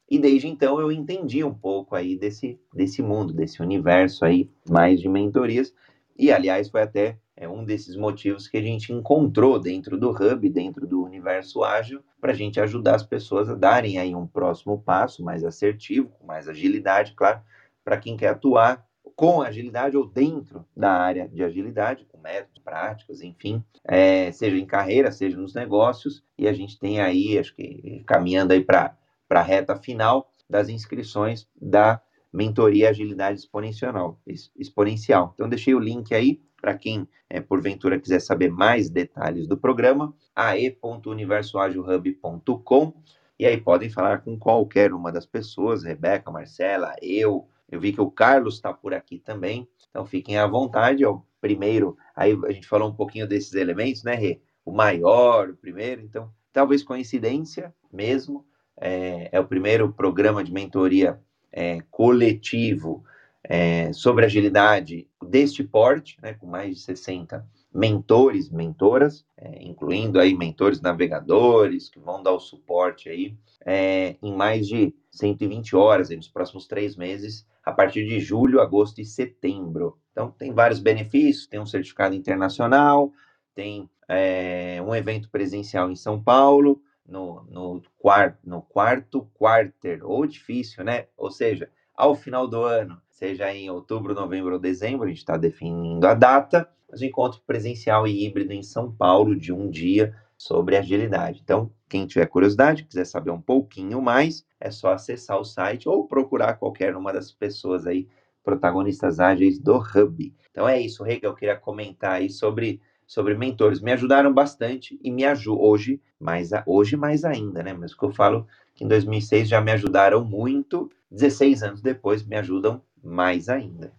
E 0.08 0.18
desde 0.18 0.46
então 0.46 0.78
eu 0.78 0.92
entendi 0.92 1.42
um 1.42 1.54
pouco 1.54 1.96
aí 1.96 2.16
desse, 2.16 2.60
desse 2.74 3.02
mundo, 3.02 3.32
desse 3.32 3.62
universo 3.62 4.24
aí 4.24 4.50
mais 4.68 5.00
de 5.00 5.08
mentorias. 5.08 5.72
E, 6.16 6.30
aliás, 6.30 6.68
foi 6.68 6.82
até 6.82 7.18
é 7.36 7.46
um 7.46 7.64
desses 7.64 7.96
motivos 7.96 8.48
que 8.48 8.56
a 8.56 8.62
gente 8.62 8.92
encontrou 8.92 9.60
dentro 9.60 9.98
do 9.98 10.10
Hub, 10.10 10.48
dentro 10.48 10.86
do 10.86 11.02
universo 11.02 11.62
ágil, 11.62 12.02
para 12.18 12.32
a 12.32 12.34
gente 12.34 12.58
ajudar 12.58 12.94
as 12.94 13.02
pessoas 13.02 13.50
a 13.50 13.54
darem 13.54 13.98
aí 13.98 14.14
um 14.14 14.26
próximo 14.26 14.80
passo 14.80 15.22
mais 15.22 15.44
assertivo, 15.44 16.08
com 16.08 16.26
mais 16.26 16.48
agilidade, 16.48 17.12
claro, 17.14 17.40
para 17.84 17.98
quem 17.98 18.16
quer 18.16 18.28
atuar 18.28 18.86
com 19.14 19.42
agilidade 19.42 19.96
ou 19.96 20.06
dentro 20.06 20.66
da 20.76 20.92
área 20.92 21.28
de 21.28 21.42
agilidade, 21.42 22.06
com 22.06 22.18
métodos, 22.18 22.62
práticas, 22.62 23.22
enfim, 23.22 23.62
é, 23.84 24.32
seja 24.32 24.56
em 24.56 24.66
carreira, 24.66 25.12
seja 25.12 25.36
nos 25.36 25.54
negócios, 25.54 26.22
e 26.38 26.48
a 26.48 26.52
gente 26.52 26.78
tem 26.78 27.00
aí, 27.00 27.38
acho 27.38 27.54
que 27.54 28.02
caminhando 28.06 28.52
aí 28.52 28.62
para 28.62 28.96
a 29.30 29.42
reta 29.42 29.76
final 29.76 30.30
das 30.48 30.68
inscrições 30.68 31.48
da 31.60 32.00
mentoria 32.32 32.90
agilidade 32.90 33.38
exponencial, 33.38 34.20
exponencial. 34.58 35.32
Então 35.34 35.48
deixei 35.48 35.74
o 35.74 35.80
link 35.80 36.14
aí 36.14 36.40
para 36.60 36.74
quem, 36.74 37.08
é, 37.28 37.40
porventura, 37.40 37.98
quiser 37.98 38.20
saber 38.20 38.50
mais 38.50 38.90
detalhes 38.90 39.46
do 39.46 39.56
programa, 39.56 40.14
ae.universoagilhub.com 40.34 42.92
e 43.38 43.44
aí 43.44 43.60
podem 43.60 43.90
falar 43.90 44.22
com 44.22 44.38
qualquer 44.38 44.94
uma 44.94 45.12
das 45.12 45.26
pessoas, 45.26 45.84
Rebeca, 45.84 46.30
Marcela, 46.30 46.94
eu, 47.02 47.46
eu 47.70 47.78
vi 47.78 47.92
que 47.92 48.00
o 48.00 48.10
Carlos 48.10 48.54
está 48.54 48.72
por 48.72 48.94
aqui 48.94 49.18
também, 49.18 49.68
então 49.90 50.06
fiquem 50.06 50.38
à 50.38 50.46
vontade, 50.46 51.04
o 51.04 51.22
primeiro, 51.40 51.98
aí 52.14 52.38
a 52.46 52.52
gente 52.52 52.66
falou 52.66 52.88
um 52.88 52.94
pouquinho 52.94 53.28
desses 53.28 53.52
elementos, 53.54 54.02
né, 54.02 54.14
Rê? 54.14 54.40
O 54.64 54.72
maior, 54.72 55.50
o 55.50 55.56
primeiro, 55.56 56.00
então, 56.00 56.32
talvez 56.52 56.82
coincidência 56.82 57.74
mesmo, 57.92 58.44
é, 58.78 59.28
é 59.30 59.38
o 59.38 59.46
primeiro 59.46 59.92
programa 59.92 60.42
de 60.42 60.52
mentoria 60.52 61.20
é, 61.52 61.80
coletivo 61.90 63.04
é, 63.48 63.92
sobre 63.92 64.24
agilidade 64.24 65.08
deste 65.22 65.62
porte, 65.62 66.18
né, 66.20 66.34
com 66.34 66.46
mais 66.46 66.76
de 66.76 66.82
60 66.82 67.46
mentores, 67.72 68.50
mentoras, 68.50 69.24
é, 69.36 69.62
incluindo 69.62 70.18
aí 70.18 70.34
mentores 70.34 70.80
navegadores 70.80 71.88
que 71.88 72.00
vão 72.00 72.22
dar 72.22 72.32
o 72.32 72.40
suporte 72.40 73.08
aí 73.08 73.36
é, 73.64 74.16
em 74.22 74.34
mais 74.34 74.66
de 74.66 74.94
120 75.10 75.76
horas 75.76 76.10
aí, 76.10 76.16
nos 76.16 76.28
próximos 76.28 76.66
três 76.66 76.96
meses, 76.96 77.46
a 77.64 77.72
partir 77.72 78.06
de 78.06 78.18
julho, 78.18 78.60
agosto 78.60 79.00
e 79.00 79.04
setembro. 79.04 79.98
Então 80.12 80.30
tem 80.30 80.52
vários 80.52 80.80
benefícios, 80.80 81.46
tem 81.46 81.60
um 81.60 81.66
certificado 81.66 82.14
internacional, 82.14 83.12
tem 83.54 83.88
é, 84.08 84.80
um 84.82 84.94
evento 84.94 85.28
presencial 85.30 85.90
em 85.90 85.96
São 85.96 86.22
Paulo, 86.22 86.82
no, 87.06 87.44
no, 87.44 87.82
quarto, 87.98 88.38
no 88.44 88.62
quarto 88.62 89.28
quarter, 89.34 90.04
ou 90.04 90.26
difícil, 90.26 90.82
né? 90.82 91.06
Ou 91.16 91.30
seja, 91.30 91.70
ao 91.94 92.14
final 92.14 92.48
do 92.48 92.62
ano, 92.62 93.00
seja 93.16 93.50
em 93.52 93.70
outubro, 93.70 94.14
novembro 94.14 94.52
ou 94.52 94.58
dezembro, 94.58 95.06
a 95.06 95.08
gente 95.08 95.18
está 95.18 95.38
definindo 95.38 96.06
a 96.06 96.12
data, 96.12 96.68
mas 96.88 97.00
o 97.00 97.04
encontro 97.06 97.40
presencial 97.46 98.06
e 98.06 98.26
híbrido 98.26 98.52
em 98.52 98.62
São 98.62 98.92
Paulo 98.92 99.34
de 99.34 99.54
um 99.54 99.70
dia 99.70 100.14
sobre 100.36 100.76
agilidade. 100.76 101.40
Então, 101.42 101.72
quem 101.88 102.06
tiver 102.06 102.26
curiosidade, 102.26 102.84
quiser 102.84 103.06
saber 103.06 103.30
um 103.30 103.40
pouquinho 103.40 104.02
mais, 104.02 104.44
é 104.60 104.70
só 104.70 104.92
acessar 104.92 105.40
o 105.40 105.44
site 105.44 105.88
ou 105.88 106.06
procurar 106.06 106.58
qualquer 106.58 106.94
uma 106.94 107.10
das 107.10 107.32
pessoas 107.32 107.86
aí, 107.86 108.06
protagonistas 108.44 109.18
ágeis 109.18 109.58
do 109.58 109.76
Hub. 109.78 110.34
Então 110.50 110.68
é 110.68 110.78
isso, 110.78 111.02
que 111.02 111.26
eu 111.26 111.34
queria 111.34 111.56
comentar 111.56 112.12
aí 112.12 112.28
sobre, 112.28 112.82
sobre 113.06 113.34
mentores. 113.34 113.80
Me 113.80 113.92
ajudaram 113.92 114.32
bastante 114.32 115.00
e 115.02 115.10
me 115.10 115.24
ajudam 115.24 115.64
hoje, 115.64 116.02
mais 116.20 116.50
hoje 116.66 116.98
mais 116.98 117.24
ainda, 117.24 117.62
né? 117.62 117.72
Mas 117.72 117.92
o 117.92 117.98
que 117.98 118.04
eu 118.04 118.12
falo 118.12 118.46
que 118.74 118.84
em 118.84 118.88
2006 118.88 119.48
já 119.48 119.60
me 119.60 119.72
ajudaram 119.72 120.22
muito, 120.22 120.90
16 121.10 121.62
anos 121.62 121.80
depois 121.80 122.22
me 122.22 122.36
ajudam 122.36 122.82
mais 123.02 123.48
ainda. 123.48 123.92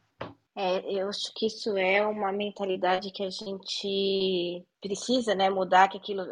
É, 0.59 0.91
eu 0.91 1.07
acho 1.07 1.31
que 1.35 1.45
isso 1.45 1.77
é 1.77 2.03
uma 2.03 2.31
mentalidade 2.31 3.11
que 3.11 3.21
a 3.23 3.29
gente 3.29 4.65
precisa, 4.81 5.35
né, 5.35 5.51
mudar, 5.51 5.87
que 5.87 5.97
aquilo, 5.97 6.23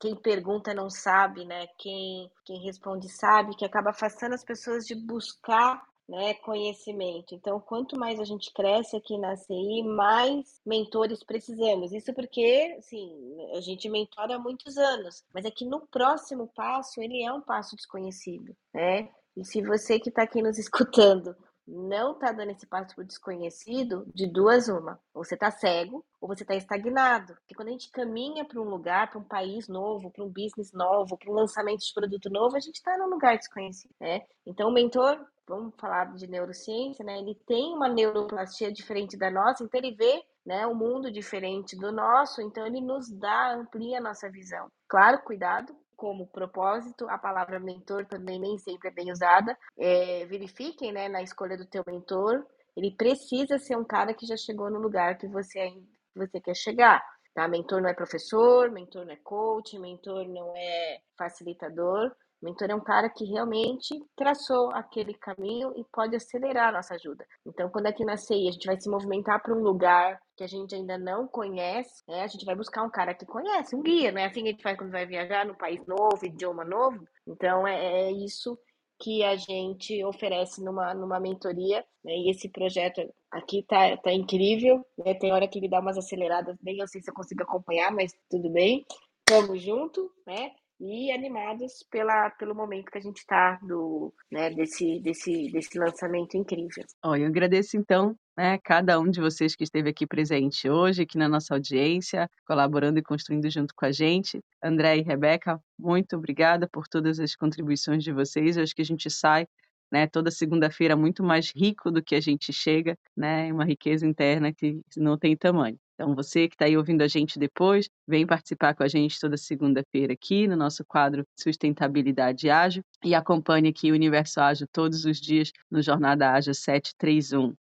quem 0.00 0.16
pergunta 0.16 0.74
não 0.74 0.90
sabe, 0.90 1.44
né, 1.44 1.68
quem, 1.78 2.28
quem 2.44 2.60
responde 2.64 3.08
sabe, 3.08 3.54
que 3.54 3.64
acaba 3.64 3.90
afastando 3.90 4.34
as 4.34 4.42
pessoas 4.42 4.86
de 4.86 4.96
buscar 4.96 5.80
né, 6.08 6.34
conhecimento. 6.34 7.32
Então, 7.32 7.60
quanto 7.60 7.96
mais 7.96 8.18
a 8.18 8.24
gente 8.24 8.52
cresce 8.52 8.96
aqui 8.96 9.16
na 9.16 9.36
CI, 9.36 9.84
mais 9.84 10.60
mentores 10.66 11.22
precisamos. 11.22 11.92
Isso 11.92 12.12
porque, 12.12 12.74
assim, 12.76 13.08
a 13.54 13.60
gente 13.60 13.88
mentora 13.88 14.34
há 14.34 14.38
muitos 14.38 14.76
anos, 14.76 15.24
mas 15.32 15.44
é 15.44 15.50
que 15.50 15.64
no 15.64 15.86
próximo 15.86 16.48
passo, 16.48 17.00
ele 17.00 17.22
é 17.22 17.32
um 17.32 17.40
passo 17.40 17.76
desconhecido, 17.76 18.52
né? 18.74 19.08
E 19.36 19.44
se 19.44 19.62
você 19.62 20.00
que 20.00 20.08
está 20.08 20.24
aqui 20.24 20.42
nos 20.42 20.58
escutando 20.58 21.36
não 21.66 22.12
está 22.12 22.32
dando 22.32 22.50
esse 22.50 22.66
passo 22.66 22.94
para 22.94 23.02
o 23.02 23.06
desconhecido, 23.06 24.04
de 24.14 24.26
duas 24.26 24.68
uma. 24.68 25.00
Ou 25.14 25.24
você 25.24 25.34
está 25.34 25.50
cego, 25.50 26.04
ou 26.20 26.28
você 26.28 26.42
está 26.42 26.54
estagnado. 26.54 27.34
Porque 27.34 27.54
quando 27.54 27.68
a 27.68 27.72
gente 27.72 27.90
caminha 27.90 28.44
para 28.44 28.60
um 28.60 28.68
lugar, 28.68 29.10
para 29.10 29.18
um 29.18 29.24
país 29.24 29.68
novo, 29.68 30.10
para 30.10 30.24
um 30.24 30.28
business 30.28 30.72
novo, 30.72 31.16
para 31.16 31.30
um 31.30 31.34
lançamento 31.34 31.80
de 31.80 31.94
produto 31.94 32.28
novo, 32.30 32.56
a 32.56 32.60
gente 32.60 32.76
está 32.76 32.96
num 32.98 33.08
lugar 33.08 33.36
desconhecido, 33.36 33.94
né? 34.00 34.22
Então, 34.46 34.68
o 34.68 34.72
mentor, 34.72 35.24
vamos 35.46 35.74
falar 35.78 36.14
de 36.14 36.26
neurociência, 36.26 37.04
né? 37.04 37.18
Ele 37.18 37.34
tem 37.46 37.74
uma 37.74 37.88
neuroplastia 37.88 38.72
diferente 38.72 39.16
da 39.16 39.30
nossa, 39.30 39.64
então 39.64 39.80
ele 39.80 39.94
vê 39.94 40.22
né, 40.44 40.66
um 40.66 40.74
mundo 40.74 41.10
diferente 41.10 41.76
do 41.76 41.92
nosso, 41.92 42.40
então 42.40 42.66
ele 42.66 42.80
nos 42.80 43.10
dá, 43.10 43.54
amplia 43.54 43.98
a 43.98 44.00
nossa 44.00 44.30
visão. 44.30 44.70
Claro, 44.88 45.22
cuidado, 45.22 45.74
como 46.00 46.26
propósito, 46.26 47.06
a 47.10 47.18
palavra 47.18 47.60
mentor 47.60 48.06
também 48.06 48.40
nem 48.40 48.56
sempre 48.56 48.88
é 48.88 48.90
bem 48.90 49.12
usada. 49.12 49.54
É, 49.78 50.24
verifiquem 50.24 50.92
né, 50.92 51.10
na 51.10 51.20
escolha 51.20 51.58
do 51.58 51.66
teu 51.66 51.84
mentor, 51.86 52.42
ele 52.74 52.90
precisa 52.96 53.58
ser 53.58 53.76
um 53.76 53.84
cara 53.84 54.14
que 54.14 54.24
já 54.24 54.34
chegou 54.34 54.70
no 54.70 54.78
lugar 54.78 55.18
que 55.18 55.28
você, 55.28 55.74
você 56.16 56.40
quer 56.40 56.56
chegar. 56.56 57.02
Tá? 57.34 57.46
Mentor 57.46 57.82
não 57.82 57.90
é 57.90 57.92
professor, 57.92 58.70
mentor 58.70 59.04
não 59.04 59.12
é 59.12 59.16
coach, 59.16 59.78
mentor 59.78 60.26
não 60.26 60.56
é 60.56 61.00
facilitador, 61.18 62.10
mentor 62.42 62.70
é 62.70 62.74
um 62.74 62.82
cara 62.82 63.08
que 63.08 63.24
realmente 63.24 63.94
traçou 64.16 64.70
aquele 64.74 65.14
caminho 65.14 65.72
e 65.76 65.84
pode 65.92 66.16
acelerar 66.16 66.68
a 66.68 66.72
nossa 66.72 66.94
ajuda. 66.94 67.26
Então, 67.46 67.68
quando 67.70 67.86
aqui 67.86 68.04
na 68.04 68.16
CI 68.16 68.48
a 68.48 68.52
gente 68.52 68.66
vai 68.66 68.80
se 68.80 68.88
movimentar 68.88 69.42
para 69.42 69.54
um 69.54 69.62
lugar 69.62 70.20
que 70.36 70.44
a 70.44 70.46
gente 70.46 70.74
ainda 70.74 70.96
não 70.96 71.26
conhece, 71.26 72.02
né, 72.08 72.22
a 72.22 72.26
gente 72.26 72.44
vai 72.44 72.54
buscar 72.54 72.82
um 72.82 72.90
cara 72.90 73.14
que 73.14 73.26
conhece, 73.26 73.76
um 73.76 73.82
guia, 73.82 74.10
né? 74.10 74.26
Assim 74.26 74.42
que 74.42 74.48
a 74.48 74.52
gente 74.52 74.62
faz 74.62 74.76
quando 74.76 74.90
vai 74.90 75.06
viajar 75.06 75.44
num 75.44 75.54
país 75.54 75.84
novo, 75.86 76.24
idioma 76.24 76.64
novo. 76.64 77.06
Então, 77.26 77.66
é, 77.66 78.08
é 78.08 78.12
isso 78.12 78.58
que 79.00 79.24
a 79.24 79.34
gente 79.34 80.04
oferece 80.04 80.62
numa, 80.62 80.94
numa 80.94 81.18
mentoria. 81.18 81.84
Né? 82.04 82.12
E 82.12 82.30
esse 82.30 82.48
projeto 82.48 83.00
aqui 83.30 83.64
tá, 83.66 83.96
tá 83.96 84.12
incrível. 84.12 84.84
Né? 84.98 85.14
Tem 85.14 85.32
hora 85.32 85.48
que 85.48 85.58
ele 85.58 85.68
dá 85.68 85.80
umas 85.80 85.96
aceleradas, 85.96 86.56
nem 86.62 86.78
eu 86.78 86.86
sei 86.86 87.00
se 87.00 87.10
eu 87.10 87.14
consigo 87.14 87.42
acompanhar, 87.42 87.90
mas 87.90 88.12
tudo 88.30 88.50
bem. 88.50 88.84
Tamo 89.24 89.56
junto, 89.56 90.10
né? 90.26 90.52
E 90.80 91.12
animados 91.12 91.84
pela, 91.90 92.30
pelo 92.30 92.54
momento 92.54 92.90
que 92.90 92.98
a 92.98 93.02
gente 93.02 93.18
está 93.18 93.58
do 93.62 94.12
né, 94.30 94.50
desse, 94.50 94.98
desse, 95.00 95.52
desse 95.52 95.78
lançamento 95.78 96.36
incrível. 96.36 96.84
Olha, 97.04 97.22
eu 97.22 97.28
agradeço 97.28 97.76
então 97.76 98.16
né, 98.36 98.58
cada 98.64 98.98
um 98.98 99.10
de 99.10 99.20
vocês 99.20 99.54
que 99.54 99.62
esteve 99.62 99.90
aqui 99.90 100.06
presente 100.06 100.70
hoje, 100.70 101.02
aqui 101.02 101.18
na 101.18 101.28
nossa 101.28 101.54
audiência, 101.54 102.28
colaborando 102.46 102.98
e 102.98 103.02
construindo 103.02 103.50
junto 103.50 103.74
com 103.74 103.84
a 103.84 103.92
gente. 103.92 104.40
André 104.64 104.96
e 104.96 105.02
Rebeca, 105.02 105.60
muito 105.78 106.16
obrigada 106.16 106.66
por 106.66 106.88
todas 106.88 107.20
as 107.20 107.36
contribuições 107.36 108.02
de 108.02 108.12
vocês. 108.12 108.56
Eu 108.56 108.62
acho 108.62 108.74
que 108.74 108.82
a 108.82 108.86
gente 108.86 109.10
sai 109.10 109.46
né, 109.92 110.06
toda 110.06 110.30
segunda-feira 110.30 110.96
muito 110.96 111.22
mais 111.22 111.52
rico 111.54 111.90
do 111.90 112.02
que 112.02 112.14
a 112.14 112.20
gente 112.20 112.52
chega, 112.52 112.96
né, 113.16 113.52
uma 113.52 113.64
riqueza 113.64 114.06
interna 114.06 114.52
que 114.52 114.80
não 114.96 115.18
tem 115.18 115.36
tamanho. 115.36 115.78
Então, 116.00 116.14
você 116.14 116.48
que 116.48 116.54
está 116.54 116.64
aí 116.64 116.78
ouvindo 116.78 117.02
a 117.02 117.08
gente 117.08 117.38
depois, 117.38 117.90
vem 118.08 118.26
participar 118.26 118.74
com 118.74 118.82
a 118.82 118.88
gente 118.88 119.20
toda 119.20 119.36
segunda-feira 119.36 120.14
aqui 120.14 120.48
no 120.48 120.56
nosso 120.56 120.82
quadro 120.82 121.26
Sustentabilidade 121.36 122.48
Ágil 122.48 122.82
e 123.04 123.14
acompanhe 123.14 123.68
aqui 123.68 123.92
o 123.92 123.94
Universo 123.94 124.40
Ágil 124.40 124.66
todos 124.72 125.04
os 125.04 125.20
dias 125.20 125.52
no 125.70 125.82
Jornada 125.82 126.32
Ágil 126.32 126.54
731. 126.54 127.54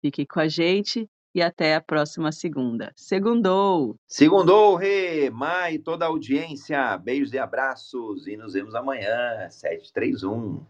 Fique 0.00 0.24
com 0.24 0.40
a 0.40 0.48
gente 0.48 1.06
e 1.34 1.42
até 1.42 1.74
a 1.74 1.82
próxima 1.82 2.32
segunda. 2.32 2.90
Segundou! 2.96 3.94
Segundou, 4.08 4.74
Rê! 4.74 5.28
Mai, 5.28 5.76
toda 5.76 6.06
a 6.06 6.08
audiência, 6.08 6.96
beijos 6.96 7.34
e 7.34 7.38
abraços 7.38 8.26
e 8.26 8.38
nos 8.38 8.54
vemos 8.54 8.74
amanhã, 8.74 9.50
731. 9.50 10.64